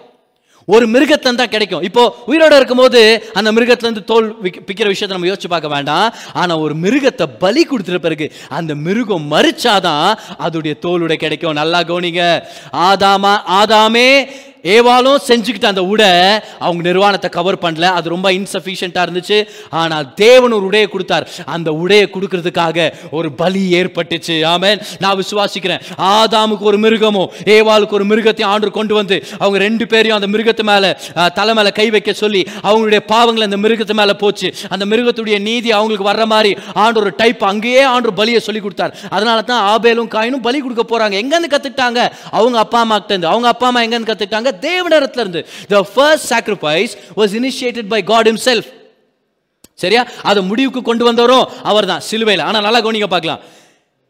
ஒரு 0.75 0.85
மிருகத்துல 0.93 1.39
தான் 1.41 1.53
கிடைக்கும். 1.53 1.83
இப்போ 1.89 2.03
உயிரோட 2.31 2.55
இருக்கும்போது 2.59 3.01
அந்த 3.39 3.49
மிருகத்துலேருந்து 3.57 4.03
தோல் 4.11 4.27
பிக்கிற 4.69 4.87
விஷயத்தை 4.93 5.15
நம்ம 5.17 5.29
யோசிச்சு 5.31 5.51
பார்க்க 5.53 5.75
வேண்டாம். 5.75 6.07
ஆனால் 6.41 6.63
ஒரு 6.65 6.75
மிருகத்தை 6.85 7.27
பலி 7.45 7.63
கொடுத்துட்ட 7.71 8.01
பிறகு 8.07 8.27
அந்த 8.59 8.75
மிருகம் 8.87 9.29
மறிச்சாதான் 9.35 10.09
அதோடைய 10.47 10.75
தோலுடை 10.87 11.19
கிடைக்கும். 11.25 11.59
நல்லா 11.61 11.81
கவனிங்க. 11.91 12.25
ஆதாமா 12.89 13.35
ஆதாமே 13.61 14.09
ஏவாலும் 14.75 15.19
செஞ்சுக்கிட்ட 15.29 15.67
அந்த 15.73 15.83
உடை 15.93 16.11
அவங்க 16.59 16.83
நிர்வாணத்தை 16.89 17.31
கவர் 17.31 17.63
பண்ணல. 17.65 17.87
அது 17.99 18.07
ரொம்ப 18.15 18.29
இன்சஃபிஷியண்டா 18.39 19.03
இருந்துச்சு. 19.07 19.39
ஆனால் 19.81 20.07
தேவன் 20.15 20.55
ஒரு 20.59 20.67
உடையை 20.69 20.89
கொடுத்தார். 20.95 21.29
அந்த 21.57 21.71
உடையை 21.83 22.07
கொடுக்கறதுக்காக 22.15 22.89
ஒரு 23.19 23.29
பலி 23.41 23.63
ஏற்பட்டுச்சு. 23.81 24.37
ஆமேன். 24.55 24.81
நான் 24.99 25.19
விசுவாசிக்கிறேன். 25.23 25.83
ஆதாமுக்கு 26.15 26.67
ஒரு 26.71 26.79
மிருகமும் 26.79 27.31
ஏவாளுக்கு 27.57 27.97
ஒரு 27.99 28.07
மிருகத்தையும் 28.13 28.53
ஆண்டு 28.55 28.71
கொண்டு 28.71 28.95
வந்து 28.95 29.17
அவங்க 29.39 29.59
ரெண்டு 29.67 29.87
பேரையும் 29.93 30.19
அந்த 30.19 30.29
மிருகத்து 30.35 30.65
மேலே 30.71 30.91
தலை 31.39 31.55
மேலே 31.55 31.71
கை 31.79 31.87
வைக்க 31.91 32.13
சொல்லி 32.23 32.43
அவங்களுடைய 32.63 33.01
பாவங்கள் 33.13 33.49
அந்த 33.49 33.59
மிருகத்து 33.65 33.95
மேலே 33.95 34.15
போச்சு. 34.23 34.49
அந்த 34.69 34.85
மிருகத்துடைய 34.93 35.39
நீதி 35.49 35.73
அவங்களுக்கு 35.79 36.09
வர்ற 36.11 36.25
மாதிரி 36.35 36.53
ஆண்டு 36.85 37.01
ஒரு 37.01 37.13
டைப் 37.17 37.45
அங்கேயே 37.45 37.83
ஆண்டு 37.95 38.13
பலியை 38.21 38.41
சொல்லி 38.49 38.61
கொடுத்தார். 38.61 38.95
அதனால 39.11 39.43
தான் 39.43 39.63
ஆபேலும் 39.73 40.11
காயினும் 40.15 40.45
பலி 40.49 40.59
கொடுக்க 40.61 40.85
போகிறாங்க 40.91 41.17
எங்கேருந்து 41.23 41.53
கத்துக்கிட்டாங்க? 41.55 42.01
அவங்க 42.31 42.59
அப்பா 42.65 42.81
அம்மா 42.81 42.99
கிட்டேருந்து 42.99 43.33
அவங்க 43.35 43.49
அப்பா 43.49 43.67
அம்மா 43.67 43.81
எங்கேருந்து 43.81 44.11
கற்றுக்கிட்டாங்க 44.13 44.53
தேவனிடத்துல 44.61 45.21
இருந்து 45.21 45.47
the 45.69 45.83
first 45.83 46.33
sacrifice 46.33 46.91
was 47.17 47.35
initiated 47.39 47.89
by 47.89 48.03
God 48.03 48.27
himself 48.45 48.75
சரியா? 49.75 50.07
அதை 50.23 50.43
முடிவுக்கு 50.43 50.83
கொண்டு 50.83 51.05
வந்தவரும் 51.05 51.49
அவர்தான். 51.63 52.01
சிலுவையில். 52.01 52.45
ஆனா 52.45 52.61
நல்லா 52.61 52.81
கவனிங்க 52.81 53.07
பார்க்கலாம். 53.07 53.41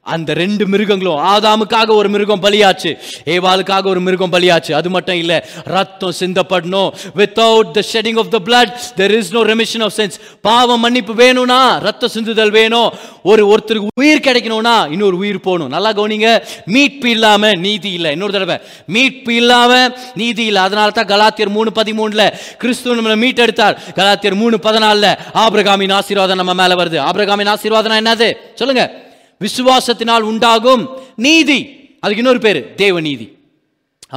அந்த 0.06 0.34
ரெண்டு 0.34 0.66
மிருகங்களும் 0.66 1.18
ஆதாமுக்காக 1.18 1.88
ஒரு 1.88 2.08
மிருகம் 2.08 2.42
பலியாச்சு. 2.42 2.96
ஏவாளுக்காக 3.24 3.86
ஒரு 3.86 4.00
மிருகம் 4.00 4.32
பலியாச்சு. 4.32 4.72
அது 4.72 4.90
மட்டும் 4.90 5.16
இல்ல 5.16 5.48
ரத்தம் 5.64 6.12
சிந்தப்படணும். 6.20 6.90
Without 7.16 7.70
the 7.70 7.82
shedding 7.92 8.18
of 8.18 8.30
the 8.30 8.38
blood 8.44 9.00
there 9.00 9.16
is 9.16 9.32
no 9.32 9.40
remission 9.40 9.82
of 9.82 9.92
sins 9.96 10.18
பாவம் 10.40 10.80
மன்னிப்பு 10.80 11.14
வேணும்னா 11.14 11.76
ரத்த 11.76 12.08
சிந்துதல் 12.14 12.50
வேணும். 12.50 12.92
ஒரு 13.22 13.46
ஒருத்தருக்கு 13.46 13.86
உயிர் 13.94 14.20
கிடைக்கணும்னா 14.20 14.90
இன்னொரு 14.90 15.16
உயிர் 15.16 15.40
போகணும். 15.40 15.68
நல்லா 15.68 15.92
கவனிங்க. 15.92 16.42
மீட்பு 16.64 17.10
இல்லாம 17.10 17.54
நீதி 17.54 17.92
இல்லை. 17.92 18.10
இன்னொரு 18.10 18.32
தடவை. 18.32 18.60
மீட்பு 18.86 19.34
இல்லாம 19.34 19.88
நீதி 20.14 20.44
இல்லை. 20.44 20.62
அதனால 20.62 20.90
தான் 20.90 21.06
கலாத்தியர் 21.06 21.48
மூணு 21.48 21.70
பதிமூணுல 21.74 22.32
கிறிஸ்துவ 22.58 23.00
நம்மளை 23.00 23.18
மீட்டெடுத்தார். 23.18 23.76
கலாத்தியர் 23.94 24.34
மூணு 24.34 24.58
பதினாலுல 24.62 25.18
ஆபிரகாமின் 25.34 25.92
ஆசீர்வாதம் 25.92 26.36
நம்ம 26.36 26.54
மேல 26.54 26.84
வருது. 26.84 27.08
ஆபிரகாமின் 27.08 27.48
ஆசீர்வாதம் 27.48 28.04
என்னது? 28.04 28.32
சொல்லுங்க. 28.54 29.04
விசுவாசத்தினால் 29.40 30.28
உண்டாகும் 30.32 30.84
நீதி. 31.26 31.60
அதுக்கு 32.02 32.22
இன்னொரு 32.22 32.42
பேரு 32.46 32.60
தேவநீதி 32.82 33.26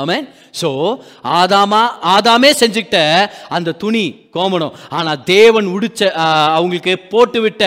ஆமென். 0.01 0.25
ஸோ 0.59 0.69
ஆதாமா 1.39 1.81
ஆதாமே 2.13 2.49
செஞ்சுக்கிட்ட 2.61 2.99
அந்த 3.57 3.69
துணி 3.83 4.03
கோமணம். 4.35 4.75
ஆனால் 4.97 5.21
தேவன் 5.35 5.67
உடிச்ச 5.75 6.01
அவங்களுக்கு 6.57 6.93
போட்டு 7.13 7.39
விட்ட 7.45 7.63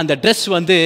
அந்த 0.00 0.12
ட்ரெஸ் 0.22 0.44
வந்து 0.56 0.76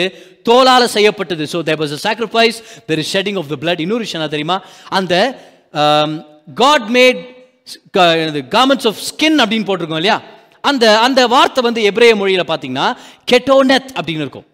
தோலால 0.49 0.83
செய்யப்பட்டது. 0.97 1.45
So 1.53 1.59
there 1.69 1.81
was 1.83 1.95
a 1.99 2.01
sacrifice 2.07 2.59
there 2.89 3.03
is 3.03 3.13
shedding 3.17 3.39
of 3.41 3.51
the 3.53 3.59
blood 3.65 3.83
இன்னொரு 3.85 4.05
விஷயம் 4.07 4.21
என்ன 4.21 4.33
தெரியுமா? 4.37 4.59
அந்த 4.99 5.15
God 6.63 6.89
made 6.97 7.21
garments 8.55 8.89
of 8.91 9.01
skin 9.11 9.39
அப்படின்னு 9.43 9.69
போட்டிருக்கோம் 9.71 10.03
இல்லையா? 10.03 10.19
அந்த 10.71 10.85
அந்த 11.07 11.21
வார்த்தை 11.35 11.61
வந்து 11.69 11.81
எப்ரேய 11.91 12.15
மொழியில் 12.21 12.49
பார்த்தீங்கன்னா 12.51 12.89
கெட்டோனெத் 13.33 13.91
அப்படின்னு 13.99 14.25
இருக்கும். 14.27 14.47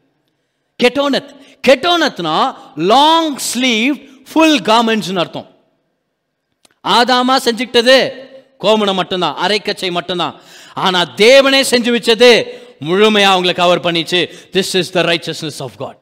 கெட்டோனத் 0.80 1.30
கெட்டோனத்னா 1.66 2.36
லாங் 2.92 3.36
ஸ்லீவ் 3.50 3.94
ஃபுல் 4.30 4.58
கார்மெண்ட்ஸ்னு 4.70 5.22
அர்த்தம். 5.24 5.48
ஆதாமா 6.96 7.34
செஞ்சுக்கிட்டது 7.46 7.98
கோமணம் 8.64 8.98
மட்டும்தான் 9.00 9.36
அரைக்கச்சை 9.44 9.90
மட்டும்தான். 9.98 10.34
ஆனா 10.84 11.00
தேவனே 11.16 11.60
செஞ்சு 11.72 11.90
வச்சது 11.96 12.30
முழுமையா 12.88 13.28
அவங்களை 13.34 13.54
கவர் 13.54 13.84
பண்ணிச்சு. 13.86 14.20
This 14.54 14.72
is 14.80 14.92
the 14.96 15.02
righteousness 15.10 15.60
of 15.66 15.76
God 15.82 15.98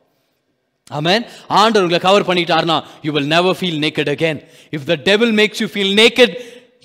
amen 0.98 1.24
ஆண்டவர் 1.60 1.84
உங்களை 1.86 2.00
cover 2.06 2.26
பண்ணிட்டாருனா 2.28 2.76
you 3.02 3.10
will 3.12 3.30
never 3.34 3.56
feel 3.58 3.78
naked 3.84 4.10
again 4.14 4.38
if 4.76 4.86
the 4.90 4.94
devil 5.08 5.32
makes 5.40 5.60
you 5.62 5.68
feel 5.74 5.94
naked 6.02 6.34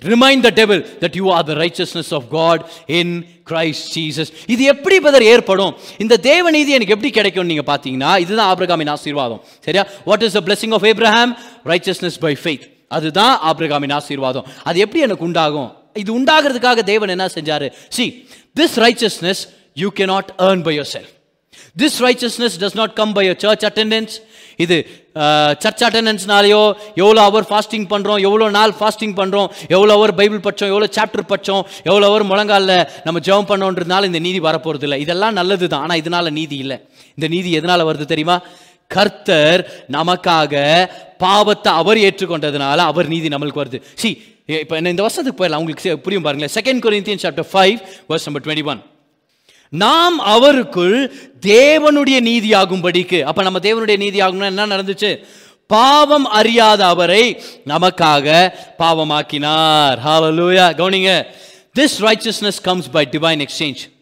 remind 0.01 0.39
the 0.39 0.51
devil 0.61 0.85
that 1.01 1.15
you 1.15 1.31
are 1.31 1.45
the 1.45 1.53
righteousness 1.53 2.13
of 2.13 2.27
God 2.29 2.65
in 2.85 3.25
Christ 3.49 3.87
Jesus 3.95 4.31
இது 4.47 4.63
எப்படி 4.63 4.99
பதர் 4.99 5.23
ஏற்படும்? 5.23 5.75
இந்த 5.97 6.17
தேவநீதி 6.21 6.67
எனக்கு 6.77 6.95
எப்படி 6.95 7.09
கிடைக்கும் 7.09 7.45
நீங்க 7.45 7.63
பாத்தீங்கன்னா 7.73 8.19
இதுதான் 8.19 8.55
ஆபிரகாமின் 8.55 8.89
ஆசீர்வாதம். 8.89 9.41
சரியா? 9.65 9.87
What 10.05 10.21
is 10.21 10.31
the 10.31 10.39
blessing 10.39 10.73
of 10.73 10.83
Abraham 10.83 11.33
righteousness 11.65 12.19
by 12.19 12.37
faith 12.43 12.65
அதுதான் 12.87 13.39
ஆபிரகாமின் 13.43 13.93
ஆசீர்வாதம். 13.93 14.45
அது 14.63 14.79
எப்படி 14.79 15.01
எனக்கு 15.01 15.25
உண்டாகும்? 15.25 15.71
இது 15.93 16.19
உண்டாகிறதுக்காக 16.19 16.83
தேவன் 16.83 17.09
என்ன 17.09 17.25
செஞ்சாரு? 17.25 17.69
Righteousness 18.85 19.41
you 19.73 19.89
can 19.89 20.05
not 20.05 20.33
earn 20.37 20.63
by 20.63 20.79
yourself 20.93 21.13
this 21.81 21.97
righteousness 21.99 22.55
does 22.59 22.75
not 22.75 22.93
come 22.93 23.13
by 23.13 23.29
your 23.29 23.37
church 23.37 23.65
attendance 23.65 24.13
இது 24.57 24.77
சர்ச் 25.63 25.83
அட்டண்டன்ஸ்னாலேயோ 25.87 26.61
எவ்வளோ 27.03 27.21
அவர் 27.29 27.47
ஃபாஸ்டிங் 27.49 27.87
பண்ணுறோம் 27.93 28.21
எவ்வளோ 28.27 28.49
நாள் 28.57 28.73
ஃபாஸ்டிங் 28.79 29.15
பண்ணுறோம் 29.19 29.49
எவ்வளோ 29.75 29.93
அவர் 29.99 30.13
பைபிள் 30.19 30.41
பட்சம் 30.47 30.71
எவ்வளோ 30.73 30.89
சாப்டர் 30.97 31.27
பட்சம் 31.31 31.63
எவ்வளோ 31.89 32.05
அவர் 32.11 32.25
முழங்காலில் 32.31 32.77
நம்ம 33.07 33.21
ஜெபம் 33.27 33.49
பண்ணோன்றதுனால 33.51 34.09
இந்த 34.11 34.21
நீதி 34.27 34.41
வரப்போகிறது 34.47 34.87
இல்லை 34.87 34.99
இதெல்லாம் 35.05 35.37
நல்லது 35.39 35.67
தான் 35.73 35.83
ஆனால் 35.85 36.01
இதனால் 36.03 36.35
நீதி 36.39 36.57
இல்லை. 36.63 36.77
இந்த 37.17 37.27
நீதி 37.35 37.51
எதனால் 37.59 37.87
வருது 37.89 38.05
தெரியுமா? 38.13 38.37
கர்த்தர் 38.95 39.61
நமக்காக 39.95 40.53
பாவத்தை 41.23 41.71
அவர் 41.81 41.99
ஏற்றுக்கொண்டதுனால 42.07 42.79
அவர் 42.91 43.07
நீதி 43.13 43.27
நம்மளுக்கு 43.33 43.63
வருது. 43.63 43.79
சி 44.01 44.09
இப்போ 44.63 44.75
என்ன 44.79 44.91
இந்த 44.93 45.03
வருஷத்துக்கு 45.05 45.39
போயிடலாம். 45.39 45.63
உங்களுக்கு 45.63 45.95
புரியும் 46.05 46.25
பாருங்களேன். 46.27 46.53
Second 46.57 46.83
Corinthian 46.85 47.23
chapter 47.23 47.49
five 47.53 47.77
verse 48.11 48.27
number 48.27 48.45
twenty 48.45 48.67
one 48.73 48.81
நாம் 49.69 50.21
அவருக்குள் 50.21 51.11
தேவனுடைய 51.45 52.19
நீதியாகும்படிக்கு. 52.21 53.21
அப்ப 53.21 53.43
நம்ம 53.43 53.59
தேவனுடைய 53.59 53.97
நீதியாகும்னா 53.97 54.43
என்ன 54.43 54.67
நடந்துச்சு? 54.67 55.25
பாவம் 55.67 56.25
அறியாத 56.25 56.87
அவரை 56.87 57.41
நமக்காக 57.65 58.53
பாவமாக்கினார். 58.79 59.97
ஹாலலூயா 60.05 60.67
கவுனிங்க. 60.77 61.25
This 61.79 61.97
righteousness 61.99 62.61
comes 62.61 62.89
by 62.91 63.07
divine 63.11 63.45
exchange 63.45 63.95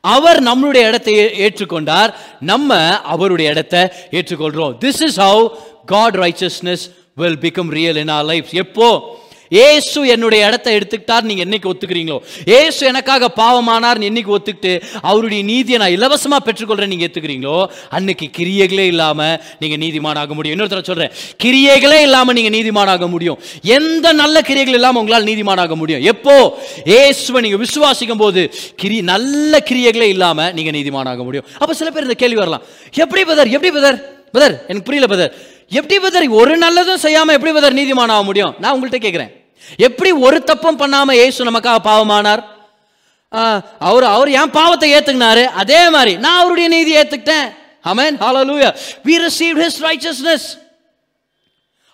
அவர் 0.00 0.42
நம்மளுடைய 0.42 0.86
இடத்தை 0.86 1.14
ஏற்றுக்கொண்டார். 1.14 2.14
நம்ம 2.40 3.00
அவருடைய 3.00 3.50
இடத்தை 3.50 3.80
ஏற்றுக்கொள்றோம். 4.10 4.76
This 4.80 5.02
is 5.02 5.20
how 5.20 5.48
God 5.86 6.14
righteousness 6.14 6.94
will 7.14 7.38
become 7.38 7.70
real 7.70 7.96
in 7.96 8.08
our 8.08 8.24
life 8.24 8.46
எப்போ? 8.50 9.18
ஏசு 9.48 10.06
என்னுடைய 10.06 10.46
இடத்தை 10.46 10.76
எடுத்துக்கிட்டார் 10.76 11.22
நீங்க 11.22 11.44
என்னைக்கு 11.44 11.70
ஒத்துக்கிறீங்களோ. 11.70 12.18
ஏசு 12.44 12.86
எனக்காக 12.86 13.32
பாவமானார் 13.36 13.96
என்னைக்கு 13.98 14.36
ஒத்துக்கிட்டு 14.38 14.82
அவருடைய 15.02 15.44
நீதியை 15.44 15.78
நான் 15.80 16.10
இலவசமா 16.10 16.36
பெற்றுக்கொள்றேன் 16.44 16.86
நீங்க 16.86 17.06
ஏத்துக்கிறீங்களோ 17.06 17.66
அன்னைக்கு 17.90 18.30
கிரியைகளே 18.38 18.86
இல்லாம 18.86 19.40
நீங்க 19.58 19.76
நீதிமானாக 19.86 20.28
முடியும். 20.28 20.58
இன்னொருத்தர 20.58 20.82
சொல்றேன் 20.82 21.10
கிரியைகளே 21.44 22.00
இல்லாம 22.00 22.32
நீங்க 22.32 22.56
நீதிமானாக 22.56 23.08
முடியும். 23.08 23.38
எந்த 23.62 24.12
நல்ல 24.12 24.40
கிரியைகள் 24.40 24.74
இல்லாம 24.74 24.98
உங்களால் 24.98 25.24
நீதிமானாக 25.24 25.74
முடியும். 25.74 26.02
எப்போ? 26.02 26.58
ஏசுவை 26.84 27.40
நீங்க 27.40 27.56
விசுவாசிக்கும் 27.56 28.16
போது 28.16 28.54
கிரி 28.76 29.00
நல்ல 29.00 29.62
கிரியைகளே 29.70 30.08
இல்லாம 30.08 30.52
நீங்க 30.52 30.70
நீதிமானாக 30.70 31.16
முடியும். 31.16 31.46
அப்ப 31.58 31.74
சில 31.74 31.90
பேர் 31.90 32.02
இந்த 32.02 32.14
கேள்வி 32.14 32.36
வரலாம். 32.36 32.62
எப்படி 32.94 33.24
பதர்? 33.24 33.48
எப்படி 33.48 33.72
பதர்? 33.72 34.26
பதர் 34.32 34.60
எனக்கு 34.62 34.82
புரியல 34.82 35.06
பதர். 35.06 35.34
எப்படி 35.68 36.00
பதர்? 36.00 36.28
ஒரு 36.28 36.58
நல்லதும் 36.58 37.02
செய்யாம 37.02 37.32
எப்படி 37.38 37.52
பதர் 37.52 37.74
நீதிமான 37.74 38.10
ஆக 38.16 38.22
முடியும்? 38.22 38.54
நான் 38.58 38.74
உங்கள்கிட்ட 38.76 38.96
கேட்கிறேன் 38.96 39.37
எப்படி 39.78 40.12
ஒரு 40.26 40.38
தப்பும் 40.44 40.76
பண்ணாமல் 40.76 41.18
இயேசு 41.20 41.48
நமக்காக 41.50 41.80
பாவமானார்? 41.88 42.42
ஆ, 43.32 43.42
அவர் 43.88 44.06
அவர் 44.12 44.30
என் 44.40 44.56
பாவத்தை 44.58 44.88
ஏற்றுக்கினாரு 44.96 45.44
அதே 45.62 45.88
மாதிரி 45.90 46.14
நான் 46.16 46.40
அவருடைய 46.40 46.68
நீதி 46.68 46.92
ஏற்றுக்கிட்டேன் 47.00 47.48
அமேன் 47.84 48.16
ஹalleluya 48.22 48.70
we 49.04 49.14
received 49.18 49.60
his 49.64 49.74
righteousness. 49.80 50.42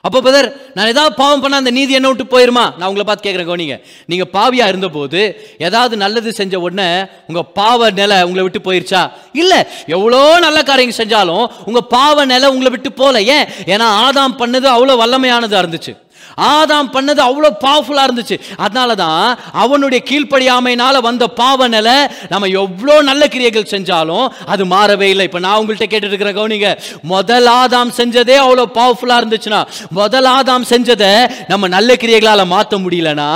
அப்போ 0.04 0.20
பதர் 0.20 0.46
நான் 0.74 0.88
ஏதாவது 0.88 1.14
பாவம் 1.14 1.42
பண்ண 1.42 1.56
அந்த 1.56 1.70
நீதி 1.70 1.92
என்ன 1.98 2.08
விட்டு 2.08 2.24
போயிருமா? 2.32 2.64
நான் 2.78 2.88
உங்களை 2.88 3.04
பார்த்து 3.04 3.26
கேட்குறேன் 3.26 3.48
கோனிங்க 3.50 3.76
நீங்கள் 4.06 4.30
பாவியாக 4.34 4.68
இருந்தபோது 4.68 5.20
ஏதாவது 5.58 5.94
நல்லது 5.96 6.32
செஞ்ச 6.32 6.60
உடனே 6.60 6.88
உங்கள் 7.26 7.46
பாவ 7.54 7.90
நிலை 8.00 8.18
உங்களை 8.26 8.42
விட்டு 8.42 8.60
போயிருச்சா? 8.66 9.02
இல்லை. 9.34 9.60
எவ்வளோ 9.86 10.20
நல்ல 10.38 10.62
காரியங்கள் 10.62 11.00
செஞ்சாலும் 11.02 11.46
உங்கள் 11.64 11.88
பாவ 11.88 12.24
நிலை 12.24 12.48
உங்களை 12.48 12.70
விட்டு 12.70 12.92
போகல 12.92 13.22
ஏன்? 13.36 13.46
ஏன்னா 13.66 13.86
ஆதாம் 14.04 14.38
பண்ணது 14.38 14.68
அவ்வளோ 14.74 14.96
வல்லமையானதாக 15.02 15.62
இருந்துச்சு. 15.64 15.94
ஆதாம் 16.36 16.90
பண்ணது 16.96 17.20
அவ்வளோ 17.28 17.50
பவர்ஃபுல்லாக 17.64 18.06
இருந்துச்சு. 18.08 18.36
அதனால 18.64 18.94
தான் 19.04 19.26
அவனுடைய 19.64 20.00
கீழ்ப்படியாமையினால் 20.10 21.00
வந்த 21.08 21.24
பாவ 21.40 21.68
நிலை 21.76 21.96
நம்ம 22.32 22.48
எவ்வளோ 22.62 22.96
நல்ல 23.10 23.22
கிரியைகள் 23.34 23.70
செஞ்சாலும் 23.74 24.26
அது 24.54 24.62
மாறவே 24.74 25.08
இல்லை. 25.14 25.26
இப்போ 25.28 25.42
நான் 25.46 25.58
உங்கள்கிட்ட 25.60 25.88
கேட்டுட்டு 25.90 26.14
இருக்கிற 26.14 26.32
கவனிங்க 26.40 26.70
முதல் 27.14 27.48
ஆதாம் 27.60 27.92
செஞ்சதே 28.00 28.36
அவ்வளோ 28.44 28.66
பவர்ஃபுல்லாக 28.78 29.22
இருந்துச்சுன்னா 29.22 29.62
முதல் 30.00 30.28
ஆதாம் 30.36 30.68
செஞ்சதை 30.72 31.12
நம்ம 31.52 31.68
நல்ல 31.76 31.96
கிரியைகளால் 32.04 32.52
மாற்ற 32.54 32.78
முடியலனா 32.84 33.30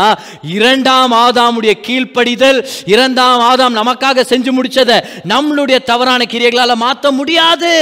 இரண்டாம் 0.58 1.14
ஆதாமுடைய 1.24 1.74
கீழ்ப்படிதல் 1.86 2.60
இரண்டாம் 2.94 3.42
ஆதாம் 3.50 3.78
நமக்காக 3.80 4.24
செஞ்சு 4.32 4.52
முடிச்சதை 4.58 4.98
நம்மளுடைய 5.34 5.78
தவறான 5.90 6.24
கிரியைகளால் 6.32 6.82
மாற்ற 6.84 7.10
முடியாது. 7.18 7.74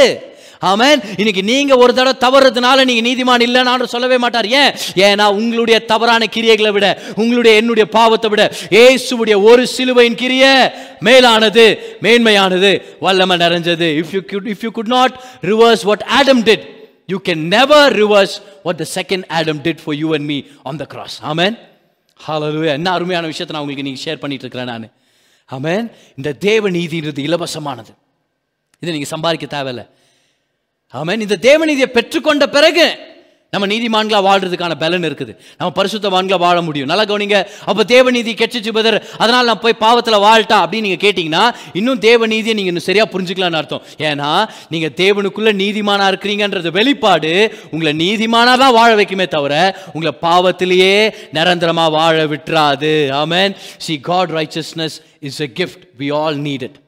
ஆமேன். 0.60 1.00
இன்னைக்கு 1.16 1.42
நீங்க 1.42 1.76
ஒரு 1.76 1.94
தடவை 1.94 2.14
தவறுறதுனால 2.24 2.84
நீங்க 2.84 3.02
நீதிமான் 3.08 3.44
இல்லைன்னு 3.46 3.84
சொல்லவே 3.84 4.18
மாட்டார். 4.18 4.46
ஏன்? 4.46 4.72
ஏன்னா 4.94 5.30
உங்களுடைய 5.30 5.84
தவறான 5.84 6.24
கிரியைகளை 6.24 6.72
விட 6.72 7.02
உங்களுடைய 7.16 7.56
என்னுடைய 7.56 7.88
பாவத்தை 7.88 8.30
விட 8.30 8.52
இயேசுவுடைய 8.70 9.42
ஒரு 9.42 9.66
சிலுவையின் 9.66 10.14
கிரிய 10.14 10.72
மேலானது 11.00 11.98
மேன்மையானது 12.02 12.82
வல்லமை 13.00 13.36
நிறைஞ்சது. 13.36 14.02
If 14.02 14.12
you 14.12 14.20
could 14.20 14.48
if 14.48 14.62
you 14.62 14.70
could 14.70 14.86
not 14.86 15.20
reverse 15.42 15.84
what 15.84 16.02
Adam 16.02 16.42
did 16.42 16.66
you 17.06 17.20
can 17.24 17.36
never 17.36 17.96
reverse 17.96 18.36
what 18.62 18.76
the 18.76 18.86
second 18.94 19.24
Adam 19.28 19.58
did 19.58 19.78
for 19.84 19.96
you 19.96 20.14
and 20.14 20.24
me 20.24 20.42
on 20.62 20.76
the 20.76 20.84
cross 20.84 21.18
amen 21.22 21.56
ஹalleluya 22.26 22.64
என்ன 22.64 22.90
அருமையான 22.90 23.26
விஷயத்தை 23.26 23.56
நான் 23.56 23.64
உங்களுக்கு 23.64 23.82
நீங்க 23.82 24.00
ஷேர் 24.04 24.16
பண்ணிட்டு 24.16 24.44
இருக்கிறேன் 24.44 24.66
நான். 24.66 24.90
ஆமேன் 25.50 25.92
இந்த 26.16 26.32
தேவ 26.32 26.70
நீதின்றது 26.70 27.18
இலவசமானது. 27.18 27.92
இதை 28.80 28.92
நீங்கள் 28.92 29.08
சம்பாதிக்க 29.08 29.46
தேவையில்லை. 29.46 29.86
ஆமாம் 30.94 31.26
இந்த 31.26 31.36
தேவநீதியை 31.48 31.90
பெற்றுக்கொண்ட 31.98 32.46
பிறகு 32.56 32.86
நம்ம 33.52 33.66
நீதிமான்களாக 33.72 34.26
வாழ்றதுக்கான 34.26 34.74
பலன் 34.80 35.06
இருக்குது. 35.08 35.32
நம்ம 35.58 35.68
பரிசுத்தவான்களாக 35.78 36.40
வாழ 36.44 36.56
முடியும். 36.66 36.88
நல்லா 36.90 37.04
கவனிங்க. 37.10 37.38
அப்போ 37.70 37.82
தேவநீதி 37.92 38.32
கெட்டுச்சு 38.40 38.70
பதர் 38.78 38.96
அதனால் 39.22 39.48
நான் 39.50 39.62
போய் 39.64 39.76
பாவத்தில் 39.82 40.24
வாழ்ட்டா 40.24 40.56
அப்படின்னு 40.62 40.86
நீங்கள் 40.88 41.04
கேட்டிங்கன்னா 41.04 41.44
இன்னும் 41.78 42.00
தேவநீதியை 42.06 42.54
நீங்கள் 42.58 42.72
இன்னும் 42.72 42.86
சரியாக 42.88 43.08
புரிஞ்சுக்கலாம்னு 43.14 43.60
அர்த்தம். 43.60 43.84
ஏன்னா 44.08 44.30
நீங்கள் 44.74 44.94
தேவனுக்குள்ளே 45.02 45.52
நீதிமானாக 45.62 46.10
இருக்கிறீங்கன்றது 46.12 46.72
வெளிப்பாடு. 46.78 47.32
உங்களை 47.70 47.92
நீதிமானாக 48.04 48.62
தான் 48.64 48.76
வாழ 48.78 48.90
வைக்குமே 49.00 49.28
தவிர 49.36 49.54
உங்களை 49.92 50.14
பாவத்திலேயே 50.26 50.96
நிரந்தரமாக 51.38 51.96
வாழ 51.98 52.26
விட்டுறாது. 52.32 52.94
Amen. 53.22 53.54
See 53.86 53.96
God 54.10 54.34
righteousness 54.40 54.98
is 55.30 55.40
a 55.48 55.50
gift 55.60 55.86
we 56.02 56.10
all 56.22 56.38
need 56.48 56.64
it 56.68 56.85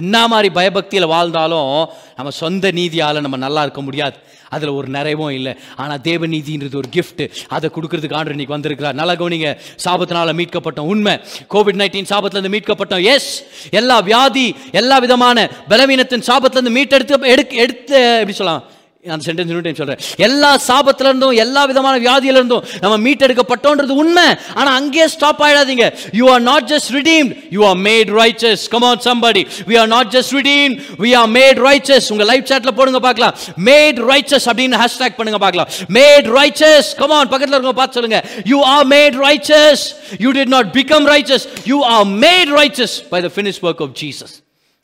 என்ன 0.00 0.14
மாதிரி 0.32 0.48
பயபக்தியில் 0.58 1.12
வாழ்ந்தாலும் 1.14 1.72
நம்ம 2.18 2.30
சொந்த 2.42 2.72
நீதியால் 2.78 3.24
நம்ம 3.26 3.36
நல்லா 3.46 3.62
இருக்க 3.66 3.82
முடியாது. 3.88 4.16
அதில் 4.54 4.76
ஒரு 4.78 4.88
நிறைவும் 4.96 5.32
இல்லை. 5.38 5.52
ஆனால் 5.82 6.00
தேவ 6.08 6.26
நீதின்றது 6.34 6.76
ஒரு 6.80 6.88
கிஃப்ட்டு 6.96 7.24
அதை 7.56 7.70
கொடுக்கறதுக்கு 7.76 8.16
ஆண்டு 8.18 8.34
இன்னைக்கு 8.36 8.56
வந்திருக்கிறார். 8.56 8.98
நல்லா 9.00 9.14
கவனிங்க. 9.22 9.50
சாபத்தினால 9.84 10.34
மீட்கப்பட்டோம் 10.40 10.90
உண்மை. 10.94 11.14
கோவிட் 11.54 11.80
நைன்டீன் 11.82 12.10
சாபத்திலேருந்து 12.12 12.54
மீட்கப்பட்டோம் 12.56 13.04
எஸ் 13.14 13.32
எல்லா 13.80 13.98
வியாதி 14.10 14.46
எல்லா 14.82 14.98
விதமான 15.06 15.48
பலவீனத்தின் 15.68 16.28
சாபத்திலேருந்து 16.30 16.76
மீட்டெடுத்து 16.78 17.32
எடுக்க 17.34 17.62
எடுத்து 17.66 17.96
எப்படி 18.20 18.38
சொல்லலாம்? 18.40 18.64
அந்த 19.04 19.24
சென்டென்ஸ் 19.24 19.50
இன்னும் 19.50 19.64
டைம் 19.64 19.78
சொல்கிறேன் 19.78 20.02
எல்லா 20.26 20.50
சாபத்திலேருந்தும் 20.66 21.38
எல்லா 21.42 21.62
விதமான 21.70 21.94
வியாதியிலேருந்தும் 22.04 22.64
நம்ம 22.82 22.94
மீட்டெடுக்கப்பட்டோன்றது 23.04 23.94
உண்மை 24.02 24.24
ஆனால் 24.54 24.74
அங்கேயே 24.76 25.06
stop 25.14 25.42
ஆகிடாதீங்க 25.46 25.86
you 26.18 26.24
are 26.32 26.44
not 26.46 26.68
just 26.70 26.90
redeem 26.96 27.28
you 27.56 27.62
are 27.68 27.78
made 27.86 28.10
righteous 28.18 28.62
come 28.74 28.86
on 28.90 29.02
somebody 29.06 29.42
we 29.68 29.76
are 29.82 29.90
not 29.92 30.12
just 30.14 30.34
redeem 30.38 30.74
we 31.02 31.10
are 31.14 31.30
made 31.34 31.60
righteous 31.66 32.08
உங்கள் 32.14 32.30
லைஃப் 32.32 32.48
சாட்டில் 32.50 32.76
போடுங்க 32.78 33.00
பார்க்கலாம் 33.00 33.34
மேட் 33.68 34.00
ரைச்சஸ் 34.10 34.48
அப்படின்னு 34.50 34.80
ஹேஷ்டேக் 34.82 35.18
பண்ணுங்க 35.18 35.40
பார்க்கலாம் 35.44 35.68
மேட் 35.98 36.30
ரைச்சஸ் 36.38 36.90
கம் 36.98 37.14
ஆன் 37.18 37.32
பக்கத்தில் 37.32 37.58
இருக்க 37.58 37.74
பார்த்து 37.74 37.98
சொல்லுங்க 38.00 38.20
you 38.52 38.60
are 38.72 38.86
made 38.94 39.18
righteous 39.24 39.84
you 40.24 40.32
did 40.38 40.54
not 40.56 40.70
become 40.74 41.08
righteous 41.12 41.46
you 41.66 41.78
are 41.92 42.08
made 42.24 42.52
righteous 42.60 42.96
by 43.12 43.22
the 43.22 43.32
finish 43.36 43.60
work 43.64 43.84
of 43.86 43.94
Jesus 43.96 44.34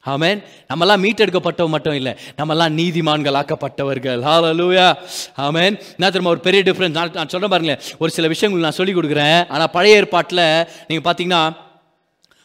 amen. 0.07 0.39
நம்மலாம் 0.69 1.03
மீட்டெடுக்கப்பட்டவங்க 1.05 1.69
மட்டும் 1.69 1.95
இல்லை 1.95 2.13
நம்மலாம் 2.39 2.77
நீதிமான்கள் 2.81 3.39
ஆக்கப்பட்டவர்கள் 3.41 4.21
ஹாலலூயா 4.23 4.87
ஆமேன். 5.37 5.81
நான் 5.97 6.11
திரும்ப 6.11 6.31
ஒரு 6.31 6.41
பெரிய 6.41 6.63
டிஃப்ரென்ஸ் 6.63 6.97
நான் 6.99 7.11
நான் 7.11 7.29
சொல்ல 7.29 7.49
பாருங்களேன். 7.49 7.83
ஒரு 7.99 8.11
சில 8.11 8.29
விஷயங்கள் 8.29 8.67
நான் 8.67 8.79
சொல்லி 8.79 8.95
கொடுக்குறேன். 8.95 9.49
ஆனால் 9.49 9.71
பழைய 9.71 9.97
ஏற்பாட்டில் 9.97 10.69
நீங்கள் 10.89 11.07
பார்த்தீங்கன்னா 11.09 11.43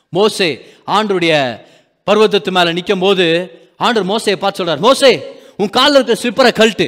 மோசே 0.10 0.50
ஆண்டருடைய 0.88 1.62
பர்வதத்து 2.08 2.52
மேலே 2.52 2.74
நிற்கும் 2.74 3.00
போது 3.00 3.26
ஆண்டர் 3.80 4.10
மோசையை 4.12 4.36
பார்த்து 4.36 4.60
சொல்கிறார் 4.60 4.80
மோசே 4.80 5.12
உன் 5.58 5.70
காலில் 5.70 6.04
இருக்கிற 6.04 6.18
ஸ்லிப்பரை 6.22 6.52
கழட்டு. 6.54 6.88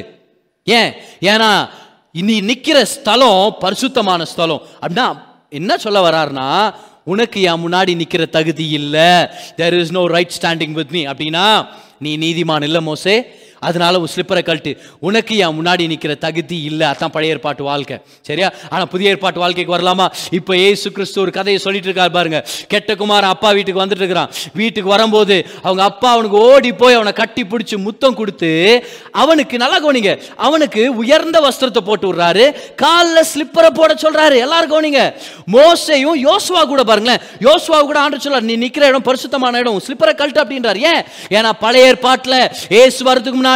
ஏன்? 0.64 0.92
ஏன்னா 1.20 1.68
இனி 2.12 2.40
நிற்கிற 2.40 2.84
ஸ்தலம் 2.84 3.56
பரிசுத்தமான 3.58 4.24
ஸ்தலம். 4.24 4.62
அப்படின்னா 4.80 5.26
என்ன 5.48 5.76
சொல்ல 5.76 5.98
வராருன்னா 6.10 6.74
உனக்கு 7.14 7.38
என் 7.50 7.62
முன்னாடி 7.64 7.92
நிற்கிற 8.00 8.22
தகுதி 8.36 8.66
இல்லை. 8.78 9.10
There 9.60 9.76
is 9.80 9.96
no 9.98 10.02
right 10.16 10.36
standing 10.38 10.76
with 10.78 10.94
me 10.96 11.02
அப்படின்னா 11.12 11.46
நீ 12.04 12.10
நீதிமான் 12.24 12.66
இல்லை 12.68 12.80
மோசே. 12.88 13.14
அதனால 13.60 14.00
உன் 14.00 14.08
ஸ்லிப்பரை 14.14 14.42
கழட்டு. 14.42 14.80
உனக்கு 15.00 15.36
என் 15.36 15.62
முன்னாடி 15.62 15.86
நிற்கிற 15.86 16.14
தகுதி 16.14 16.62
இல்லை. 16.62 16.86
அதான் 16.86 17.06
பழைய 17.06 17.34
ஏற்பாட்டு 17.34 17.64
வாழ்க்கை. 17.64 18.00
சரியா? 18.22 18.52
ஆனால் 18.70 18.88
புதிய 18.88 19.10
ஏற்பாட்டு 19.10 19.38
வாழ்க்கைக்கு 19.38 19.78
வரலாமா? 19.78 20.06
இப்போ 20.30 20.56
ஏசு 20.56 20.92
கிறிஸ்து 20.92 21.20
ஒரு 21.20 21.30
கதையை 21.30 21.62
சொல்லிட்டு 21.62 21.92
இருக்காரு 21.92 22.08
பாருங்க. 22.08 22.46
கெட்ட 22.68 22.94
குமாரன் 22.94 23.30
அப்பா 23.30 23.50
வீட்டுக்கு 23.50 23.82
வந்துட்டு 23.82 23.96
இருக்கிறான். 23.96 24.30
வீட்டுக்கு 24.54 24.90
வரும்போது 24.90 25.46
அவங்க 25.62 25.82
அப்பா 25.82 26.12
அவனுக்கு 26.12 26.36
ஓடி 26.36 26.72
போய் 26.72 26.94
அவனை 26.94 27.12
கட்டி 27.12 27.42
பிடிச்சி 27.42 27.76
முத்தம் 27.76 28.14
கொடுத்து 28.14 28.84
அவனுக்கு 29.12 29.56
நல்லா 29.56 29.88
கவனிங்க. 29.88 30.22
அவனுக்கு 30.36 30.94
உயர்ந்த 30.94 31.40
வஸ்திரத்தை 31.40 31.78
போட்டு 31.78 32.14
விடுறாரு. 32.14 32.74
காலில் 32.76 33.24
ஸ்லிப்பரை 33.34 33.70
போட 33.74 33.94
சொல்றாரு. 33.94 34.36
எல்லாரும் 34.36 34.72
கவனிங்க. 34.72 35.14
மோசையும் 35.52 36.18
யோசுவா 36.22 36.66
கூட 36.66 36.82
பாருங்களேன். 36.82 37.20
யோசுவா 37.40 37.80
கூட 37.80 37.98
ஆண்டு 37.98 38.16
சொல்றாரு 38.16 38.40
நீ 38.40 38.56
நிற்கிற 38.56 38.86
இடம் 38.86 39.02
பரிசுத்தமான 39.02 39.58
இடம். 39.58 39.80
ஸ்லிப்பரை 39.86 40.14
கழட்டு 40.14 40.44
அப்படின்றாரு. 40.44 40.76
ஏன்? 40.76 41.02
ஏன்னா 41.28 41.50
பழைய 41.60 41.86
ஏற்பாட்டில் 41.86 42.50
ஏசு 42.68 43.12
வரதுக்கு 43.12 43.36
முன்னாடி 43.40 43.46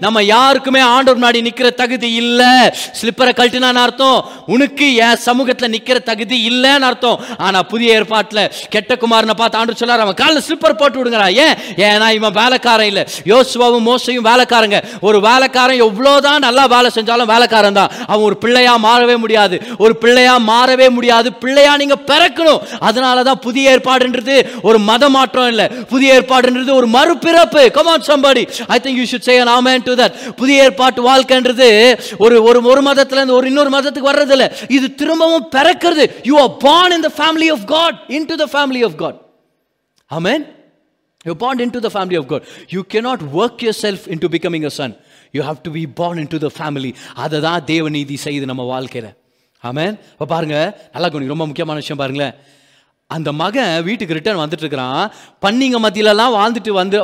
நம்ம 0.00 0.22
யாருக்குமே 0.22 0.80
ஆண்டவர் 0.80 1.22
முன்னாடி 1.22 1.38
நிக்கிற 1.38 1.74
தகுதி 1.74 2.12
இல்ல. 2.12 2.74
ஸ்லிப்பரை 3.00 3.32
கழட்டினான்னு 3.32 3.74
அர்த்தம். 3.74 4.30
உனக்கு 4.46 4.94
என் 4.94 5.18
சமூகத்துல 5.26 5.68
நிக்கிற 5.68 6.02
தகுதி 6.02 6.48
இல்லைன்னு 6.48 6.80
அர்த்தம். 6.80 7.20
ஆனா 7.38 7.62
புதிய 7.62 7.92
ஏற்பாட்டில் 7.92 8.52
கெட்ட 8.70 8.94
குமாரனை 8.94 9.34
பார்த்து 9.36 9.58
ஆண்டு 9.58 9.76
சொல்லார் 9.76 10.00
அவன் 10.00 10.14
காலில் 10.14 10.42
ஸ்லிப்பர் 10.48 10.72
போட்டு 10.72 11.04
விடுங்கடா. 11.04 11.34
ஏன்? 11.34 11.54
ஏன்னா 11.76 12.12
இவன் 12.12 12.32
வேலைக்காரன் 12.32 12.86
இல்ல. 12.86 13.06
யோசுவாவும் 13.24 13.94
மோசையும் 13.94 14.26
வேலைக்காரங்க. 14.30 14.82
ஒரு 15.00 15.20
வேலைக்காரன் 15.20 15.76
எவ்வளவுதான் 15.76 16.38
நல்லா 16.38 16.66
வேலை 16.66 16.90
செஞ்சாலும் 16.94 17.24
வேலைக்காரன் 17.24 17.72
தான். 17.72 17.90
அவன் 18.06 18.24
ஒரு 18.24 18.36
பிள்ளையா 18.36 18.78
மாறவே 18.78 19.16
முடியாது. 19.16 19.62
ஒரு 19.78 19.96
பிள்ளையா 19.96 20.38
மாறவே 20.38 20.90
முடியாது. 20.90 21.32
பிள்ளையா 21.32 21.76
நீங்க 21.76 21.94
பிறக்கணும். 22.06 22.58
அதனால 22.78 23.22
தான் 23.22 23.38
புதிய 23.38 23.76
ஏற்பாடுன்றது 23.76 24.50
ஒரு 24.62 24.78
மத 24.78 25.08
மாற்றம் 25.08 25.48
இல்ல. 25.48 25.68
புதிய 25.68 26.20
ஏற்பாடுன்றது 26.20 26.72
ஒரு 26.72 26.88
மறுபிறப்பு. 26.88 27.70
Come on 27.70 28.06
somebody 28.06 28.48
I 28.66 28.78
think 28.82 28.98
you 29.00 29.02
should 29.02 29.20
say 29.20 29.37
சொல்லுவேன் 29.40 29.56
ஆமேன் 29.56 29.84
டு 29.84 29.94
தட் 30.00 30.16
புதிய 30.34 30.64
ஏற்பாட்டு 30.64 31.00
வாழ்க்கைன்றது 31.02 31.68
ஒரு 32.18 32.36
ஒரு 32.42 32.60
ஒரு 32.70 32.82
மதத்துலேருந்து 32.88 33.36
ஒரு 33.38 33.48
இன்னொரு 33.50 33.70
மதத்துக்கு 33.70 34.10
வர்றதில்ல 34.10 34.46
இது 34.70 34.86
திரும்பவும் 34.94 35.48
பிறக்கிறது 35.56 36.06
you 36.24 36.36
are 36.40 36.52
born 36.64 36.94
in 36.96 37.06
the 37.08 37.12
family 37.18 37.48
of 37.56 37.66
God 37.74 37.98
into 38.30 38.36
the 38.36 38.46
family 38.54 38.82
of 38.88 38.96
God 38.96 39.18
amen 40.10 40.44
you 41.26 41.34
born 41.36 41.60
into 41.76 41.82
the 41.86 41.90
family 41.94 42.18
of 42.20 42.28
God 42.28 42.44
you 42.70 42.82
cannot 42.94 43.24
work 43.38 43.62
yourself 43.84 44.04
into 44.24 44.30
becoming 44.36 44.66
a 44.66 44.74
son 44.78 44.94
you 45.34 45.42
have 45.42 45.58
to 45.62 45.72
be 45.78 45.84
born 46.00 46.20
into 46.34 46.40
the 46.46 46.50
family 46.58 46.92
அதை 47.18 47.40
தான் 47.40 47.64
தேவநீதி 47.72 48.18
செய்து 48.26 48.44
நம்ம 48.46 48.64
வாழ்க்கையில் 48.66 49.10
ஆமேன் 49.62 49.94
இப்போ 50.12 50.26
பாருங்கள் 50.26 50.68
நல்லா 50.94 51.08
கொஞ்சம் 51.08 51.32
ரொம்ப 51.34 51.46
முக்கியமான 51.46 51.80
விஷயம் 51.82 52.00
பாருங்களேன் 52.02 52.34
அந்த 53.16 53.30
மகன் 53.40 53.84
வீட்டுக்கு 53.86 54.16
ரிட்டர்ன் 54.16 54.40
வந்துட்டு 54.40 54.64
இருக்கிறான். 54.64 55.02
பன்னிங்க 55.44 55.78
மத்தியிலலாம் 55.84 56.34
வாழ்ந்துட்டு 56.38 56.72
வந்து 56.78 56.96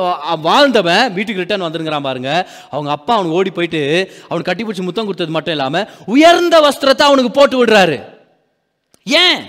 வாழ்ந்தவன் 0.47 1.05
வீட்டுக்கு 1.15 1.41
ரிட்டர்ன் 1.43 1.65
வந்துருங்கிறான் 1.65 2.05
பாருங்க. 2.07 2.31
அவங்க 2.73 2.89
அப்பா 2.97 3.13
அவனுக்கு 3.15 3.37
ஓடி 3.39 3.51
போயிட்டு 3.57 3.81
அவனுக்கு 4.29 4.49
கட்டி 4.49 4.65
பிடிச்சி 4.65 4.85
முத்தம் 4.87 5.07
கொடுத்தது 5.09 5.35
மட்டும் 5.37 5.55
இல்லாம 5.57 5.83
உயர்ந்த 6.15 6.55
வஸ்திரத்தை 6.67 7.05
அவனுக்கு 7.09 7.31
போட்டு 7.39 7.57
விடுறாரு. 7.59 7.97
ஏன்? 9.23 9.39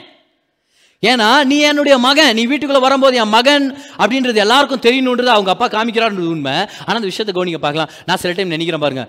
ஏன்னா 1.03 1.29
நீ 1.51 1.57
என்னுடைய 1.71 1.97
மகன் 2.09 2.35
நீ 2.37 2.43
வீட்டுக்குள்ள 2.51 2.81
வரும்போது 2.85 3.17
என் 3.23 3.35
மகன் 3.39 3.67
அப்படின்றது 4.03 4.45
எல்லாருக்கும் 4.45 4.87
தெரியணுன்றது 4.87 5.37
அவங்க 5.37 5.51
அப்பா 5.55 5.67
காமிக்கிறாருன்றது 5.75 6.35
உண்மை. 6.37 6.55
ஆனால் 6.85 7.01
அந்த 7.01 7.11
விஷயத்தை 7.13 7.35
கவனிக்க 7.35 7.61
பார்க்கலாம். 7.67 7.93
நான் 8.07 8.23
சில 8.23 8.33
டைம் 8.39 8.55
நினைக்கிறேன் 8.57 8.87
பாருங்க. 8.87 9.05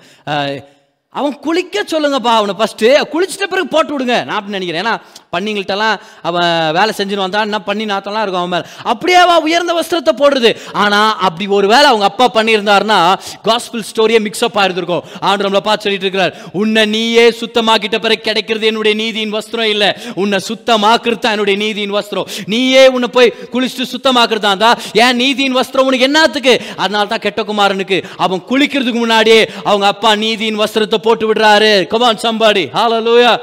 அவன் 1.20 1.36
குளிக்க 1.45 1.84
சொல்லுங்கப்பா 1.93 2.34
அவனை 2.39 2.53
ஃபஸ்ட்டு 2.59 2.89
குளிச்சிட்ட 3.13 3.45
பிறகு 3.53 3.68
போட்டு 3.76 3.91
விடுங்க. 3.93 4.18
நான் 4.28 4.38
அப்படின்னு 4.39 4.59
நினைக்கிறேன். 4.59 4.84
ஏன்னா 4.86 4.95
பண்ணிங்கள்ட்டெல்லாம் 5.34 5.95
அவன் 6.30 6.51
வேலை 6.78 6.91
செஞ்சுன்னு 6.97 7.24
வந்தான். 7.24 7.47
என்ன 7.47 7.59
பண்ணி 7.70 7.84
நாத்தம்லாம் 7.91 8.24
இருக்கும் 8.26 8.43
அவன் 8.43 8.53
மேலே. 8.53 8.65
அப்படியே 8.91 9.18
அவன் 9.24 9.43
உயர்ந்த 9.47 9.74
வஸ்திரத்தை 9.80 10.13
போடுறது. 10.22 10.51
ஆனால் 10.84 11.11
அப்படி 11.28 11.45
ஒரு 11.57 11.68
வேளை 11.74 11.86
அவங்க 11.91 12.05
அப்பா 12.11 12.28
பண்ணியிருந்தாருன்னா 12.38 12.99
காஸ்பிள் 13.47 13.84
ஸ்டோரியே 13.89 14.20
மிக்ஸ்அப் 14.28 14.59
ஆயிருந்திருக்கும். 14.61 15.03
ஆண்டு 15.30 15.45
நம்மளை 15.45 15.63
பார்த்து 15.68 15.86
சொல்லிட்டு 15.88 16.07
இருக்கிறார் 16.07 16.36
உன்னை 16.61 16.84
நீயே 16.95 17.26
சுத்தமாக்கிட்ட 17.41 17.99
பிறகு 18.05 18.26
கிடைக்கிறது 18.28 18.70
என்னுடைய 18.72 18.95
நீதியின் 19.03 19.34
வஸ்திரம் 19.38 19.72
இல்லை. 19.74 19.89
உன்னை 20.24 20.39
சுத்தமாக்குறது 20.49 21.22
தான் 21.26 21.36
என்னுடைய 21.38 21.57
நீதியின் 21.65 21.95
வஸ்திரம். 21.97 22.30
நீயே 22.55 22.86
உன்னை 22.95 23.09
போய் 23.18 23.34
குளிச்சுட்டு 23.55 23.89
சுத்தமாக்குறதா 23.95 24.53
இருந்தா 24.53 24.72
ஏன் 25.03 25.20
நீதியின் 25.24 25.57
வஸ்திரம் 25.59 25.89
உனக்கு 25.91 26.09
என்னத்துக்கு? 26.09 26.55
அதனால 26.84 27.05
தான் 27.13 27.26
கெட்ட 27.28 27.41
குமாரனுக்கு 27.51 27.99
அவன் 28.26 28.45
குளிக்கிறதுக்கு 28.51 29.03
முன்னாடியே 29.05 29.41
அவங்க 29.70 29.88
அப்பா 29.93 30.13
நீதியின் 30.26 30.61
வஸ்திரத்தை 30.63 31.01
போட்டு 31.08 31.26
விடுறாரு. 31.30 31.72
கமான் 31.93 32.24
சம்பாடி 32.26 32.66
ஹாலலூயா 32.78 33.34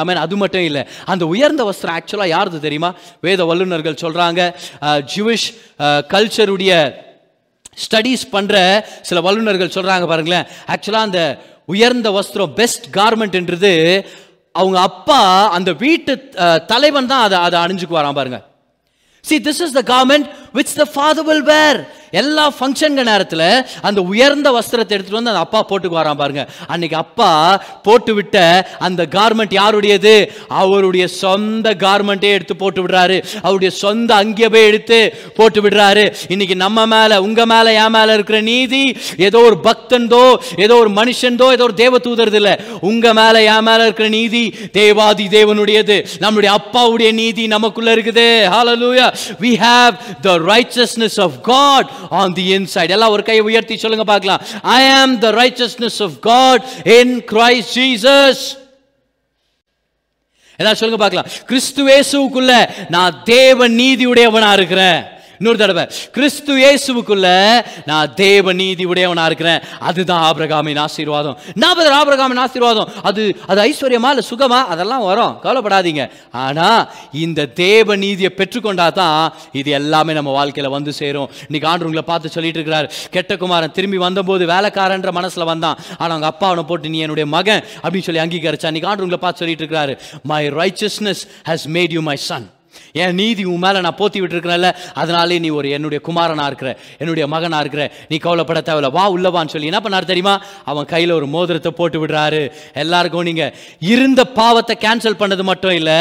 ஆமேன் 0.00 0.22
அது 0.22 0.36
மட்டும் 0.42 0.64
இல்லை. 0.68 0.82
அந்த 1.12 1.24
உயர்ந்த 1.32 1.62
வஸ்திரம் 1.68 1.96
ஆக்சுவலாக 1.98 2.34
யாருது 2.36 2.58
தெரியுமா? 2.64 2.90
வேத 3.26 3.44
வல்லுநர்கள் 3.50 4.02
சொல்கிறாங்க 4.04 4.40
ஜூவிஷ் 5.12 5.48
கல்ச்சருடைய 6.14 6.72
ஸ்டடீஸ் 7.84 8.24
பண்ணுற 8.34 8.56
சில 9.08 9.18
வல்லுநர்கள் 9.26 9.74
சொல்கிறாங்க 9.76 10.06
பாருங்களேன். 10.12 10.48
ஆக்சுவலாக 10.74 11.08
அந்த 11.08 11.22
உயர்ந்த 11.74 12.08
வஸ்திரம் 12.18 12.52
பெஸ்ட் 12.60 12.86
கார்மெண்ட்ன்றது 12.98 13.72
அவங்க 14.54 14.78
அப்பா 14.88 15.20
அந்த 15.56 15.70
வீட்டு 15.82 16.12
தலைவன் 16.70 17.10
தான் 17.10 17.24
அதை 17.26 17.38
அதை 17.46 17.56
அணிஞ்சுக்குவாராம் 17.64 18.18
பாருங்க. 18.18 18.38
See 19.28 19.36
this 19.46 19.60
is 19.64 19.76
the 19.78 19.82
garment 19.92 20.26
which 20.56 20.76
the 20.80 20.86
father 20.94 21.26
will 21.30 21.46
wear 21.52 21.80
எல்லா 22.20 22.44
ஃபங்க்ஷன்க 22.58 23.02
நேரத்தில் 23.08 23.40
அந்த 23.88 24.00
உயர்ந்த 24.10 24.48
வஸ்திரத்தை 24.56 24.92
எடுத்துகிட்டு 24.96 25.18
வந்து 25.18 25.32
அந்த 25.32 25.42
அப்பா 25.46 25.60
போட்டுக்கு 25.70 25.98
வரான் 25.98 26.20
பாருங்க. 26.20 26.42
அன்னைக்கு 26.72 26.96
அப்பா 26.96 27.30
போட்டு 27.86 28.12
விட்ட 28.14 28.36
அந்த 28.86 29.02
கார்மெண்ட் 29.16 29.52
யாருடையது? 29.58 30.14
அவருடைய 30.60 31.06
சொந்த 31.22 31.74
கார்மெண்ட்டே 31.84 32.30
எடுத்து 32.36 32.56
போட்டு 32.56 32.82
விடுறாரு. 32.84 33.18
அவருடைய 33.42 33.70
சொந்த 33.82 34.10
அங்கே 34.14 34.48
போய் 34.54 34.68
எடுத்து 34.70 35.00
போட்டு 35.38 35.62
விடுறாரு. 35.66 36.04
இன்னைக்கு 36.28 36.56
நம்ம 36.64 36.86
மேலே 36.94 37.18
உங்கள் 37.26 37.50
மேலே 37.52 37.74
என் 37.82 37.94
மேலே 37.96 38.14
இருக்கிற 38.18 38.40
நீதி 38.40 38.82
ஏதோ 39.28 39.42
ஒரு 39.50 39.58
பக்தன்தோ 39.68 40.24
ஏதோ 40.56 40.76
ஒரு 40.84 40.92
மனுஷன்தோ 41.00 41.48
ஏதோ 41.58 41.66
ஒரு 41.68 41.76
தேவ 41.82 42.00
தூதரது 42.08 42.40
இல்லை. 42.42 42.54
உங்கள் 42.80 43.16
மேலே 43.20 43.44
என் 43.44 43.68
மேல 43.68 43.82
இருக்கிற 43.88 44.08
நீதி 44.08 44.42
தேவாதி 44.78 45.28
தேவனுடையது. 45.36 45.98
நம்முடைய 46.24 46.52
அப்பாவுடைய 46.58 47.12
நீதி 47.12 47.46
நமக்குள்ள 47.56 47.94
இருக்குது. 47.98 48.26
Hallelujah 48.56 49.06
we 49.44 49.52
have 49.66 49.94
the 50.20 50.37
righteousness 50.38 51.20
of 51.20 51.42
God 51.42 51.90
on 52.10 52.32
the 52.32 52.58
inside 52.58 52.90
எல்லாம் 52.90 53.10
ஒரு 53.10 53.22
கையை 53.22 53.44
உயர்த்தி 53.44 53.76
சொல்லுங்க 53.76 54.04
பார்க்கலாம். 54.04 54.40
I 54.62 54.88
am 54.90 55.18
the 55.18 55.30
righteousness 55.30 56.02
of 56.02 56.20
God 56.20 56.64
in 56.84 57.22
Christ 57.34 57.74
Jesus 57.74 58.44
எல்லாம் 60.56 60.74
சொல்லுங்க 60.74 61.00
பார்க்கலாம். 61.02 61.28
கிறிஸ்துவேசுக்குள்ள 61.50 62.52
நான் 62.88 63.22
தேவ 63.24 63.68
நீதியுடையவனா 63.68 64.52
இருக்கிறேன். 64.52 64.98
இன்னொரு 65.38 65.58
தடவை 65.58 65.84
கிறிஸ்து 66.12 66.52
இயேசுவுக்குள்ள 66.56 67.28
நான் 67.86 68.14
தேவ 68.14 68.52
நீதி 68.52 68.86
உடையவனா 68.86 69.24
இருக்கிறேன். 69.24 69.60
அதுதான் 69.80 70.22
ஆபிரகாமின் 70.28 70.78
ஆசீர்வாதம். 70.78 71.38
நான் 71.54 71.76
ஆபிரகாமின் 72.00 72.42
ஆசீர்வாதம். 72.44 72.88
அது 73.02 73.36
அது 73.46 73.62
ஐஸ்வர்யமா 73.68 74.10
இல்லை 74.12 74.24
சுகமா? 74.30 74.60
அதெல்லாம் 74.74 75.04
வரும். 75.04 75.38
கவலைப்படாதீங்க. 75.42 76.10
ஆனா 76.32 76.88
இந்த 77.12 77.46
தேவ 77.46 77.96
நீதியை 77.96 78.32
பெற்றுக்கொண்டா 78.36 78.92
தான் 78.92 79.32
இது 79.52 79.70
எல்லாமே 79.70 80.12
நம்ம 80.12 80.32
வாழ்க்கையில 80.38 80.68
வந்து 80.76 80.92
சேரும். 80.92 81.30
இன்னைக்கு 81.46 81.68
ஆண்டு 81.68 81.84
உங்களை 81.84 82.04
பார்த்து 82.06 82.28
சொல்லிட்டு 82.28 82.58
இருக்கிறார். 82.60 82.92
கெட்ட 83.10 83.36
குமாரன் 83.36 83.72
திரும்பி 83.72 83.96
வந்தபோது 83.96 84.46
வேலைக்காரன்ற 84.46 85.12
மனசுல 85.20 85.44
வந்தான். 85.44 85.78
ஆனா 85.98 86.10
அவங்க 86.10 86.26
அப்பா 86.26 86.46
அவனை 86.46 86.64
போட்டு 86.64 86.88
நீ 86.88 86.98
என்னுடைய 86.98 87.28
மகன் 87.36 87.64
அப்படின்னு 87.82 88.06
சொல்லி 88.10 88.24
அங்கீகரிச்சா 88.26 88.70
இன்னைக்கு 88.72 88.90
ஆண்டு 88.90 89.06
உங்களை 89.06 89.22
பார்த்து 89.22 89.42
சொல்லிட்டு 89.42 89.64
இருக்கிறாரு. 89.64 89.98
My 90.22 90.48
righteousness 90.60 91.24
has 91.48 91.66
made 91.78 91.90
you 91.90 92.00
my 92.00 92.16
son 92.16 92.48
என் 93.02 93.16
நீதி 93.20 93.42
உன் 93.52 93.62
மேலே 93.64 93.78
நான் 93.86 93.98
போத்தி 94.00 94.18
விட்டுருக்கிறேன்ல 94.22 94.70
அதனாலே 95.00 95.36
நீ 95.44 95.50
ஒரு 95.58 95.68
என்னுடைய 95.76 96.00
குமாரனாக 96.08 96.48
இருக்கிற 96.50 96.70
என்னுடைய 97.00 97.24
மகனாக 97.34 97.62
இருக்கிற 97.64 97.82
நீ 98.10 98.16
கவலைப்பட 98.26 98.60
தேவையில்ல. 98.68 98.90
வா 98.96 99.04
உள்ளவான்னு 99.16 99.52
சொல்லி 99.54 99.70
என்ன 99.72 99.80
பண்ணார் 99.84 100.10
தெரியுமா? 100.12 100.34
அவன் 100.70 100.90
கையில் 100.92 101.16
ஒரு 101.18 101.26
மோதிரத்தை 101.34 101.72
போட்டு 101.80 101.98
விடுறாரு. 102.02 102.42
எல்லாருக்கும் 102.82 103.28
நீங்கள் 103.30 103.52
இருந்த 103.92 104.20
பாவத்தை 104.38 104.76
கேன்சல் 104.84 105.20
பண்ணது 105.22 105.44
மட்டும் 105.50 105.76
இல்லை 105.80 105.98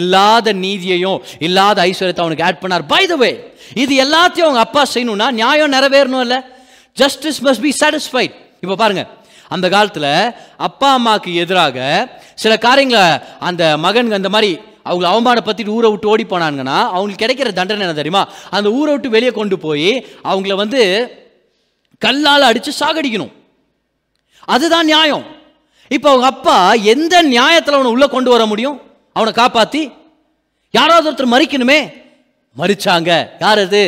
இல்லாத 0.00 0.52
நீதியையும் 0.64 1.18
இல்லாத 1.48 1.78
ஐஸ்வர்யத்தை 1.90 2.24
அவனுக்கு 2.24 2.46
ஆட் 2.48 2.62
பண்ணார். 2.64 2.86
பை 2.94 3.02
த 3.12 3.16
வே 3.22 3.30
இது 3.82 3.94
எல்லாத்தையும் 4.04 4.48
அவங்க 4.48 4.62
அப்பா 4.66 4.82
செய்யணும்னா 4.94 5.28
நியாயம் 5.40 5.74
நிறைவேறணும் 5.76 6.24
இல்லை 6.26 6.38
ஜஸ்டிஸ் 6.96 7.40
மஸ்ட் 7.46 7.64
பி 7.66 7.72
சாட்டிஸ்ஃபைட் 7.80 8.34
இப்போ 8.64 8.76
பாருங்க 8.82 9.02
அந்த 9.50 9.66
காலத்தில் 9.74 10.10
அப்பா 10.66 10.88
அம்மாவுக்கு 10.98 11.30
எதிராக 11.42 11.76
சில 12.42 12.52
காரியங்களை 12.64 13.04
அந்த 13.48 13.62
மகன் 13.84 14.16
அந்த 14.18 14.30
மாதிரி 14.34 14.50
அவங்கள 14.88 15.06
அவமானப்படுத்திட்டு 15.14 15.68
ஊரை 15.68 15.90
விட்டு 15.90 16.08
ஓடி 16.08 16.24
போனாங்கன்னா 16.24 16.76
அவங்களுக்கு 16.96 17.24
கிடைக்கிற 17.24 17.52
தண்டனை 17.52 17.82
என்ன 17.82 17.92
தெரியுமா? 17.92 18.28
அந்த 18.50 18.70
ஊரை 18.70 18.92
விட்டு 18.92 19.10
வெளியே 19.10 19.30
கொண்டு 19.30 19.58
போய் 19.58 20.06
அவங்கள 20.24 20.54
வந்து 20.54 20.82
கல்லால் 21.98 22.42
அடித்து 22.42 22.72
சாகடிக்கணும். 22.80 23.32
அதுதான் 24.44 24.84
நியாயம். 24.84 25.24
இப்போ 25.88 26.08
அவங்க 26.08 26.26
அப்பா 26.26 26.72
எந்த 26.72 27.22
நியாயத்தில் 27.22 27.74
அவனை 27.74 27.90
உள்ளே 27.90 28.08
கொண்டு 28.08 28.30
வர 28.30 28.46
முடியும்? 28.46 28.80
அவனை 29.12 29.32
காப்பாற்றி 29.32 29.90
யாராவது 30.70 31.06
ஒருத்தர் 31.10 31.34
மறிக்கணுமே? 31.34 31.92
மறிச்சாங்க. 32.56 33.10
யார் 33.40 33.58
அது? 33.58 33.82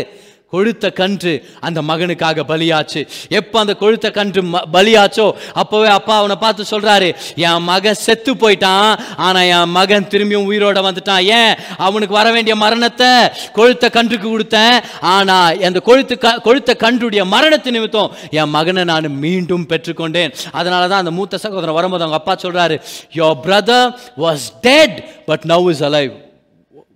கொழுத்த 0.53 0.93
கன்று 0.93 1.49
அந்த 1.61 1.83
மகனுக்காக 1.83 2.43
பலியாச்சு. 2.49 3.09
எப்போ 3.29 3.61
அந்த 3.61 3.77
கொழுத்த 3.81 4.11
கன்று 4.11 4.43
ம- 4.43 4.63
பலியாச்சோ 4.73 5.33
அப்போவே 5.55 5.85
அப்பா 5.85 6.17
அவனை 6.19 6.37
பார்த்து 6.37 6.65
சொல்கிறாரு 6.71 7.15
என் 7.37 7.63
மகன் 7.63 7.95
செத்து 7.95 8.35
போயிட்டான். 8.35 8.99
ஆனால் 9.17 9.43
என் 9.43 9.71
மகன் 9.71 10.07
திரும்பியும் 10.11 10.49
உயிரோட 10.51 10.79
வந்துட்டான். 10.81 11.23
ஏன்? 11.23 11.55
அவனுக்கு 11.77 12.15
வர 12.15 12.33
வேண்டிய 12.33 12.57
மரணத்தை 12.57 13.09
கொழுத்த 13.55 13.91
கன்றுக்கு 13.91 14.39
கொடுத்தேன். 14.39 14.83
ஆனால் 15.01 15.63
அந்த 15.63 15.81
கொழுத்து 15.81 16.19
க 16.19 16.41
கொழுத்த 16.45 16.75
கன்றுடைய 16.79 17.27
மரணத்தை 17.27 17.73
நிமித்தம் 17.73 18.13
என் 18.31 18.49
மகனை 18.49 18.85
நான் 18.85 19.19
மீண்டும் 19.19 19.67
பெற்றுக்கொண்டேன். 19.69 20.35
அதனால 20.53 20.89
தான் 20.89 20.99
அந்த 20.99 21.11
மூத்த 21.11 21.39
சகோதரன் 21.39 21.75
வரும்போது 21.75 22.05
அவங்க 22.05 22.23
அப்பா 22.23 22.49
சொல்கிறாரு 22.49 22.81
your 23.15 23.39
brother 23.45 23.95
was 24.19 24.59
dead 24.61 25.25
but 25.25 25.43
now 25.49 25.71
is 25.71 25.85
alive 25.85 26.13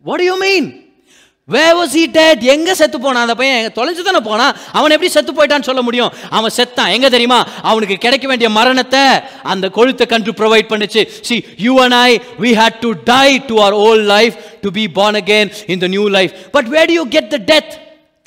what 0.02 0.20
you 0.20 0.36
mean 0.36 0.84
way 1.53 1.62
எங்கே 2.03 2.22
எங்க 2.53 2.74
செத்து 2.74 2.99
போனான்? 3.01 3.24
அந்த 3.26 3.34
பையன் 3.34 3.72
தொலைஞ்சு 3.78 4.05
தானே 4.05 4.20
போனான்? 4.28 4.57
அவன் 4.72 4.90
எப்படி 4.95 5.11
செத்து 5.11 5.32
போயிட்டான்னு 5.32 5.68
சொல்ல 5.68 5.82
முடியும்? 5.82 6.12
அவன் 6.30 6.55
செத்தான். 6.57 6.92
எங்க 6.92 7.09
தெரியுமா? 7.09 7.40
அவனுக்கு 7.70 7.97
கிடைக்க 8.05 8.26
வேண்டிய 8.28 8.51
மரணத்தை 8.51 9.03
அந்த 9.42 9.68
கொழுத்த 9.74 10.07
கன்று 10.07 10.32
ப்ரொவைட் 10.32 10.70
பண்ணுச்சு. 10.72 11.03
See 11.28 11.36
you 11.66 11.74
and 11.84 11.92
I 11.92 12.11
we 12.40 12.53
had 12.61 12.80
to 12.84 12.92
die 13.05 13.28
to 13.51 13.57
our 13.61 13.76
old 13.86 14.09
life 14.14 14.34
to 14.61 14.70
be 14.78 14.86
born 14.99 15.20
again 15.22 15.53
in 15.66 15.82
the 15.84 15.86
new 15.86 16.07
life 16.18 16.32
but 16.57 16.70
where 16.76 16.90
do 16.90 16.97
you 17.01 17.07
get 17.16 17.28
the 17.36 17.42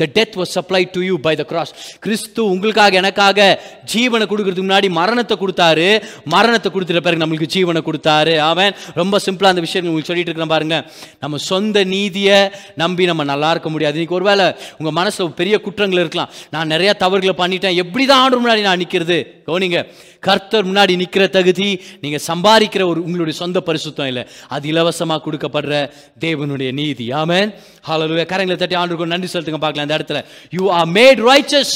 the 0.01 0.05
death 0.15 0.35
was 0.39 0.51
supply 0.55 0.79
to 0.95 0.99
you 1.05 1.15
by 1.25 1.31
the 1.35 1.43
cross 1.51 1.71
கிறிஸ்து 2.05 2.41
உங்களுக்காக 2.53 2.97
எனக்காக 3.01 3.45
ஜீவனை 3.93 4.25
கொடுக்கறதுக்கு 4.31 4.65
முன்னாடி 4.67 4.89
மரணத்தை 4.97 5.35
கொடுத்தாரு. 5.43 5.87
மரணத்தை 6.33 6.69
கொடுத்துட்ட 6.71 7.01
பிறகு 7.07 7.21
நம்மளுக்கு 7.23 7.47
ஜீவனை 7.55 7.81
கொடுத்தாரு. 7.87 8.35
அவன் 8.49 8.75
ரொம்ப 8.99 9.19
சிம்பிளாக 9.25 9.53
அந்த 9.53 9.63
விஷயம் 9.65 9.87
உங்களுக்கு 9.87 10.09
சொல்லிட்டு 10.11 10.31
இருக்கிறேன் 10.31 10.53
பாருங்க. 10.55 10.77
நம்ம 11.23 11.37
சொந்த 11.37 11.83
நீதியை 11.93 12.37
நம்பி 12.83 13.05
நம்ம 13.11 13.25
நல்லா 13.31 13.49
இருக்க 13.55 13.69
முடியாது. 13.75 13.97
இன்னைக்கு 13.97 14.17
ஒருவேளை 14.19 14.45
உங்கள் 14.77 14.97
மனசில் 14.99 15.33
பெரிய 15.41 15.57
குற்றங்கள் 15.67 16.03
இருக்கலாம். 16.03 16.29
நான் 16.55 16.71
நிறையா 16.75 16.93
தவறுகளை 17.03 17.35
பண்ணிட்டேன். 17.41 17.79
எப்படி 17.85 18.05
தான் 18.05 18.21
ஆண்டு 18.25 18.41
முன்னாடி 18.43 18.61
நான் 18.69 18.81
நிற்கிறது 18.83 19.19
கவனிங்க. 19.49 19.81
கர்த்தர் 20.19 20.67
முன்னாடி 20.69 20.95
நிற்கிற 20.95 21.27
தகுதி 21.27 21.81
நீங்கள் 22.01 22.23
சம்பாதிக்கிற 22.27 22.83
ஒரு 22.91 22.99
உங்களுடைய 23.03 23.39
சொந்த 23.39 23.61
பரிசுத்தம் 23.65 24.05
இல்லை. 24.05 24.23
அது 24.47 24.67
இலவசமாக 24.67 25.21
கொடுக்கப்படுற 25.25 25.91
தேவனுடைய 26.19 26.71
நீதி. 26.71 27.11
ஆமென். 27.11 27.53
ஹalleluya 27.87 28.25
கரங்களை 28.33 28.55
தட்டி 28.55 28.75
ஆண்டுக்கு 28.75 29.13
நன்றி 29.13 29.27
சொல்லுங்க 29.27 29.61
பார்க்கலாம் 29.65 29.87
இந்த 29.89 29.97
இடத்துல. 29.99 30.25
You 30.49 30.71
are 30.71 30.87
made 30.87 31.21
righteous 31.31 31.75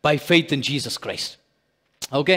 by 0.00 0.20
faith 0.28 0.52
in 0.56 0.66
Jesus 0.70 0.98
Christ 1.06 1.32
okay 2.20 2.36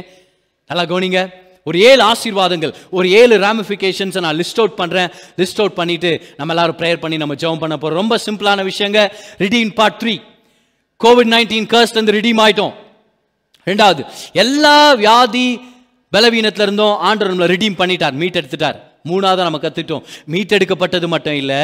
நல்லா 0.70 0.86
கவனிங்க. 0.94 1.22
ஒரு 1.64 1.80
ஏழு 1.80 2.02
ஆசீர்வாதங்கள் 2.04 2.74
ஒரு 2.90 3.08
ஏழு 3.10 3.38
ராமிஃபிகேஷன்ஸை 3.40 4.22
நான் 4.26 4.38
லிஸ்ட் 4.42 4.60
அவுட் 4.62 4.78
பண்ணுறேன் 4.82 5.10
லிஸ்ட் 5.42 5.60
அவுட் 5.64 5.74
பண்ணிட்டு 5.74 6.12
நம்ம 6.38 6.54
எல்லாரும் 6.54 6.78
ப்ரேயர் 6.82 7.02
பண்ணி 7.04 7.18
நம்ம 7.18 7.36
ஜெபம் 7.42 7.62
பண்ண 7.64 7.78
போகிறோம் 7.78 8.00
ரொம்ப 8.02 8.20
சிம்பிளான 8.26 8.64
விஷயங்க. 8.70 9.02
Redeem 9.44 9.72
part 9.80 10.00
three 10.04 10.14
COVID 11.04 11.32
nineteen 11.36 11.68
cursed 11.74 12.00
வந்து 12.00 12.16
ரிடீம் 12.18 12.40
ஆயிட்டோம். 12.46 12.74
ரெண்டாவது 13.68 14.06
எல்லா 14.34 14.94
வியாதி 14.94 15.48
பலவீனத்தில் 16.10 16.62
இருந்தும் 16.62 16.98
ஆண்டவர் 17.08 17.34
நம்மளை 17.34 17.48
ரிடீம் 17.54 17.80
பண்ணிட்டார் 17.80 18.12
மீட் 18.12 18.38
எடுத்துட்டார். 18.38 18.78
மூணாவது 19.10 19.48
நம்ம 19.48 19.60
கற்றுட்டோம் 19.62 20.04
மீட் 20.26 20.52
எடுக்கப்பட்டது 20.52 21.08
மட்டும் 21.08 21.34
இல்லை 21.34 21.62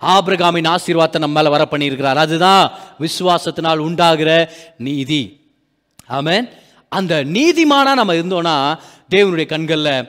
ஆபிரகாமின் 0.00 0.70
ஆசீர்வாதத்தை 0.74 1.18
நம்ம 1.18 1.36
மேலே 1.40 1.48
வர 1.48 1.66
பண்ணியிருக்கிறார். 1.70 2.22
அதுதான் 2.24 2.70
விசுவாசத்தினால் 3.00 3.84
உண்டாகிற 3.88 4.30
நீதி. 4.78 5.40
ஆமேன். 6.08 6.46
அந்த 6.88 7.24
நீதிமானா 7.24 7.92
நம்ம 8.00 8.14
இருந்தோம்னா 8.14 8.56
தேவனுடைய 9.14 9.46
கண்களில் 9.46 10.08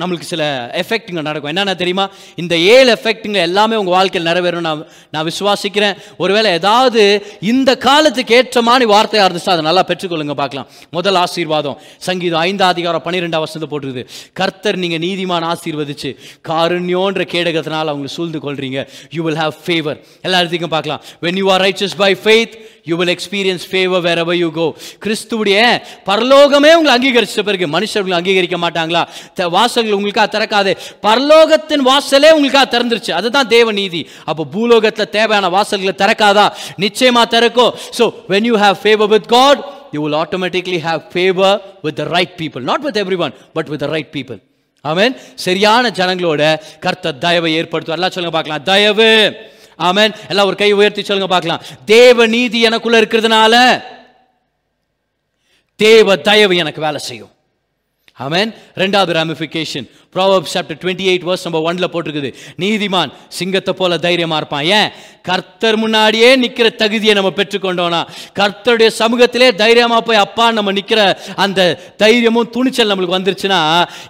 நம்மளுக்கு 0.00 0.26
சில 0.30 0.44
எஃபெக்ட்டுங்க 0.80 1.22
நடக்கும். 1.28 1.50
என்னென்ன 1.52 1.74
தெரியுமா? 1.80 2.04
இந்த 2.42 2.54
ஏழு 2.74 2.90
எஃபெக்ட்டுங்க 2.96 3.38
எல்லாமே 3.48 3.74
உங்கள் 3.80 3.94
வாழ்க்கையில் 3.96 4.28
நிறைவேறும் 4.30 4.66
நான் 4.66 4.82
நான் 5.14 5.26
விசுவாசிக்கிறேன். 5.28 5.96
ஒருவேளை 6.22 6.50
ஏதாவது 6.58 7.02
இந்த 7.52 7.70
காலத்துக்கு 7.86 8.34
ஏற்ற 8.38 8.62
மாதிரி 8.68 8.86
வார்த்தையாக 8.92 9.26
இருந்துச்சு 9.28 9.52
அதை 9.54 9.64
நல்லா 9.68 9.84
பெற்றுக்கொள்ளுங்க 9.90 10.36
பார்க்கலாம். 10.42 10.68
முதல் 10.98 11.18
ஆசீர்வாதம். 11.24 11.76
சங்கீதம் 12.08 12.42
ஐந்து 12.48 12.64
அதிகாரம் 12.72 13.04
பன்னிரெண்டாம் 13.06 13.44
வருஷத்தை 13.44 13.68
போட்டுருது 13.72 14.04
கர்த்தர் 14.40 14.80
நீங்கள் 14.84 15.02
நீதிமான் 15.06 15.48
ஆசீர்வதிச்சு 15.52 16.12
காருண்யோன்ற 16.50 17.24
கேடகத்தினால் 17.34 17.92
அவங்களை 17.92 18.12
சூழ்ந்து 18.16 18.40
கொள்றீங்க. 18.46 18.80
யூ 19.16 19.22
வில் 19.28 19.40
ஹாவ் 19.42 19.56
ஃபேவர் 19.66 20.00
எல்லா 20.26 20.40
இடத்துக்கும் 20.42 20.74
பார்க்கலாம். 20.76 21.02
When 21.26 21.40
you 21.42 21.48
are 21.56 21.64
righteous 21.66 21.98
by 22.04 22.12
faith 22.24 22.54
you 22.90 22.96
will 23.02 23.14
experience 23.16 23.66
favour 23.72 24.04
wherever 24.24 24.40
you 24.44 24.48
go 24.60 24.68
கிறிஸ்துவுடைய 25.04 25.58
பரலோகமே 26.10 26.72
உங்களை 26.78 26.94
அங்கீகரிச்ச 26.98 27.42
பிறகு 27.50 27.66
மனுஷர்கள் 27.76 28.18
அங்கீகரிக்க 28.20 28.58
மாட்டாங்களா? 28.66 29.04
வாச 29.58 29.79
வாசல்கள் 29.80 29.98
உங்களுக்காக 29.98 30.28
திறக்காது. 30.36 30.72
பரலோகத்தின் 31.06 31.84
வாசலே 31.90 32.30
உங்களுக்காக 32.36 32.66
திறந்துருச்சு. 32.74 33.12
அதுதான் 33.18 33.48
தேவ 33.56 33.72
நீதி. 33.80 34.02
அப்போ 34.30 34.42
பூலோகத்தில் 34.54 35.12
தேவையான 35.16 35.46
வாசல்களை 35.56 35.94
திறக்காதா? 36.02 36.46
நிச்சயமாக 36.84 37.26
திறக்கும். 37.34 37.72
So 37.98 38.04
when 38.32 38.48
you 38.50 38.56
have 38.64 38.78
favour 38.82 39.10
with 39.14 39.28
God 39.36 39.60
you 39.96 40.00
will 40.04 40.18
automatically 40.22 40.78
have 40.88 41.02
favour 41.12 41.56
with 41.86 41.98
the 42.00 42.06
right 42.16 42.34
people 42.40 42.64
not 42.70 42.84
with 42.86 43.00
everyone 43.26 43.34
but 43.56 43.70
with 43.72 43.82
the 43.84 43.88
right 43.96 44.12
people 44.16 44.40
amen 44.90 45.14
சரியான 45.46 45.84
ஜனங்களோட 45.98 46.42
கர்த்த 46.84 47.16
தயவை 47.24 47.50
ஏற்படுத்துவார். 47.60 47.98
எல்லாம் 48.00 48.14
சொல்லுங்க 48.16 48.36
பார்க்கலாம். 48.36 48.62
தயவு. 48.72 49.10
ஆமென் 49.88 50.12
எல்லாம் 50.30 50.48
ஒரு 50.50 50.56
கை 50.62 50.70
உயர்த்தி 50.78 51.02
சொல்லுங்க 51.08 51.30
பார்க்கலாம். 51.34 51.62
தேவ 51.94 52.26
நீதி 52.36 52.60
எனக்குள்ள 52.68 52.96
இருக்கிறதுனால 53.00 53.54
தேவ 55.84 56.16
தயவு 56.28 56.54
எனக்கு 56.62 56.80
வேலை 56.86 57.00
செய்யும். 57.08 57.30
ஆமென் 58.24 58.50
ரெண்டாவது 58.80 59.12
ramification 59.18 59.86
Proverbs 60.14 60.50
chapter 60.54 60.78
twenty 60.82 61.04
eight 61.10 61.24
verse 61.28 61.44
நம்ம 61.46 61.72
ஒன்ல 61.72 61.86
போட்டிருக்குது. 61.92 62.30
நீதிமான் 62.58 63.10
சிங்கத்தை 63.28 63.72
போல 63.74 63.98
தைரியமா 63.98 64.36
இருப்பான். 64.36 64.64
ஏன்? 64.64 64.88
கர்த்தர் 65.22 65.76
முன்னாடியே 65.76 66.36
நிற்கிற 66.36 66.68
தகுதியை 66.70 67.14
நம்ம 67.14 67.30
பெற்றுக்கொண்டோம்னா 67.36 68.00
கர்த்தருடைய 68.38 68.90
சமூகத்திலே 68.98 69.54
தைரியமா 69.54 70.00
போய் 70.00 70.16
அப்பா 70.16 70.50
நம்ம 70.52 70.72
நிற்கிற 70.72 71.00
அந்த 71.36 71.60
தைரியமும் 71.96 72.50
துணிச்சல் 72.50 72.90
நம்மளுக்கு 72.92 73.18
வந்துருச்சுன்னா 73.18 73.60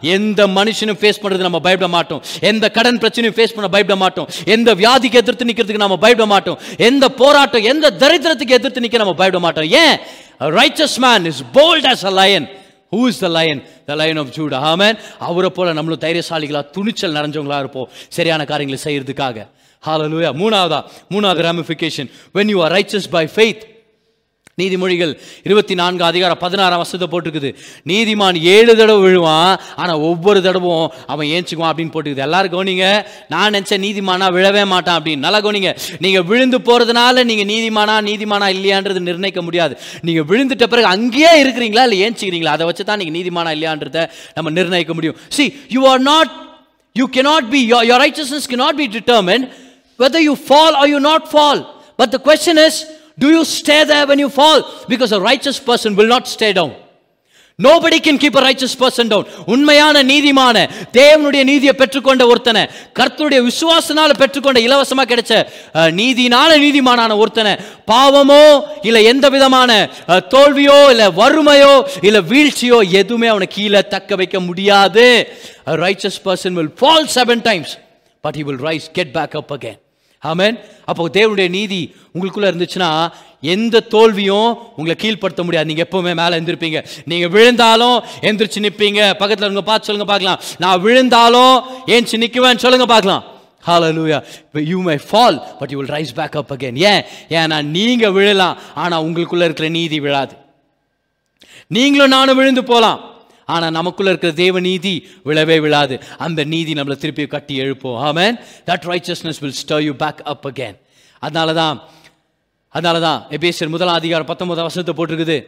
எந்த 0.01 0.47
மனுஷனும் 0.47 1.01
ஃபேஸ் 1.01 1.21
பண்ணுறது 1.23 1.49
நம்ம 1.49 1.61
பயப்பட 1.61 1.91
மாட்டோம். 1.97 2.23
எந்த 2.41 2.71
கடன் 2.71 2.99
பிரச்சனையும் 2.99 3.37
ஃபேஸ் 3.39 3.55
பண்ண 3.57 3.69
பயப்பட 3.69 3.97
மாட்டோம். 3.97 4.29
எந்த 4.45 4.75
வியாதிக்கு 4.75 5.21
எதிர்த்து 5.23 5.45
நிற்கிறதுக்கு 5.45 5.85
நம்ம 5.85 5.97
பயப்பட 5.97 6.27
மாட்டோம். 6.27 6.59
எந்த 6.77 7.09
போராட்டம் 7.09 7.63
எந்த 7.63 7.91
தரித்திரத்துக்கு 7.99 8.59
எதிர்த்து 8.61 8.81
நிற்க 8.81 8.97
நம்ம 8.97 9.15
பயப்பட 9.15 9.43
மாட்டோம். 9.47 9.69
ஏன்? 9.85 9.97
Righteous 10.41 10.99
man 10.99 11.25
is 11.25 11.43
bold 11.55 11.89
as 11.93 12.05
a 12.05 12.11
lion 12.11 12.49
who 12.93 13.07
is 13.07 13.19
the 13.19 13.29
lion 13.29 13.63
the 13.87 13.95
lion 13.95 14.17
of 14.17 14.33
Judah 14.37 14.55
amen 14.73 14.99
அவரை 15.19 15.51
போல 15.51 15.73
நம்மளும் 15.73 16.01
தைரியசாலிகளா 16.01 16.71
துணிச்சல் 16.71 17.13
நிறைஞ்சவங்களா 17.13 17.59
இருப்போம். 17.59 17.89
சரியான 18.09 18.45
காரியங்களை 18.45 18.83
செய்யறதுக்காக. 18.85 19.49
ஹாலலூயா 19.87 20.31
மூணாவதா? 20.43 20.85
மூணாவது 21.11 21.43
ramification 21.49 22.11
when 22.35 22.49
you 22.49 22.63
are 22.63 22.73
righteous 22.73 23.11
by 23.11 23.29
faith 23.35 23.63
நீதிமொழிகள் 24.59 25.13
இருபத்தி 25.47 25.75
நான்கு 25.81 26.03
அதிகாரம் 26.09 26.41
பதினாறாம் 26.43 26.81
வருஷத்தை 26.83 27.07
போட்டிருக்குது. 27.13 27.51
நீதிமான் 27.91 28.39
ஏழு 28.55 28.73
தடவை 28.81 29.01
விழுவான் 29.05 29.53
ஆனால் 29.81 30.03
ஒவ்வொரு 30.09 30.41
தடவும் 30.47 30.85
அவன் 31.13 31.31
ஏஞ்சுக்குவான் 31.37 31.71
அப்படின்னு 31.73 31.95
போட்டுக்குது 31.95 32.25
எல்லாரும் 32.27 32.53
கவனிங்க 32.55 32.87
நான் 33.33 33.55
நினச்ச 33.57 33.79
நீதிமானா 33.87 34.29
விழவே 34.37 34.65
மாட்டான் 34.73 34.99
அப்படின்னு. 34.99 35.25
நல்லா 35.27 35.41
கவனிங்க 35.47 35.73
நீங்கள் 36.07 36.27
விழுந்து 36.31 36.61
போகிறதுனால 36.69 37.25
நீங்கள் 37.31 37.51
நீதிமானா 37.53 37.97
நீதிமானா 38.11 38.49
இல்லையான்றது 38.57 39.03
நிர்ணயிக்க 39.09 39.43
முடியாது. 39.49 39.77
நீங்கள் 40.09 40.29
விழுந்துட்ட 40.33 40.67
பிறகு 40.75 40.93
அங்கேயே 40.97 41.33
இருக்கிறீங்களா 41.45 41.87
இல்லை 41.89 42.01
ஏஞ்சிக்கிறீங்களா? 42.07 42.55
அதை 42.59 42.67
வச்சு 42.71 42.89
தான் 42.91 43.03
நீங்கள் 43.03 43.19
நீதிமானா 43.19 43.53
இல்லையான்றத 43.57 44.07
நம்ம 44.37 44.55
நிர்ணயிக்க 44.61 44.95
முடியும். 45.01 45.19
See 45.39 45.45
you 45.77 45.83
are 45.95 46.05
not 46.13 46.33
you 46.97 47.09
cannot 47.19 47.51
be 47.57 47.63
your 47.91 48.01
righteousness 48.07 48.49
cannot 48.55 48.81
be 48.83 48.89
determined 48.99 49.45
whether 50.01 50.25
you 50.29 50.35
fall 50.47 50.77
or 50.83 50.91
you 50.95 51.01
not 51.11 51.29
fall 51.35 51.61
but 52.01 52.13
the 52.17 52.19
question 52.31 52.63
is 52.69 52.81
Do 53.21 53.29
you 53.29 53.45
stay 53.47 53.85
there 53.85 54.07
when 54.07 54.19
you 54.19 54.31
fall? 54.31 54.61
Because 54.87 55.13
a 55.13 55.21
righteous 55.23 55.59
person 55.61 55.95
will 55.95 56.09
not 56.09 56.27
stay 56.29 56.53
down. 56.53 56.71
Nobody 57.59 57.97
can 58.05 58.21
keep 58.21 58.37
righteous 58.45 58.77
person 58.81 59.11
down 59.13 59.27
உண்மையான 59.55 60.03
நீதிமான 60.11 60.57
தேவனுடைய 60.93 61.43
நீதியை 61.45 61.75
பெற்றுக்கொண்ட 61.81 62.23
ஒருத்தனை 62.27 62.63
கர்த்தருடைய 62.99 63.41
விசுவாசனால 63.49 64.15
பெற்றுக்கொண்ட 64.21 64.61
இலவசமாக 64.67 65.09
கிடைச்ச 65.11 65.35
நீதினால 65.99 66.57
நீதிமானான 66.65 67.19
ஒருத்தனை 67.23 67.53
பாவமோ 67.93 68.45
இல்லை 68.89 69.03
எந்த 69.13 69.29
விதமான 69.37 69.71
தோல்வியோ 70.37 70.79
இல்லை 70.95 71.09
வறுமையோ 71.21 71.75
இல்லை 72.09 72.23
வீழ்ச்சியோ 72.33 72.81
எதுவுமே 73.03 73.31
அவனை 73.35 73.51
கீழே 73.57 73.83
தக்க 73.95 74.21
வைக்க 74.23 74.41
முடியாது 74.49 75.07
righteous 75.85 76.21
person 76.29 76.59
will 76.61 76.75
fall 76.81 77.09
seven 77.19 77.45
times 77.51 77.75
but 78.25 78.41
rise 78.69 78.89
get 78.99 79.15
back 79.19 79.37
up 79.43 79.55
again 79.59 79.81
amen. 80.23 80.57
அப்போ 80.85 81.09
தேவனுடைய 81.09 81.49
நீதி 81.49 81.95
உங்களுக்குள்ளே 82.15 82.49
இருந்துச்சுன்னா 82.53 83.11
எந்த 83.41 83.81
தோல்வியும் 83.81 84.51
உங்களை 84.77 84.97
கீழ்ப்படுத்த 85.03 85.43
முடியாது. 85.43 85.69
நீங்கள் 85.71 85.89
எப்பவுமே 85.91 86.15
மேலே 86.21 86.37
எழுந்திருப்பீங்க 86.39 86.85
நீங்கள் 87.05 87.33
விழுந்தாலும் 87.37 87.99
எந்திரிச்சு 88.21 88.65
நிற்பீங்க 88.67 89.01
பக்கத்தில் 89.21 89.49
இருங்க 89.49 89.63
பார்த்து 89.63 89.89
சொல்லுங்க 89.89 90.11
பார்க்கலாம். 90.13 90.41
நான் 90.59 90.81
விழுந்தாலும் 90.81 91.55
ஏன்ச்சு 91.87 92.23
நிற்குவேன் 92.25 92.65
சொல்லுங்க 92.67 92.87
பார்க்கலாம். 92.87 93.25
Hallelujah. 93.69 94.23
But 94.55 94.65
You 94.65 94.79
may 94.87 94.99
fall, 94.99 95.35
but 95.61 95.71
you 95.73 95.79
rise 95.79 95.95
rise 95.95 96.13
back 96.15 96.37
up 96.37 96.53
ஏன்? 96.63 97.03
ஏன்னா 97.29 97.63
நீங்கள் 97.63 98.13
விழலாம் 98.13 98.57
ஆனால் 98.75 99.03
உங்களுக்குள்ளே 99.05 99.47
இருக்கிற 99.49 99.69
நீதி 99.69 100.01
விழாது. 100.01 100.35
நீங்களும் 101.67 102.09
நானும் 102.09 102.37
விழுந்து 102.37 102.65
போகலாம் 102.65 103.01
ஆனால் 103.55 103.77
நமக்குள்ள 103.79 104.13
இருக்கிற 104.13 104.33
தேவ 104.43 104.61
நீதி 104.69 104.95
விழவே 105.29 105.57
விழாது. 105.65 105.97
அந்த 106.27 106.41
நீதி 106.55 106.73
நம்மளை 106.79 106.97
திருப்பி 107.05 107.27
கட்டி 107.37 107.55
எழுப்போம். 107.65 107.99
Amen 108.09 108.37
that 108.69 108.87
righteousness 108.93 109.41
will 109.45 109.59
stir 109.63 109.85
you 109.89 109.95
back 110.03 110.21
up 110.33 110.47
again 110.51 110.77
அதனால 111.23 111.55
தான் 111.63 111.79
அதனால 112.75 112.97
தான் 113.09 113.21
எபேசியர் 113.37 113.73
முதலாம் 113.75 113.99
அதிகாரம் 114.01 114.29
பத்தொன்பது 114.29 114.67
வசனத்தை 114.67 114.95
போட்டிருக்குது. 114.99 115.39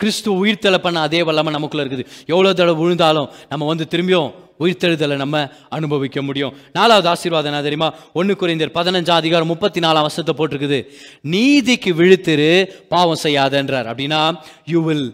கிறிஸ்து 0.00 0.28
உயிர்த்தெழ 0.42 0.76
பண்ண 0.84 0.98
அதே 1.06 1.20
வல்லமை 1.28 1.50
நமக்குள்ள 1.54 1.82
இருக்குது. 1.84 2.04
எவ்வளோ 2.32 2.50
தடவை 2.58 2.74
விழுந்தாலும் 2.80 3.28
நம்ம 3.50 3.66
வந்து 3.70 3.84
திரும்பியும் 3.92 4.30
உயிர்த்தெழுதலை 4.62 5.16
நம்ம 5.22 5.36
அனுபவிக்க 5.76 6.18
முடியும். 6.28 6.52
நாலாவது 6.76 7.08
ஆசீர்வாதம் 7.12 7.50
என்ன 7.50 7.62
தெரியுமா? 7.66 7.88
ஒன்று 8.18 8.32
குறைந்தர் 8.40 8.74
பதினஞ்சாம் 8.78 9.20
அதிகாரம் 9.22 9.50
முப்பத்தி 9.52 9.80
நாலாம் 9.84 10.06
வருஷத்தை 10.06 10.34
போட்டிருக்குது. 10.38 10.80
நீதிக்கு 11.34 11.90
விழுத்திரு 12.00 12.50
பாவம் 12.92 13.22
செய்யாதன்றார். 13.24 13.88
அப்படின்னா 13.92 14.20
you 14.72 14.80
will 14.88 15.06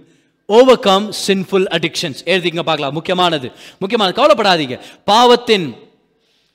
overcome 0.78 1.10
sinful 1.26 1.66
addictions 1.70 2.20
எழுதிங்க 2.24 2.60
பார்க்கலாம். 2.60 2.92
முக்கியமானது. 2.92 3.52
முக்கியமானது. 3.78 4.22
கவலைப்படாதீங்க. 4.22 4.80
பாவத்தின் 5.04 5.76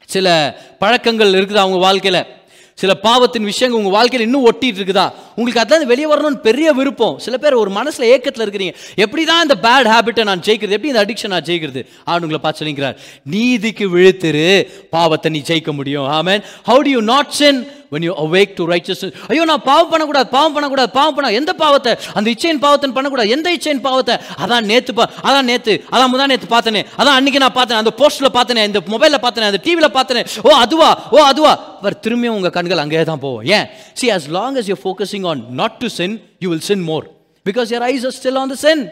சில 0.06 0.58
பழக்கங்கள் 0.80 1.34
இருக்குதா 1.34 1.56
அவங்க 1.56 1.78
வாழ்க்கையில்? 1.78 2.26
சில 2.74 2.94
பாவத்தின் 2.94 3.44
விஷயங்கள் 3.44 3.82
உங்கள் 3.82 3.98
வாழ்க்கையில் 4.00 4.34
இன்னும் 4.34 4.52
ஒட்டிட்டு 4.52 4.80
இருக்குதா? 4.80 5.14
உங்களுக்கு 5.36 5.62
அதான் 5.62 5.86
வெளியே 5.86 6.14
வரணும்னு 6.14 6.42
பெரிய 6.42 6.72
விருப்பம். 6.72 7.20
சில 7.20 7.38
பேர் 7.38 7.54
ஒரு 7.54 7.70
மனசில் 7.70 8.20
ஏக்கத்தில் 8.20 8.48
இருக்கிறீங்க. 8.48 8.74
எப்படி 8.96 9.26
தான் 9.26 9.42
இந்த 9.42 9.56
பேட் 9.62 9.88
ஹேபிட்டை 9.88 10.24
நான் 10.24 10.40
ஜெயிக்கிறது? 10.40 10.78
எப்படி 10.78 10.88
இந்த 10.88 11.06
அடிக்ஷன் 11.06 11.28
நான் 11.28 11.44
ஜெயிக்கிறது? 11.44 11.86
ஆணுங்களை 12.06 12.38
பார்த்து 12.38 12.66
சொல்லிக்கிறார். 12.66 12.98
நீதிக்கு 13.24 13.98
விழுத்திரு. 13.98 14.72
பாவத்தை 14.90 15.32
நீ 15.32 15.42
ஜெயிக்க 15.48 15.72
முடியும். 15.72 16.04
Amen 16.04 16.44
how 16.66 16.80
do 16.80 16.90
you 16.90 17.02
not 17.02 17.30
sin 17.30 17.83
when 17.94 18.06
you 18.08 18.14
awake 18.24 18.54
to 18.56 18.66
righteousness 18.70 19.12
ஐயோ 19.30 19.44
நான் 19.50 19.64
பாவம் 19.68 19.92
பண்ணக்கூடாது 19.92 20.28
பாவம் 20.32 20.56
பண்ணக்கூடாது 20.56 20.92
பாவம் 20.94 21.16
பண்ண 21.16 21.32
எந்த 21.40 21.52
பாவத்தை? 21.56 21.92
அந்த 22.14 22.28
இச்சையின் 22.34 22.62
பாவத்தை 22.64 22.90
பண்ணக்கூடாது 22.94 23.30
எந்த 23.36 23.48
இச்சையின் 23.56 23.84
பாவத்தை? 23.84 24.16
அதான் 24.44 24.66
நேற்று 24.70 24.94
பா 24.94 25.06
அதான் 25.28 25.48
நேற்று 25.50 25.74
அதான் 25.94 26.12
முதான் 26.12 26.32
நேற்று 26.34 26.50
பார்த்தனே 26.50 26.84
அதான் 26.98 27.16
அன்னைக்கு 27.18 27.42
நான் 27.44 27.58
பார்த்தேன் 27.58 27.82
அந்த 27.82 27.94
போஸ்ட்டில் 28.00 28.36
பார்த்தனே 28.38 28.64
இந்த 28.70 28.82
மொபைலில் 28.94 29.24
பார்த்தனே 29.24 29.50
அந்த 29.50 29.62
டிவியில் 29.66 29.96
பார்த்தனே 29.96 30.24
ஓ 30.44 30.54
அதுவா 30.64 30.90
ஓ 31.12 31.20
அதுவா. 31.26 31.54
பர் 31.84 32.00
திரும்பியும் 32.04 32.36
உங்கள் 32.38 32.56
கண்கள் 32.56 32.82
அங்கேயே 32.82 33.06
தான் 33.06 33.24
போவோம் 33.24 33.46
ஏன்? 33.56 33.66
See 33.94 34.08
as 34.12 34.26
long 34.36 34.58
as 34.62 34.70
you 34.72 34.78
focusing 34.84 35.26
on 35.32 35.42
not 35.56 35.78
to 35.80 35.90
sin 35.94 36.14
you 36.44 36.50
will 36.50 36.66
sin 36.68 36.84
more 36.86 37.06
because 37.46 37.72
your 37.74 37.86
eyes 37.90 38.06
are 38.06 38.16
still 38.18 38.40
on 38.42 38.52
the 38.54 38.60
sin 38.62 38.84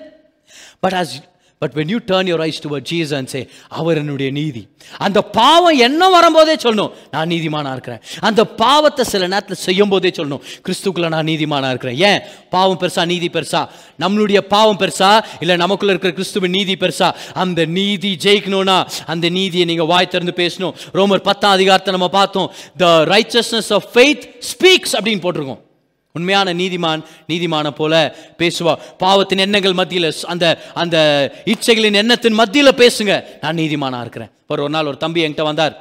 but 0.83 0.95
as 0.95 1.11
but 1.61 1.71
when 1.71 1.87
you 1.87 1.97
turn 1.97 2.27
your 2.31 2.41
eyes 2.41 2.61
to 2.61 2.77
Jesus 2.77 3.17
and 3.17 3.27
say 3.27 3.49
அவர் 3.67 3.97
என்னுடைய 3.97 4.31
நீதி. 4.31 4.67
அந்த 4.97 5.21
பாவம் 5.21 5.77
என்ன 5.77 6.09
வரும்போதே 6.09 6.55
சொல்லணும். 6.55 6.91
நான் 7.11 7.29
நீதிமானாக 7.29 7.71
இருக்கிறேன். 7.71 8.01
அந்த 8.19 8.45
பாவத்தை 8.45 9.05
சில 9.05 9.27
நேரத்தில் 9.27 9.55
செய்யும் 9.55 9.89
போதே 9.89 10.09
சொல்லணும். 10.09 10.41
கிறிஸ்துக்குள்ள 10.67 11.07
நான் 11.07 11.25
நீதிமானாக 11.25 11.67
இருக்கிறேன். 11.67 11.97
ஏன்? 11.97 12.21
பாவம் 12.49 12.79
பெருசா? 12.79 13.05
நீதி 13.05 13.27
பெருசா? 13.27 13.67
நம்மளுடைய 13.99 14.37
பாவம் 14.37 14.77
பெருசா? 14.77 15.23
இல்லை 15.39 15.55
நமக்குள்ள 15.55 15.93
இருக்கிற 15.93 16.13
கிறிஸ்துவின் 16.13 16.51
நீதி 16.51 16.73
பெருசா? 16.73 17.13
அந்த 17.33 17.65
நீதி 17.65 18.17
ஜெயிக்கணும்னா 18.23 18.87
அந்த 19.05 19.29
நீதியை 19.29 19.65
நீங்கள் 19.65 19.85
வாய் 19.85 20.07
திறந்து 20.07 20.33
பேசணும். 20.35 20.73
ரோமர் 20.93 21.25
பத்தாம் 21.29 21.51
அதிகாரத்தை 21.51 21.93
நம்ம 21.93 22.09
பார்த்தோம். 22.09 22.51
The 22.77 22.85
righteousness 22.85 23.73
of 23.73 23.89
faith 23.93 24.23
speaks 24.39 24.95
அப்படின்னு 24.99 25.25
போட்டிருக்கோம். 25.25 25.69
உண்மையான 26.17 26.53
நீதிமான் 26.61 27.01
நீதிமான 27.31 27.67
போல 27.79 27.93
பேசுவா 28.41 28.73
பாவத்தின் 29.03 29.43
எண்ணங்கள் 29.45 29.77
மத்தியில் 29.79 30.09
அந்த 30.33 30.45
அந்த 30.81 30.97
இச்சைகளின் 31.53 31.99
எண்ணத்தின் 32.01 32.39
மத்தியில் 32.41 32.79
பேசுங்க. 32.81 33.13
நான் 33.43 33.59
நீதிமானாக 33.61 34.05
இருக்கிறேன். 34.05 34.31
ஒரு 34.51 34.61
ஒரு 34.65 34.73
நாள் 34.75 34.89
ஒரு 34.91 34.97
தம்பி 35.05 35.23
என்கிட்ட 35.25 35.45
வந்தார். 35.51 35.75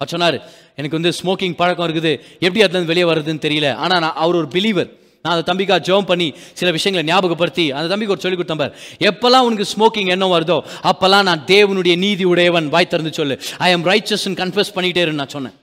அவர் 0.00 0.12
சொன்னார் 0.14 0.36
எனக்கு 0.78 0.98
வந்து 0.98 1.12
ஸ்மோக்கிங் 1.20 1.58
பழக்கம் 1.60 1.86
இருக்குது. 1.88 2.12
எப்படி 2.46 2.64
அதுலேருந்து 2.64 2.92
வெளியே 2.92 3.06
வருதுன்னு 3.10 3.44
தெரியல. 3.46 3.68
ஆனால் 3.84 4.02
நான் 4.04 4.18
அவர் 4.24 4.40
ஒரு 4.42 4.48
பிலீவர் 4.54 4.90
நான் 5.24 5.34
அந்த 5.34 5.44
தம்பிக்காக 5.48 5.80
ஜோம் 5.88 6.06
பண்ணி 6.10 6.26
சில 6.58 6.68
விஷயங்களை 6.76 7.02
ஞாபகப்படுத்தி 7.10 7.64
அந்த 7.78 7.88
தம்பிக்கு 7.92 8.14
ஒரு 8.14 8.22
சொல்லி 8.24 8.36
கொடுத்தேன் 8.38 8.60
பார். 8.62 8.74
எப்பெல்லாம் 9.08 9.46
உனக்கு 9.48 9.66
ஸ்மோக்கிங் 9.74 10.12
என்ன 10.14 10.26
வருதோ 10.34 10.58
அப்போல்லாம் 10.90 11.26
நான் 11.30 11.42
தேவனுடைய 11.54 11.96
நீதி 12.04 12.24
உடையவன் 12.32 12.68
வாய் 12.74 12.92
திறந்து 12.92 13.12
சொல்லு. 13.20 13.36
ஐ 13.58 13.70
எம் 13.76 13.86
ரைச்சஸ்ன்னு 13.90 14.40
கன்ஃபஸ் 14.42 14.76
பண்ணிகிட்டே 14.76 15.12
நான் 15.22 15.34
சொன்னேன். 15.36 15.56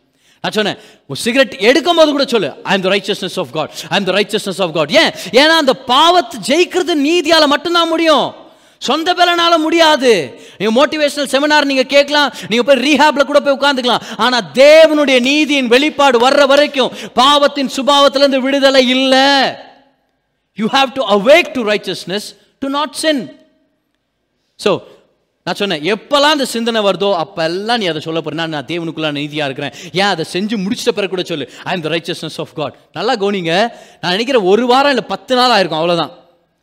நான் 0.46 0.56
சொன்னேன் 0.60 0.80
சிகரெட் 1.26 1.54
எடுக்கும் 1.70 2.00
போது 2.02 2.10
கூட 2.16 2.26
சொல்லு 2.36 2.50
I 2.70 2.74
am 2.78 2.86
the 2.88 2.90
righteousness 2.96 3.38
of 3.44 3.52
God 3.58 3.72
I 3.92 3.98
am 4.00 4.08
the 4.10 4.16
righteousness 4.20 4.64
of 4.66 4.74
God 4.80 4.92
ஏன்? 5.02 5.12
ஏன்னா 5.42 5.56
அந்த 5.64 5.74
பாவத்தை 5.94 6.40
ஜெயிக்கிறது 6.50 6.96
நீதியால 7.10 7.46
மட்டும்தான் 7.54 7.94
முடியும். 7.94 8.26
சொந்த 8.82 9.10
பலனால 9.18 9.54
முடியாது. 9.66 10.12
நீங்க 10.58 10.72
மோட்டிவேஷனல் 10.80 11.30
செமினார் 11.34 11.68
நீங்க 11.70 11.86
கேட்கலாம் 11.94 12.30
நீங்க 12.50 12.64
போய் 12.68 12.82
ரீஹாப்ல 12.88 13.24
கூட 13.30 13.40
போய் 13.46 13.56
உட்கார்ந்துக்கலாம். 13.58 14.04
ஆனா 14.26 14.38
தேவனுடைய 14.60 15.18
நீதியின் 15.30 15.72
வெளிப்பாடு 15.74 16.18
வர்ற 16.26 16.44
வரைக்கும் 16.52 16.92
பாவத்தின் 17.22 17.72
சுபாவத்திலிருந்து 17.78 18.42
விடுதலை 18.46 18.84
இல்ல. 18.96 19.16
You 20.58 20.68
have 20.76 20.92
to 21.00 21.06
awake 21.18 21.50
to 21.58 21.64
righteousness 21.72 22.28
to 22.64 22.70
not 22.78 22.96
sin 23.04 23.24
so 24.60 24.74
நான் 25.48 25.58
சொன்னேன் 25.58 25.84
எப்போல்லாம் 25.94 26.34
அந்த 26.36 26.46
சிந்தனை 26.54 26.80
வருதோ 26.86 27.10
அப்பெல்லாம் 27.24 27.80
நீ 27.82 27.86
அதை 27.92 28.00
சொல்ல 28.06 28.20
போறேன் 28.22 28.40
நான் 28.42 28.54
நான் 28.56 28.70
தேவனுக்குள்ள 28.70 29.10
இருக்கிறேன். 29.48 29.74
ஏன் 30.02 30.12
அதை 30.14 30.26
செஞ்சு 30.32 30.56
முடிச்சிட்ட 30.64 30.92
பிறகு 30.98 31.12
கூட 31.14 31.24
சொல்லு. 31.32 31.46
I 31.64 31.74
am 31.76 31.84
the 31.86 31.90
righteousness 31.96 32.38
of 32.44 32.54
God 32.60 32.78
நல்லா 32.98 33.14
கோனிங்க 33.24 33.54
நான் 34.02 34.16
நினைக்கிறேன் 34.16 34.48
ஒரு 34.52 34.66
வாரம் 34.72 34.94
இல்லை 34.96 35.06
பத்து 35.14 35.36
நாள் 35.40 35.54
ஆயிருக்கும் 35.58 35.80
அவ்வளோதான் 35.82 36.14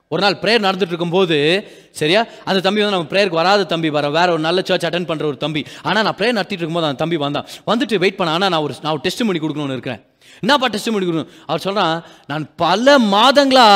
ஒரு 0.09 0.23
நாள் 0.25 0.39
ப்ரேயர் 0.43 0.65
நடந்துட்டு 0.67 0.93
இருக்கும்போது 0.93 1.37
சரியா? 2.01 2.21
அந்த 2.45 2.61
தம்பி 2.61 2.83
வந்து 2.83 2.97
நம்ம 2.97 3.11
ப்ரேயருக்கு 3.13 3.41
வராத 3.43 3.65
தம்பி 3.65 3.91
வர 3.91 4.11
வேற 4.19 4.29
ஒரு 4.33 4.43
நல்ல 4.49 4.61
சர்ச் 4.69 4.87
அட்டன் 4.89 5.09
பண்ணுற 5.11 5.25
ஒரு 5.33 5.39
தம்பி. 5.45 5.63
ஆனால் 5.83 6.05
நான் 6.07 6.19
ப்ரேயர் 6.19 6.39
நடத்திட்டு 6.39 6.65
இருக்கும்போது 6.65 6.89
அந்த 6.89 7.01
தம்பி 7.03 7.17
வந்தான். 7.17 7.47
வந்துட்டு 7.71 8.03
வெயிட் 8.05 8.17
பண்ண 8.17 8.33
ஆனால் 8.33 8.53
நான் 8.55 8.65
ஒரு 8.67 8.75
நான் 8.83 8.93
ஒரு 8.93 9.05
டெஸ்ட் 9.07 9.25
பண்ணி 9.29 9.43
கொடுக்கணும்னு 9.45 9.77
இருக்கிறேன். 9.79 10.03
என்னப்பா 10.41 10.67
டெஸ்ட் 10.67 10.91
பண்ணி 10.93 11.09
கொடுக்கணும் 11.09 11.31
அவர் 11.47 11.65
சொல்றான் 11.65 12.03
நான் 12.27 12.45
பல 12.57 12.99
மாதங்களா 12.99 13.67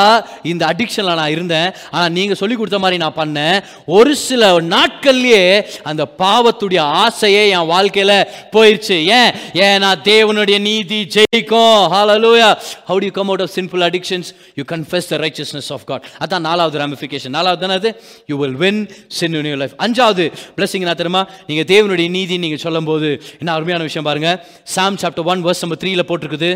இந்த 0.51 0.63
அடிக்ஷன்ல 0.71 1.15
நான் 1.21 1.33
இருந்தேன். 1.35 1.69
ஆனால் 1.91 2.11
நீங்க 2.11 2.33
சொல்லி 2.41 2.55
கொடுத்த 2.55 2.79
மாதிரி 2.79 2.97
நான் 3.03 3.17
பண்ணேன். 3.21 3.57
ஒரு 3.85 4.15
சில 4.15 4.51
நாட்கள்லயே 4.73 5.43
அந்த 5.83 6.03
பாவத்துடைய 6.23 6.81
ஆசையே 7.03 7.43
என் 7.49 7.69
வாழ்க்கையில 7.73 8.13
போயிருச்சு. 8.55 8.97
ஏன்? 9.19 9.31
ஏன்னா 9.67 9.91
தேவனுடைய 10.11 10.59
நீதி 10.69 10.99
ஜெயிக்கும். 11.15 11.81
Hallelujah 11.93 12.49
how 12.89 12.99
to 13.05 13.11
come 13.19 13.29
out 13.31 13.45
of 13.45 13.53
sinful 13.55 13.83
addictions 13.89 14.29
you 14.59 14.63
confess 14.73 15.07
the 15.13 15.17
righteousness 15.25 15.71
of 15.75 15.85
God 15.91 16.05
அதான் 16.23 16.45
நாலாவது 16.49 16.75
ramification. 16.83 17.31
நாலாவது 17.37 17.61
தானே 17.61 17.75
அது 17.79 17.89
you 18.31 18.37
will 18.43 18.59
win 18.63 18.81
sin 19.07 19.35
in 19.39 19.45
your 19.51 19.59
life. 19.63 19.73
அஞ்சாவது 19.85 20.25
பிளஸிங் 20.57 20.85
நான் 20.89 20.99
தெரியுமா? 21.01 21.23
நீங்க 21.47 21.63
தேவனுடைய 21.73 22.09
நீதி 22.09 22.37
நீங்க 22.43 22.57
சொல்லும்போது 22.65 23.09
என்ன 23.39 23.53
அருமையான 23.57 23.83
விஷயம் 23.83 24.07
பாருங்க. 24.09 24.31
Psalm 24.75 24.97
chapter 25.01 25.27
one 25.31 25.43
verse 25.45 25.63
number 25.63 25.81
த்ரீயில் 25.83 26.07
போட்டிருக்குது. 26.09 26.46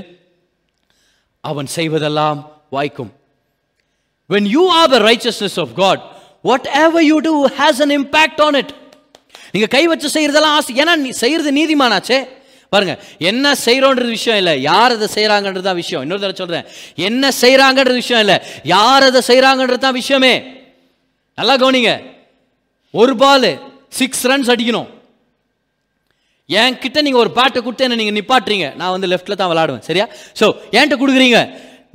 அவன் 1.41 1.67
செய்வதெல்லாம் 1.75 2.39
வாய்க்கும். 2.69 3.11
When 4.29 4.45
you 4.55 4.63
are 4.79 4.87
the 4.91 5.01
righteousness 5.09 5.57
of 5.57 5.69
god 5.77 5.99
whatever 6.43 7.01
you 7.11 7.17
do 7.29 7.33
has 7.59 7.75
an 7.85 7.91
impact 7.99 8.37
on 8.41 8.53
it. 8.61 8.69
நீங்க 9.51 9.67
கை 9.67 9.87
வச்சு 9.87 10.07
செய்யறதெல்லாம் 10.15 10.53
ஆசை. 10.57 10.75
ஏன்னா 10.75 10.95
நீ 10.95 11.09
செய்யறது 11.09 11.51
நீதிமானாச்சே? 11.59 12.19
பாருங்க 12.69 12.93
என்ன 13.17 13.53
செய்யறோன்றது 13.65 14.07
விஷயம் 14.07 14.37
இல்லை. 14.37 14.61
யார் 14.61 14.91
அதை 14.91 15.07
செய்யறாங்கன்றது 15.15 15.61
தான் 15.61 15.75
விஷயம். 15.75 16.01
இன்னொரு 16.01 16.33
தடவை 16.33 16.35
சொல்றேன். 16.35 16.65
என்ன 16.95 17.31
செய்யறாங்கன்றது 17.41 17.93
விஷயம் 17.93 18.21
இல்லை. 18.25 18.37
யார் 18.63 19.03
அதை 19.03 19.21
செய்யறாங்கன்றது 19.27 19.77
தான் 19.77 19.93
விஷயமே. 19.93 20.33
நல்லா 21.35 21.55
கவனிங்க. 21.55 21.91
ஒரு 22.91 23.15
பால் 23.15 23.49
சிக்ஸ் 23.89 24.27
ரன்ஸ் 24.27 24.51
அடிக்கணும். 24.53 24.89
என்கிட்ட 26.59 27.01
நீங்க 27.05 27.19
ஒரு 27.23 27.31
பாட்டை 27.39 27.59
கொடுத்து 27.65 27.85
என்ன 27.87 27.97
நீங்க 28.01 28.13
நிப்பாட்டுறீங்க. 28.19 28.67
நான் 28.79 28.93
வந்து 28.95 29.09
லெஃப்ட்ல 29.13 29.35
தான் 29.41 29.51
விளாடுவேன் 29.51 29.85
சரியா? 29.89 30.05
ஸோ 30.39 30.45
என்கிட்ட 30.75 30.97
கொடுக்குறீங்க? 31.01 31.39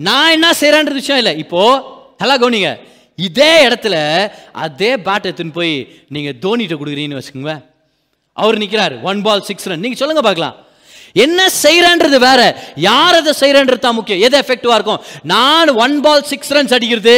நான் 0.09 0.35
என்ன 0.37 0.49
செய்யறேன்றது 0.61 1.03
விஷயம் 1.03 1.23
இல்லை. 1.23 1.35
இப்போ 1.45 1.63
நல்லா 2.21 2.37
கவனிங்க. 2.43 2.71
இதே 3.29 3.53
இடத்துல 3.67 3.97
அதே 4.67 4.93
பாட்டை 5.07 5.27
எடுத்துன்னு 5.29 5.59
போய் 5.59 5.75
நீங்க 6.15 6.31
தோனிட்ட 6.45 6.77
கொடுக்குறீங்கன்னு 6.81 7.19
வச்சுக்கோங்க 7.21 7.55
அவர் 8.43 8.61
நிற்கிறார் 8.63 8.95
ஒன் 9.11 9.21
பால் 9.27 9.45
சிக்ஸ் 9.49 9.69
ரன் 9.71 9.85
நீங்க 9.85 9.99
சொல்லுங்க 10.01 10.23
பார்க்கலாம். 10.27 10.57
என்ன 11.25 11.41
செய்யறன்றது 11.65 12.19
வேற. 12.27 12.41
யார் 12.87 13.19
அதை 13.19 13.33
செய்யறன்றது 13.41 13.83
தான் 13.85 13.97
முக்கியம். 13.99 14.23
எது 14.27 14.37
எஃபெக்டிவா 14.43 14.75
இருக்கும்? 14.79 15.03
நான் 15.33 15.71
ஒன் 15.85 15.97
பால் 16.07 16.25
சிக்ஸ் 16.31 16.53
ரன்ஸ் 16.57 16.75
அடிக்கிறது 16.77 17.15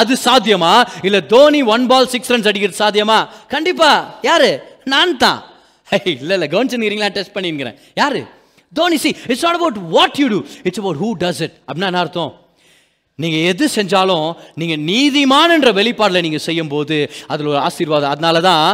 அது 0.00 0.14
சாத்தியமா? 0.26 0.72
இல்ல 1.08 1.18
Dhoni 1.32 1.60
one 1.74 1.86
ball 1.92 2.10
six 2.14 2.32
runs 2.32 2.48
அடிக்கிறது 2.50 2.82
சாத்தியமா? 2.82 3.18
கண்டிப்பா. 3.54 3.90
யாரு? 4.28 4.50
நான் 4.94 5.20
தான். 5.24 5.40
இல்லை 6.14 6.34
இல்ல 6.36 6.46
கவனிச்சுங்கிறீங்களா 6.54 7.10
டெஸ்ட் 7.18 7.36
பண்ணிங்கிறேன் 7.36 7.76
யாரு? 8.00 8.22
Dhoni 8.72 8.96
see 9.04 9.10
it's 9.30 9.44
not 9.46 9.58
about 9.58 9.78
what 9.96 10.18
you 10.22 10.26
do 10.34 10.40
it's 10.66 10.80
about 10.82 11.00
who 11.04 11.10
does 11.22 11.40
it 11.46 11.54
அப்படின்னா 11.66 11.90
என்ன 11.92 12.02
அர்த்தம்? 12.06 12.32
நீங்கள் 13.22 13.44
எது 13.50 13.66
செஞ்சாலும் 13.78 14.28
நீங்கள் 14.60 14.82
நீதிமானன்ற 14.90 15.70
வெளிப்பாடில் 15.78 16.24
நீங்கள் 16.26 16.44
செய்யும் 16.48 16.74
போது 16.74 16.98
அதில் 17.32 17.50
ஒரு 17.52 17.60
ஆசீர்வாதம். 17.68 18.12
அதனால 18.14 18.40
தான் 18.50 18.66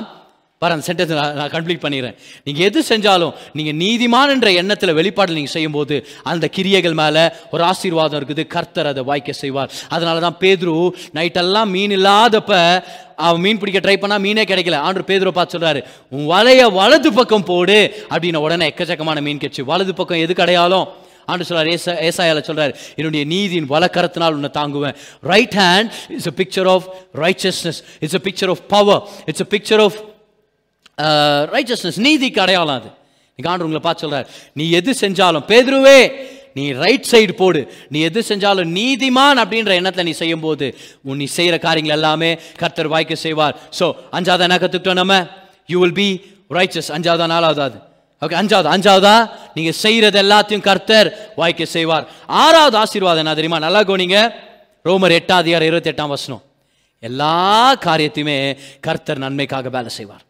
வர 0.62 0.74
அந்த 0.76 0.84
சென்டென்ஸ் 0.88 1.12
நான் 1.38 1.52
கம்ப்ளீட் 1.54 1.82
பண்ணிடுறேன் 1.84 2.16
நீங்கள் 2.46 2.64
எது 2.68 2.80
செஞ்சாலும் 2.90 3.32
நீங்கள் 3.58 3.76
நீதிமானுன்ற 3.84 4.48
எண்ணத்தில் 4.60 4.92
வெளிப்பாடில் 4.98 5.38
நீங்கள் 5.38 5.54
செய்யும்போது 5.54 5.94
செய்யும் 5.94 6.10
போது 6.10 6.26
அந்த 6.32 6.48
கிரியைகள் 6.56 6.94
மேலே 7.00 7.22
ஒரு 7.54 7.62
ஆசீர்வாதம் 7.70 8.18
இருக்குது. 8.20 8.42
கர்த்தர் 8.54 8.90
அதை 8.90 9.02
வாய்க்க 9.08 9.32
செய்வார். 9.40 9.72
அதனால 9.94 10.20
தான் 10.26 10.36
பேதுரு 10.42 10.74
நைட்டெல்லாம் 11.18 11.72
மீன் 11.76 11.94
இல்லாதப்ப 11.98 12.52
அவன் 13.26 13.42
மீன் 13.44 13.60
பிடிக்க 13.62 13.80
ட்ரை 13.84 13.96
பண்ணால் 14.02 14.24
மீனே 14.26 14.44
கிடைக்கல. 14.50 14.78
ஆண்டு 14.86 15.08
பேதுரை 15.10 15.32
பார்த்து 15.38 15.56
சொல்கிறாரு 15.56 15.80
உன் 16.14 16.26
வலைய 16.32 16.62
வலது 16.78 17.10
பக்கம் 17.18 17.46
போடு 17.50 17.78
அப்படின்னு 18.14 18.44
உடனே 18.46 18.66
எக்கச்சக்கமான 18.72 19.20
மீன் 19.28 19.42
கிடைச்சு 19.42 19.64
வலது 19.70 19.94
பக்கம் 20.00 20.22
எது 20.24 20.34
கிடையாலும் 20.42 20.86
ஆண்டு 21.32 21.44
சொல்றார் 21.48 21.68
ஏசா 21.74 21.92
ஏசாயால 22.08 22.40
சொல்றார் 22.46 22.72
என்னுடைய 22.98 23.24
நீதியின் 23.32 23.68
வலக்கரத்தினால் 23.74 24.36
உன்னை 24.38 24.50
தாங்குவேன். 24.54 24.96
Right 25.32 25.54
hand 25.62 25.90
it's 26.14 26.30
a 26.30 26.34
picture 26.40 26.68
of 26.74 26.86
righteousness 27.24 27.80
it's 28.04 28.18
a 28.18 28.22
picture 28.26 28.52
of 28.54 28.62
power 28.74 29.00
it's 29.30 29.44
a 29.44 29.48
picture 29.54 29.82
of 29.86 29.98
righteousness 31.54 32.00
நீதிக்கு 32.06 32.42
அடையாளம் 32.46 32.76
அது. 32.80 32.90
ஆண்டு 33.38 33.64
உங்களை 33.66 33.82
பார்த்து 33.86 34.04
சொல்றார் 34.04 34.26
நீ 34.58 34.64
எது 34.78 34.90
செஞ்சாலும் 35.00 35.46
பேதுருவே 35.50 35.98
நீ 36.58 36.64
ரைட் 36.82 37.08
சைடு 37.12 37.32
போடு. 37.42 37.60
நீ 37.92 37.98
எது 38.08 38.20
செஞ்சாலும் 38.30 38.72
நீதிமான் 38.78 39.40
அப்படின்ற 39.42 39.72
எண்ணத்தில் 39.80 40.08
நீ 40.08 40.14
செய்யும் 40.22 40.44
போது 40.46 40.66
உன் 41.08 41.20
நீ 41.22 41.26
செய்கிற 41.38 41.56
காரியங்கள் 41.66 41.96
எல்லாமே 41.98 42.30
கர்த்தர் 42.62 42.92
வாய்க்க 42.94 43.14
செய்வார். 43.26 43.56
ஸோ 43.78 43.86
அஞ்சாவது 44.18 44.46
என்ன 44.48 44.58
கற்றுக்கிட்டோம் 44.64 45.00
நம்ம? 45.02 45.16
யூ 45.72 45.78
வில் 45.84 45.98
பி 46.02 46.08
ரைச்சஸ் 46.58 46.92
அஞ்சாவதா 46.96 47.26
நாலாவதாவது 47.34 47.78
ஓகே 48.22 48.36
அஞ்சாவது 48.40 48.68
அஞ்சாவதா 48.74 49.14
நீங்கள் 49.54 49.76
செய்கிறது 49.84 50.18
எல்லாத்தையும் 50.24 50.64
கர்த்தர் 50.66 51.08
வாய்க்க 51.40 51.64
செய்வார். 51.76 52.04
ஆறாவது 52.42 52.76
ஆசீர்வாதம் 52.82 53.22
என்ன 53.24 53.34
தெரியுமா? 53.38 53.58
நல்லா 53.66 53.80
கோனிங்க 53.88 54.18
ரோமர் 54.88 55.14
எட்டாவது 55.18 55.42
அதிகாரம் 55.44 55.68
இருபத்தி 55.70 55.90
எட்டாம் 55.92 56.12
வசனம். 56.14 56.42
எல்லா 57.08 57.38
காரியத்தையுமே 57.86 58.36
கர்த்தர் 58.86 59.22
நன்மைக்காக 59.24 59.70
வேலை 59.76 59.90
செய்வார். 59.98 60.22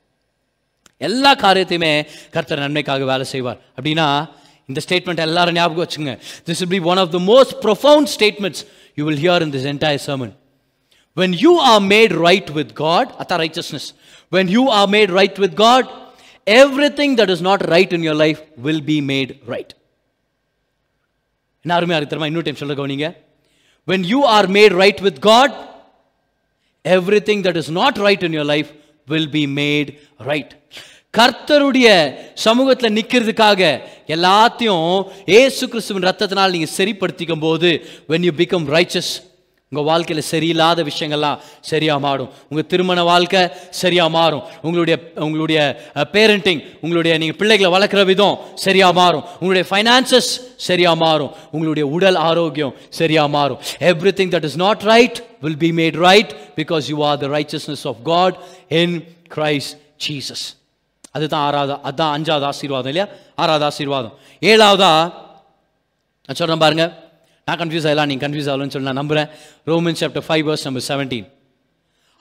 எல்லா 1.09 1.33
காரியத்தையுமே 1.45 1.93
கர்த்தர் 2.35 2.65
நன்மைக்காக 2.65 3.05
வேலை 3.13 3.25
செய்வார். 3.35 3.59
அப்படின்னா 3.79 4.07
இந்த 4.70 4.80
ஸ்டேட்மெண்ட் 4.86 5.22
எல்லாரும் 5.28 5.56
ஞாபகம் 5.60 5.84
வச்சுங்க 5.86 6.14
this 6.48 6.60
will 6.64 6.74
be 6.76 6.82
one 6.92 7.02
of 7.04 7.12
the 7.16 7.20
most 7.32 7.56
profound 7.66 8.06
statements 8.16 8.64
you 9.00 9.04
will 9.10 9.22
hear 9.26 9.44
in 9.46 9.54
this 9.56 9.70
entire 9.74 10.02
sermon 10.08 10.32
when 11.18 11.32
you 11.44 11.54
are 11.72 11.82
made 11.94 12.12
right 12.28 12.48
with 12.58 12.72
god 12.86 13.06
அதான் 13.22 13.42
righteousness 13.46 13.86
when 14.36 14.48
you 14.56 14.64
are 14.80 14.88
made 14.98 15.12
right 15.20 15.38
with 15.44 15.54
god 15.66 15.84
everything 16.48 17.12
that 17.20 17.30
is 17.36 17.42
not 17.50 17.62
right 17.76 17.92
in 17.98 18.04
your 18.08 18.18
life 18.26 18.42
will 18.66 18.82
be 18.92 18.98
made 19.14 19.32
right 19.54 19.72
என்ன 21.66 21.76
அருமையா 21.78 21.98
இருக்கு 22.00 22.12
தெரியுமா 22.12 22.30
இன்னொரு 22.32 22.48
time 22.48 22.62
சொல்ல 22.64 22.76
கவனிங்க 22.82 23.08
when 23.88 24.04
you 24.12 24.20
are 24.36 24.46
made 24.58 24.74
right 24.84 25.00
with 25.08 25.18
god 25.32 25.50
everything 26.86 27.40
that 27.48 27.58
is 27.62 27.70
not 27.80 27.94
right 28.08 28.22
in 28.28 28.34
your 28.38 28.48
life 28.54 28.70
will 29.08 29.28
be 29.38 29.44
made 29.62 29.90
right 30.30 30.52
கர்த்தருடைய 31.15 31.89
சமூகத்தில் 32.45 32.95
நிற்கிறதுக்காக 32.99 33.63
எல்லாத்தையும் 34.15 34.87
ஏசு 35.41 35.65
கிறிஸ்துவின் 35.73 36.07
ரத்தத்தினால் 36.09 36.55
நீங்கள் 36.55 36.77
சரிப்படுத்திக்கும் 36.79 37.43
போது 37.43 37.71
வென் 38.13 38.25
யூ 38.27 38.33
பிகம் 38.39 38.65
ரைச்சஸ் 38.75 39.11
உங்கள் 39.73 39.87
வாழ்க்கையில் 39.89 40.29
சரியில்லாத 40.31 40.81
விஷயங்கள்லாம் 40.89 41.43
சரியாக 41.71 42.01
மாறும். 42.07 42.31
உங்கள் 42.51 42.67
திருமண 42.73 43.03
வாழ்க்கை 43.11 43.43
சரியாக 43.81 44.11
மாறும். 44.17 44.43
உங்களுடைய 44.67 44.97
உங்களுடைய 45.27 45.61
பேரண்டிங் 46.15 46.63
உங்களுடைய 46.85 47.13
நீங்கள் 47.23 47.39
பிள்ளைகளை 47.43 47.71
வளர்க்குற 47.77 48.03
விதம் 48.13 48.37
சரியாக 48.65 48.99
மாறும். 49.01 49.25
உங்களுடைய 49.41 49.67
ஃபைனான்சஸ் 49.71 50.31
சரியாக 50.69 51.03
மாறும். 51.05 51.33
உங்களுடைய 51.55 51.87
உடல் 51.99 52.21
ஆரோக்கியம் 52.31 52.75
சரியாக 53.01 53.35
மாறும். 53.37 53.61
Everything 54.21 54.35
that 54.37 54.49
is 54.51 54.59
not 54.67 54.85
right 54.93 55.21
will 55.45 55.61
be 55.67 55.73
made 55.83 56.01
right 56.09 56.35
because 56.61 56.91
you 56.95 56.99
are 57.11 57.21
the 57.25 57.33
righteousness 57.39 57.87
of 57.93 58.03
God 58.13 58.37
in 58.83 58.97
Christ 59.37 59.77
Jesus 60.09 60.45
அதுதான் 61.15 61.45
ஆறாவது 61.49 61.75
அதுதான் 61.89 62.13
அஞ்சாவது 62.17 62.47
ஆசீர்வாதம் 62.51 62.91
இல்லையா? 62.93 63.07
ஆறாவது 63.43 63.65
ஆசீர்வாதம். 63.71 64.15
ஏழாவதா? 64.51 64.91
நான் 66.27 66.39
சொல்கிறேன் 66.41 66.63
பாருங்க. 66.65 66.85
நான் 67.47 67.59
கன்ஃபியூஸ் 67.63 67.87
ஆகலாம் 67.89 68.09
நீங்கள் 68.11 68.25
கன்ஃபியூஸ் 68.25 68.49
ஆகலன்னு 68.51 68.75
சொல்லி 68.75 68.89
நான் 68.91 69.01
நம்புறேன். 69.03 69.29
Romans 69.71 69.99
chapter 70.01 70.25
five 70.27 70.45
verse 70.49 70.67
number 70.69 70.87
seventeen 70.91 71.29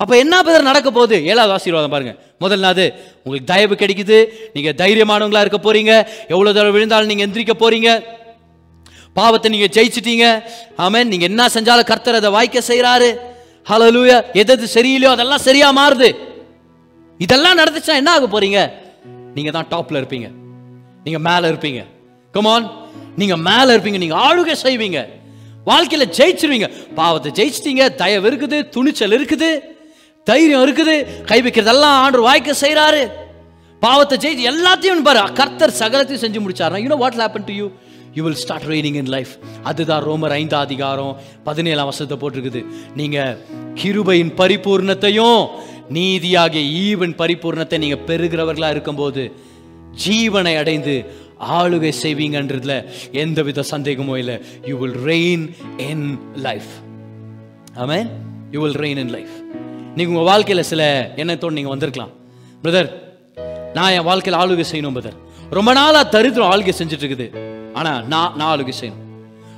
அப்போ 0.01 0.13
என்ன 0.23 0.35
பேர் 0.45 0.67
நடக்க 0.69 0.89
போகுது? 0.97 1.17
ஏழாவது 1.31 1.53
ஆசீர்வாதம் 1.55 1.93
பாருங்கள் 1.93 2.17
முதல் 2.43 2.63
நாது 2.65 2.85
உங்களுக்கு 3.23 3.49
தயவு 3.51 3.75
கிடைக்குது. 3.81 4.17
நீங்கள் 4.55 4.75
தைரியமானவங்களாக 4.81 5.45
இருக்க 5.45 5.59
போகிறீங்க 5.65 5.91
எவ்வளோ 6.33 6.49
தடவை 6.57 6.71
விழுந்தாலும் 6.75 7.11
நீங்கள் 7.11 7.27
எந்திரிக்க 7.27 7.55
போகிறீங்க 7.63 7.89
பாவத்தை 9.19 9.47
நீங்கள் 9.55 9.73
ஜெயிச்சிட்டீங்க. 9.77 10.25
ஆமாம் 10.83 11.09
நீங்கள் 11.11 11.29
என்ன 11.31 11.47
செஞ்சாலும் 11.55 11.89
கர்த்தர் 11.91 12.19
அதை 12.21 12.31
வாய்க்க 12.37 12.63
செய்கிறாரு 12.71 13.09
ஹலோ 13.69 13.87
லூயா 13.95 14.17
எது 14.41 14.67
சரியில்லையோ 14.75 15.11
அதெல்லாம் 15.15 15.45
சரியாக 15.47 15.77
மாறுது. 15.79 16.09
இதெல்லாம் 17.21 17.57
நடந்துச்சா 17.57 17.93
என்ன 17.99 18.11
ஆக 18.11 18.25
போறீங்க? 18.33 18.59
நீங்க 19.35 19.51
தான் 19.51 19.67
டாப்ல 19.71 19.99
இருப்பீங்க. 20.01 20.27
நீங்க 21.03 21.19
மேல 21.19 21.51
இருப்பீங்க. 21.51 21.81
கமான் 22.31 22.71
நீங்க 23.15 23.37
மேல 23.37 23.77
இருப்பீங்க. 23.77 23.97
நீங்க 23.97 24.15
ஆளுகை 24.15 24.55
செய்வீங்க. 24.63 24.99
வாழ்க்கையில 25.65 26.05
ஜெயிச்சிருவீங்க. 26.17 26.67
பாவத்தை 26.95 27.31
ஜெயிச்சிட்டீங்க. 27.39 27.95
தயவு 27.95 28.31
இருக்குது. 28.31 28.69
துணிச்சல் 28.69 29.15
இருக்குது. 29.17 29.59
தைரியம் 30.23 30.65
இருக்குது. 30.67 31.23
கை 31.23 31.41
வைக்கிறதெல்லாம் 31.41 31.95
ஆண்டு 32.03 32.21
வாய்க்க 32.21 32.55
செய்றாரு. 32.61 33.03
பாவத்தை 33.79 34.17
ஜெயிச்சு 34.23 34.49
எல்லாத்தையும் 34.49 35.03
பாரு. 35.03 35.33
கர்த்தர் 35.33 35.77
சகலத்தையும் 35.79 36.23
செஞ்சு 36.23 36.41
முடிச்சாரா 36.45 36.77
you know 36.83 36.97
what 36.97 37.15
happen 37.15 37.45
to 37.45 37.53
you 37.53 37.71
you 38.13 38.23
will 38.23 38.41
start 38.43 38.63
reigning 38.63 38.99
in 39.01 39.11
life 39.15 39.29
அதுதான் 39.63 40.03
ரோமர் 40.03 40.29
ஐந்தாம் 40.29 40.61
அதிகாரம் 40.61 41.19
பதினேழாம் 41.43 41.89
வருஷத்தை 41.89 42.17
போட்டிருக்குது. 42.17 42.65
நீங்க 42.95 43.37
கிருபையின் 43.75 44.33
பரிபூர்ணத்தையும் 44.35 45.47
நீதியாகிய 45.89 46.63
ஈவன் 46.83 47.15
பரிபூர்ணத்தை 47.21 47.77
நீங்க 47.77 47.97
பெறுகிறவர்களா 48.07 48.69
இருக்கும்போது 48.69 49.31
ஜீவனை 50.05 50.57
அடைந்து 50.57 51.05
ஆளுகை 51.39 51.91
செய்வீங்கன்றதுல 52.03 52.73
எந்தவித 53.11 53.63
சந்தேகமும் 53.63 54.17
இல்லை. 54.17 54.39
You 54.65 54.77
will 54.77 54.99
reign 55.05 55.49
in 55.77 56.19
life 56.35 56.71
amen 57.75 58.09
you 58.51 58.61
will 58.61 58.79
reign 58.85 58.97
in 58.97 59.13
life 59.17 59.33
நீங்க 59.95 60.19
உங்க 60.19 60.25
வாழ்க்கையில 60.31 60.59
சில 60.59 61.11
எண்ணத்தோடு 61.15 61.53
நீங்க 61.53 61.69
வந்திருக்கலாம். 61.69 62.11
பிரதர் 62.63 62.89
நான் 63.73 63.91
என் 63.91 64.07
வாழ்க்கையில் 64.09 64.41
ஆளுகை 64.41 64.65
செய்யணும் 64.71 64.95
பிரதர் 64.97 65.17
ரொம்ப 65.49 65.73
நாளா 65.73 66.03
தரித்திரம் 66.03 66.51
ஆளுகை 66.51 66.73
செஞ்சுட்டு 66.77 67.05
இருக்குது. 67.05 67.27
ஆனா 67.73 68.01
நான் 68.01 68.33
நான் 68.35 68.59
ஆளுகை 68.59 68.73
செய்யணும். 68.81 69.03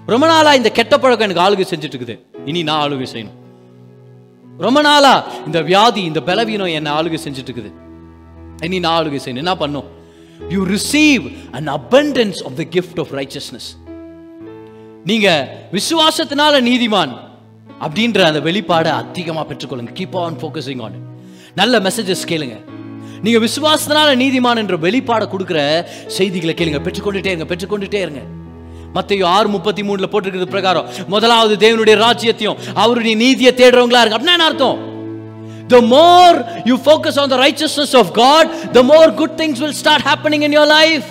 ரொம்ப 0.05 0.27
நாளா 0.27 0.53
இந்த 0.53 0.69
கெட்ட 0.71 0.97
பழக்கம் 0.97 1.29
எனக்கு 1.29 1.45
ஆளுகை 1.45 1.67
செஞ்சுட்டு 1.69 1.95
இருக்குது. 1.97 2.19
இனி 2.45 2.63
நான் 2.63 2.91
ஆளுகை 2.91 3.07
செய்யணும். 3.13 3.37
ரொம்ப 4.57 4.81
நாளா 4.81 5.31
இந்த 5.45 5.61
வியாதி 5.61 6.01
இந்த 6.03 6.21
பலவீனம் 6.21 6.67
என்ன 6.67 7.01
ஆளுகை 7.01 7.17
செஞ்சுட்டு 7.23 7.51
இருக்குது 7.51 7.71
இனி 8.65 8.79
நான் 8.79 9.05
ஆளுகை 9.05 9.19
செய்யணும். 9.25 9.35
என்ன 9.35 9.57
பண்ணும்? 9.57 9.83
You 10.49 10.65
receive 10.65 11.23
an 11.51 11.67
abundance 11.67 12.43
of 12.43 12.55
the 12.55 12.63
gift 12.75 12.99
of 12.99 13.11
righteousness 13.11 13.69
நீங்க 15.05 15.57
விசுவாசத்தினால 15.71 16.61
நீதிமான் 16.69 17.13
அப்படின்ற 17.81 18.21
அந்த 18.21 18.39
வெளிப்பாடை 18.39 18.91
அதிகமா 18.91 19.45
பெற்றுக்கொள்ளுங்க. 19.45 19.93
கீப் 19.99 20.15
ஆன் 20.17 20.35
ஃபோக்கஸிங் 20.35 20.81
ஆன் 20.81 20.93
நல்ல 21.55 21.79
மெசேஜஸ் 21.79 22.27
கேளுங்க. 22.27 22.57
நீங்க 23.23 23.39
விசுவாசத்தினால 23.45 24.15
நீதிமான் 24.23 24.57
என்ற 24.57 24.77
வெளிப்பாடை 24.77 25.27
கொடுக்குற 25.27 25.83
செய்திகளை 26.07 26.55
கேளுங்க. 26.57 26.81
பெற்றுக்கொண்டுட்டே 26.81 27.25
இருங்க 27.25 27.55
பெற்றுக்கொண்டுட்டே 27.55 28.01
இருங்க. 28.05 28.19
மத்தையோ 28.95 29.25
ஆறு 29.25 29.47
முப்பத்தி 29.47 29.81
மூணுல 29.81 30.07
போட்டிருக்கிறது 30.11 30.49
பிரகாரம். 30.55 30.85
முதலாவது 31.07 31.55
தேவனுடைய 31.67 31.97
ராஜ்யத்தையும் 32.05 32.55
அவருடைய 32.73 33.15
நீதியை 33.15 33.53
தேடுறவங்களா 33.53 34.01
இருக்கு. 34.01 34.17
அப்படின்னா 34.17 34.37
என்ன 34.37 34.45
அர்த்தம்? 34.45 34.91
The 35.69 35.81
more 35.81 36.35
you 36.65 36.75
focus 36.85 37.17
on 37.17 37.29
the 37.29 37.37
righteousness 37.37 37.93
of 37.93 38.07
God, 38.17 38.47
the 38.75 38.81
more 38.81 39.09
good 39.19 39.33
things 39.37 39.59
will 39.59 39.75
start 39.83 40.01
happening 40.11 40.41
in 40.43 40.51
your 40.51 40.65
life. 40.65 41.05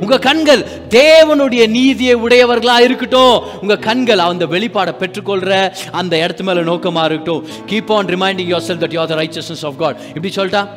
உங்க 0.00 0.18
கண்கள் 0.18 0.66
தேவனுடைய 0.88 1.68
நீதியை 1.68 2.14
உடையவர்களா 2.16 2.78
இருக்கட்டும். 2.78 3.42
உங்க 3.62 3.76
கண்கள் 3.76 4.18
அந்த 4.18 4.46
வெளிப்பாடை 4.46 4.94
பெற்றுக்கொள்ற 5.00 5.74
அந்த 5.90 6.16
இடத்து 6.16 6.42
மேல 6.42 6.60
நோக்கமா 6.60 7.04
இருக்கட்டும். 7.04 7.46
Keep 7.66 7.92
on 7.92 8.06
reminding 8.06 8.50
yourself 8.68 8.78
that 8.78 8.92
you 8.92 9.04
the 9.04 9.14
righteousness 9.14 9.66
of 9.70 9.78
God 9.78 9.96
இப்படி 10.08 10.32
சொல்லிட்டா 10.34 10.68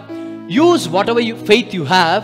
use 0.50 0.90
whatever 1.08 1.24
you 1.24 1.36
faith 1.46 1.74
you 1.74 1.84
have 1.84 2.24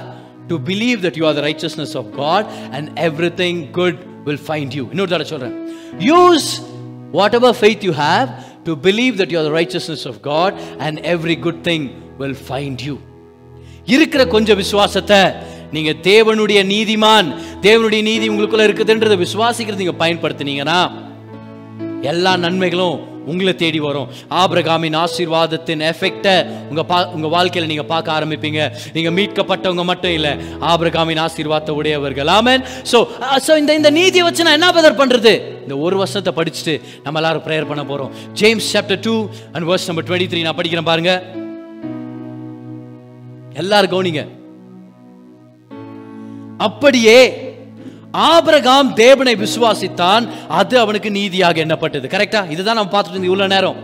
to 0.51 0.57
believe 0.69 0.99
that 1.05 1.17
you 1.19 1.25
are 1.29 1.37
the 1.39 1.43
righteousness 1.47 1.95
of 2.01 2.09
God 2.17 2.47
and 2.71 2.89
everything 3.41 3.59
good 3.79 3.99
will 4.27 4.43
find 4.47 4.75
you 4.79 4.83
இன்னொரு 4.93 5.11
தடவை 5.13 5.29
சொல்கிறேன் 5.33 5.55
use 6.09 6.49
whatever 7.39 7.57
faith 7.61 7.85
you 7.89 7.93
have 8.01 8.27
to 8.63 8.75
believe 8.87 9.13
that 9.21 9.33
you 9.33 9.39
are 9.41 9.49
the 9.49 9.53
righteousness 9.59 10.05
of 10.11 10.19
God 10.29 10.57
and 10.79 10.99
every 11.13 11.37
good 11.47 11.61
thing 11.69 11.87
will 12.19 12.39
find 12.47 12.83
you 12.89 12.95
இருக்கிற 13.87 14.21
கொஞ்சம் 14.27 14.59
விசுவாசத்தை 14.63 15.21
நீங்க 15.71 15.91
தேவனுடைய 16.03 16.59
நீதிமான் 16.71 17.27
தேவனுடைய 17.61 18.01
நீதி 18.03 18.25
உங்களுக்குள்ள 18.29 18.65
இருக்குதுன்றதை 18.67 19.17
விசுவாசிக்கிறது 19.17 19.83
நீங்க 19.83 19.97
பயன்படுத்துனீங்கன்னா 20.03 20.79
எல்லா 22.03 22.33
நன்மைகளும் 22.37 22.97
உங்களை 23.29 23.53
தேடி 23.63 23.79
வரும். 23.87 24.07
ஆபிரகாமின் 24.41 24.97
ஆசீர்வாதத்தின் 25.03 25.81
எஃபெக்டை 25.91 26.35
உங்கள் 26.71 26.87
பா 26.91 26.97
உங்கள் 27.15 27.33
வாழ்க்கையில் 27.35 27.69
நீங்கள் 27.71 27.89
பார்க்க 27.93 28.17
ஆரம்பிப்பீங்க. 28.17 28.61
நீங்கள் 28.95 29.15
மீட்கப்பட்டவங்க 29.17 29.85
மட்டும் 29.91 30.15
இல்லை 30.17 30.33
ஆபிரகாமின் 30.71 31.21
ஆசீர்வாதத்தை 31.25 31.75
உடையவர்கள். 31.81 32.31
ஆமேன். 32.39 32.63
ஸோ 32.91 32.97
ஸோ 33.47 33.51
இந்த 33.61 33.73
இந்த 33.79 33.91
நீதியை 33.99 34.25
வச்சு 34.27 34.45
நான் 34.47 34.57
என்ன 34.59 34.71
பதர் 34.79 34.99
பண்ணுறது 35.01 35.33
இந்த 35.63 35.75
ஒரு 35.85 35.95
வருஷத்தை 36.01 36.33
படிச்சுட்டு 36.39 36.75
நம்ம 37.05 37.19
எல்லாரும் 37.21 37.45
ப்ரேயர் 37.47 37.69
பண்ண 37.71 37.83
போகிறோம் 37.91 38.11
James 38.41 38.71
chapter 38.73 39.01
two 39.07 39.15
and 39.53 39.67
verse 39.69 39.87
number 39.91 40.07
twenty 40.09 40.29
three 40.31 40.43
நான் 40.47 40.59
படிக்கிறேன் 40.59 40.89
பாருங்க. 40.91 41.13
எல்லாரும் 43.61 43.93
கவனிங்க. 43.93 44.23
அப்படியே 46.67 47.17
ஆபிரகாம் 48.11 48.93
தேவனை 48.93 49.35
விசுவாசித்தான் 49.35 50.29
அது 50.47 50.79
அவனுக்கு 50.79 51.11
நீதியாக 51.11 51.65
எண்ணப்பட்டது. 51.65 52.07
கரெக்டா 52.15 52.49
இதுதான் 52.49 52.75
நம்ம 52.75 53.01
பார்த்துட்டு 53.01 53.09
இருந்தோம் 53.09 53.31
இவ்வளவு 53.31 53.53
நேரம். 53.55 53.75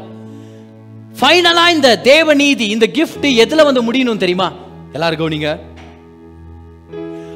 ஃபைனலா 1.19 1.69
இந்த 1.69 1.97
தேவ 1.97 2.33
நீதி 2.33 2.67
இந்த 2.67 2.87
கிஃப்ட் 2.93 3.27
எதுல 3.43 3.63
வந்து 3.63 3.93
முடியணும் 3.93 4.17
தெரியுமா? 4.17 4.53
எல்லாருக்கும் 4.93 5.27
நீங்க 5.27 5.59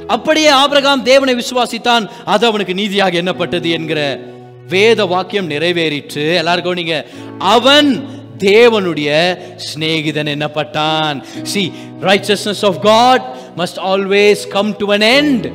அப்படியே 0.08 0.48
ஆபிரகாம் 0.48 1.04
தேவனை 1.04 1.36
விசுவாசித்தான் 1.36 2.10
அது 2.26 2.48
அவனுக்கு 2.48 2.74
நீதியாக 2.74 3.22
எண்ணப்பட்டது 3.22 3.72
என்கிற 3.72 4.20
வேத 4.68 5.06
வாக்கியம் 5.06 5.50
நிறைவேறிற்று. 5.50 6.36
எல்லாருக்கும் 6.36 6.74
நீங்க 6.74 7.06
அவன் 7.38 8.10
தேவனுடைய 8.38 9.38
சிநேகிதன் 9.66 10.32
என்னப்பட்டான் 10.36 11.24
see 11.44 11.72
righteousness 12.02 12.66
of 12.66 12.82
God 12.82 13.36
must 13.58 13.82
always 13.86 14.48
come 14.48 14.76
to 14.76 14.92
an 14.92 15.02
end 15.02 15.52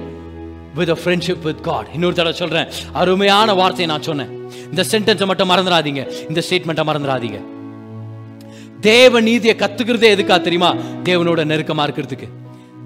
with 0.76 0.88
a 0.88 0.98
friendship 1.04 1.42
with 1.42 1.66
god. 1.66 1.84
இன்னொரு 1.92 2.14
தடவை 2.14 2.32
சொல்கிறேன் 2.32 2.68
அருமையான 2.92 3.54
வார்த்தையை 3.54 3.86
நான் 3.86 4.02
சொன்னேன். 4.02 4.50
இந்த 4.64 4.84
சென்டென்ஸை 4.90 5.26
மட்டும் 5.26 5.50
மறந்துடாதீங்க. 5.50 6.12
இந்த 6.28 6.42
ஸ்டேட்மெண்ட்டை 6.50 6.86
மறந்துடாதீங்க. 6.86 7.42
தேவ 8.80 9.20
நீதியை 9.20 9.56
கத்துக்கிறதே 9.58 10.14
எதுக்கா 10.14 10.40
தெரியுமா? 10.40 10.74
தேவனோட 11.04 11.44
நெருக்கமாக 11.44 11.90
இருக்கிறதுக்கு. 11.90 12.28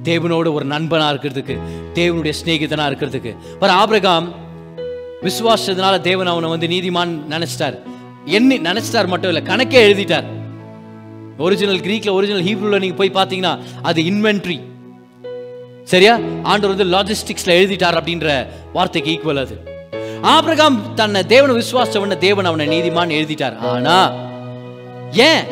தேவனோட 0.04 0.52
ஒரு 0.52 0.64
நண்பனாக 0.64 1.14
இருக்கிறதுக்கு. 1.14 1.58
தேவனுடைய 1.94 2.32
சிநேகிதனாக 2.44 2.90
இருக்கிறதுக்கு. 2.90 3.36
பர் 3.58 3.70
ஆபிரகாம் 3.70 4.32
விசுவாசத்தினால 5.22 6.00
தேவன் 6.00 6.26
அவனை 6.26 6.48
வந்து 6.48 6.66
நீதிமான் 6.66 7.18
நினைச்சிட்டார். 7.30 7.78
எண்ணி 8.24 8.58
நினைச்சிட்டார் 8.58 9.06
மட்டும் 9.06 9.34
இல்லை 9.34 9.54
கணக்கே 9.54 9.82
எழுதிட்டார். 9.82 10.24
ஒரிஜினல் 11.38 11.78
கிரீக்ல 11.78 12.10
ஒரிஜினல் 12.10 12.42
ஹீப்ரூல 12.42 12.78
நீங்க 12.78 12.94
போய் 12.94 13.10
பார்த்தீங்கன்னா 13.10 13.58
அது 13.82 14.02
இன்வென்ட்ரி 14.02 14.60
சரியா? 15.84 16.18
ஆண்டவர் 16.42 16.76
வந்து 16.76 16.96
லாஜிஸ்டிக்ஸ்ல 16.96 17.48
எழுதிட்டார் 17.48 17.98
அப்படின்ற 18.00 18.46
வார்த்தைக்கு 18.72 19.10
ஈக்குவல் 19.10 19.38
அது. 19.38 19.68
ஆபிரகாம் 20.22 20.94
தன்னை 20.94 21.26
தேவனை 21.26 21.54
விசுவாசம் 21.54 22.18
தேவன் 22.18 22.44
அவனை 22.44 22.66
நீதிமான் 22.68 23.16
எழுதிட்டார். 23.18 23.58
ஆனா 23.58 24.12
ஏன்? 25.12 25.44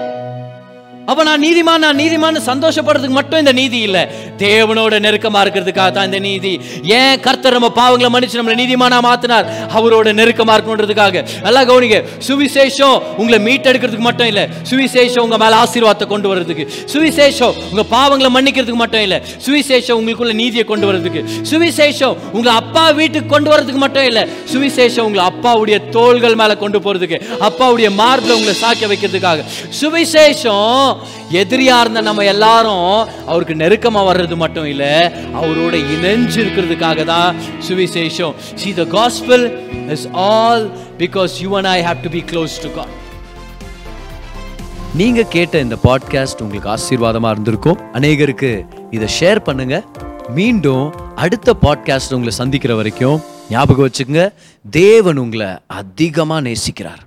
அப்ப 1.09 1.23
நான் 1.23 1.43
நீதிமான் 1.43 1.79
நான் 1.79 1.97
நீதிமான் 1.97 2.39
சந்தோஷப்படுறதுக்கு 2.47 3.09
மட்டும் 3.09 3.39
இந்த 3.39 3.53
நீதி 3.53 3.79
இல்ல. 3.79 4.11
தேவனோட 4.39 4.95
நெருக்கமா 5.01 5.41
இருக்கிறதுக்காக 5.45 5.91
தான் 5.91 6.05
இந்த 6.05 6.19
நீதி. 6.19 6.61
ஏன் 6.83 7.21
கர்த்தர் 7.21 7.61
நம்ம 7.61 7.71
பாவங்களை 7.75 8.09
மன்னிச்சு 8.15 8.39
நம்மளை 8.39 8.57
நீதிமானா 8.57 8.99
மாத்தினார்? 9.03 9.47
அவரோட 9.75 10.13
நெருக்கமா 10.13 10.55
இருக்கணுன்றதுக்காக. 10.57 11.29
நல்லா 11.43 11.63
கவனிங்க. 11.63 12.05
சுவிசேஷம் 12.29 13.03
உங்களை 13.17 13.39
மீட்டெடுக்கிறதுக்கு 13.39 13.99
மட்டும் 13.99 14.27
இல்ல. 14.27 14.49
சுவிசேஷம் 14.71 15.21
உங்க 15.21 15.37
மேல 15.37 15.57
ஆசீர்வாதத்தை 15.57 16.07
கொண்டு 16.07 16.29
வர்றதுக்கு. 16.29 16.69
சுவிசேஷம் 16.93 17.53
உங்க 17.71 17.85
பாவங்களை 17.91 18.31
மன்னிக்கிறதுக்கு 18.35 18.75
மட்டும் 18.75 19.01
இல்ல. 19.01 19.23
சுவிசேஷம் 19.47 19.99
உங்களுக்குள்ள 20.01 20.33
நீதியை 20.33 20.65
கொண்டு 20.65 20.87
வர்றதுக்கு. 20.87 21.25
சுவிசேஷம் 21.51 22.17
உங்க 22.33 22.53
அப்பா 22.53 22.91
வீட்டுக்கு 22.91 23.29
கொண்டு 23.29 23.51
வர்றதுக்கு 23.51 23.81
மட்டும் 23.81 24.05
இல்ல. 24.05 24.29
சுவிசேஷம் 24.53 25.01
உங்களை 25.01 25.31
அப்பாவுடைய 25.31 25.89
தோள்கள் 25.89 26.35
மேல 26.35 26.57
கொண்டு 26.57 26.79
போறதுக்கு. 26.79 27.23
அப்பாவுடைய 27.41 27.95
மார்பில் 27.95 28.33
உங்களை 28.33 28.55
சாக்க 28.63 28.87
வைக்கிறதுக்காக. 28.87 29.45
சுவிசேஷம் 29.81 30.97
எதிரியா 31.41 31.77
இருந்த 31.81 32.01
நம்ம 32.01 32.25
எல்லாரும் 32.25 33.09
அவருக்கு 33.27 33.55
நெருக்கமா 33.55 34.03
வர்றது 34.11 34.37
மட்டும் 34.37 34.67
இல்ல 34.67 34.85
அவரோட 35.35 35.75
இணைஞ்சு 35.95 36.39
இருக்கிறதுக்காக 36.45 37.05
தான் 37.05 37.37
சுவிசேஷம். 37.69 38.35
See 38.55 38.75
the 38.75 38.87
gospel 38.97 39.45
is 39.97 40.07
all 40.13 40.71
because 40.99 41.35
you 41.41 41.57
and 41.57 41.67
I 41.67 41.83
have 41.83 42.01
to 42.03 42.09
be 42.09 42.25
close 42.33 42.57
to 42.63 42.71
God 42.75 42.95
நீங்க 44.95 45.23
கேட்ட 45.23 45.61
இந்த 45.61 45.77
பாட்காஸ்ட் 45.85 46.43
உங்களுக்கு 46.45 46.71
ஆசீர்வாதமா 46.75 47.31
இருந்திருக்கும். 47.31 47.81
அநேகருக்கு 47.93 48.67
இதை 48.91 49.09
ஷேர் 49.21 49.41
பண்ணுங்க. 49.49 49.85
மீண்டும் 50.39 50.87
அடுத்த 51.15 51.55
பாட்காஸ்ட் 51.63 52.15
உங்களை 52.17 52.33
சந்திக்கிற 52.41 52.75
வரைக்கும் 52.75 53.21
ஞாபகம் 53.51 53.87
வச்சுக்கோங்க. 53.87 54.25
தேவன் 54.71 55.17
உங்களை 55.17 55.51
அதிகமாக 55.67 56.41
நேசிக்கிறார். 56.49 57.03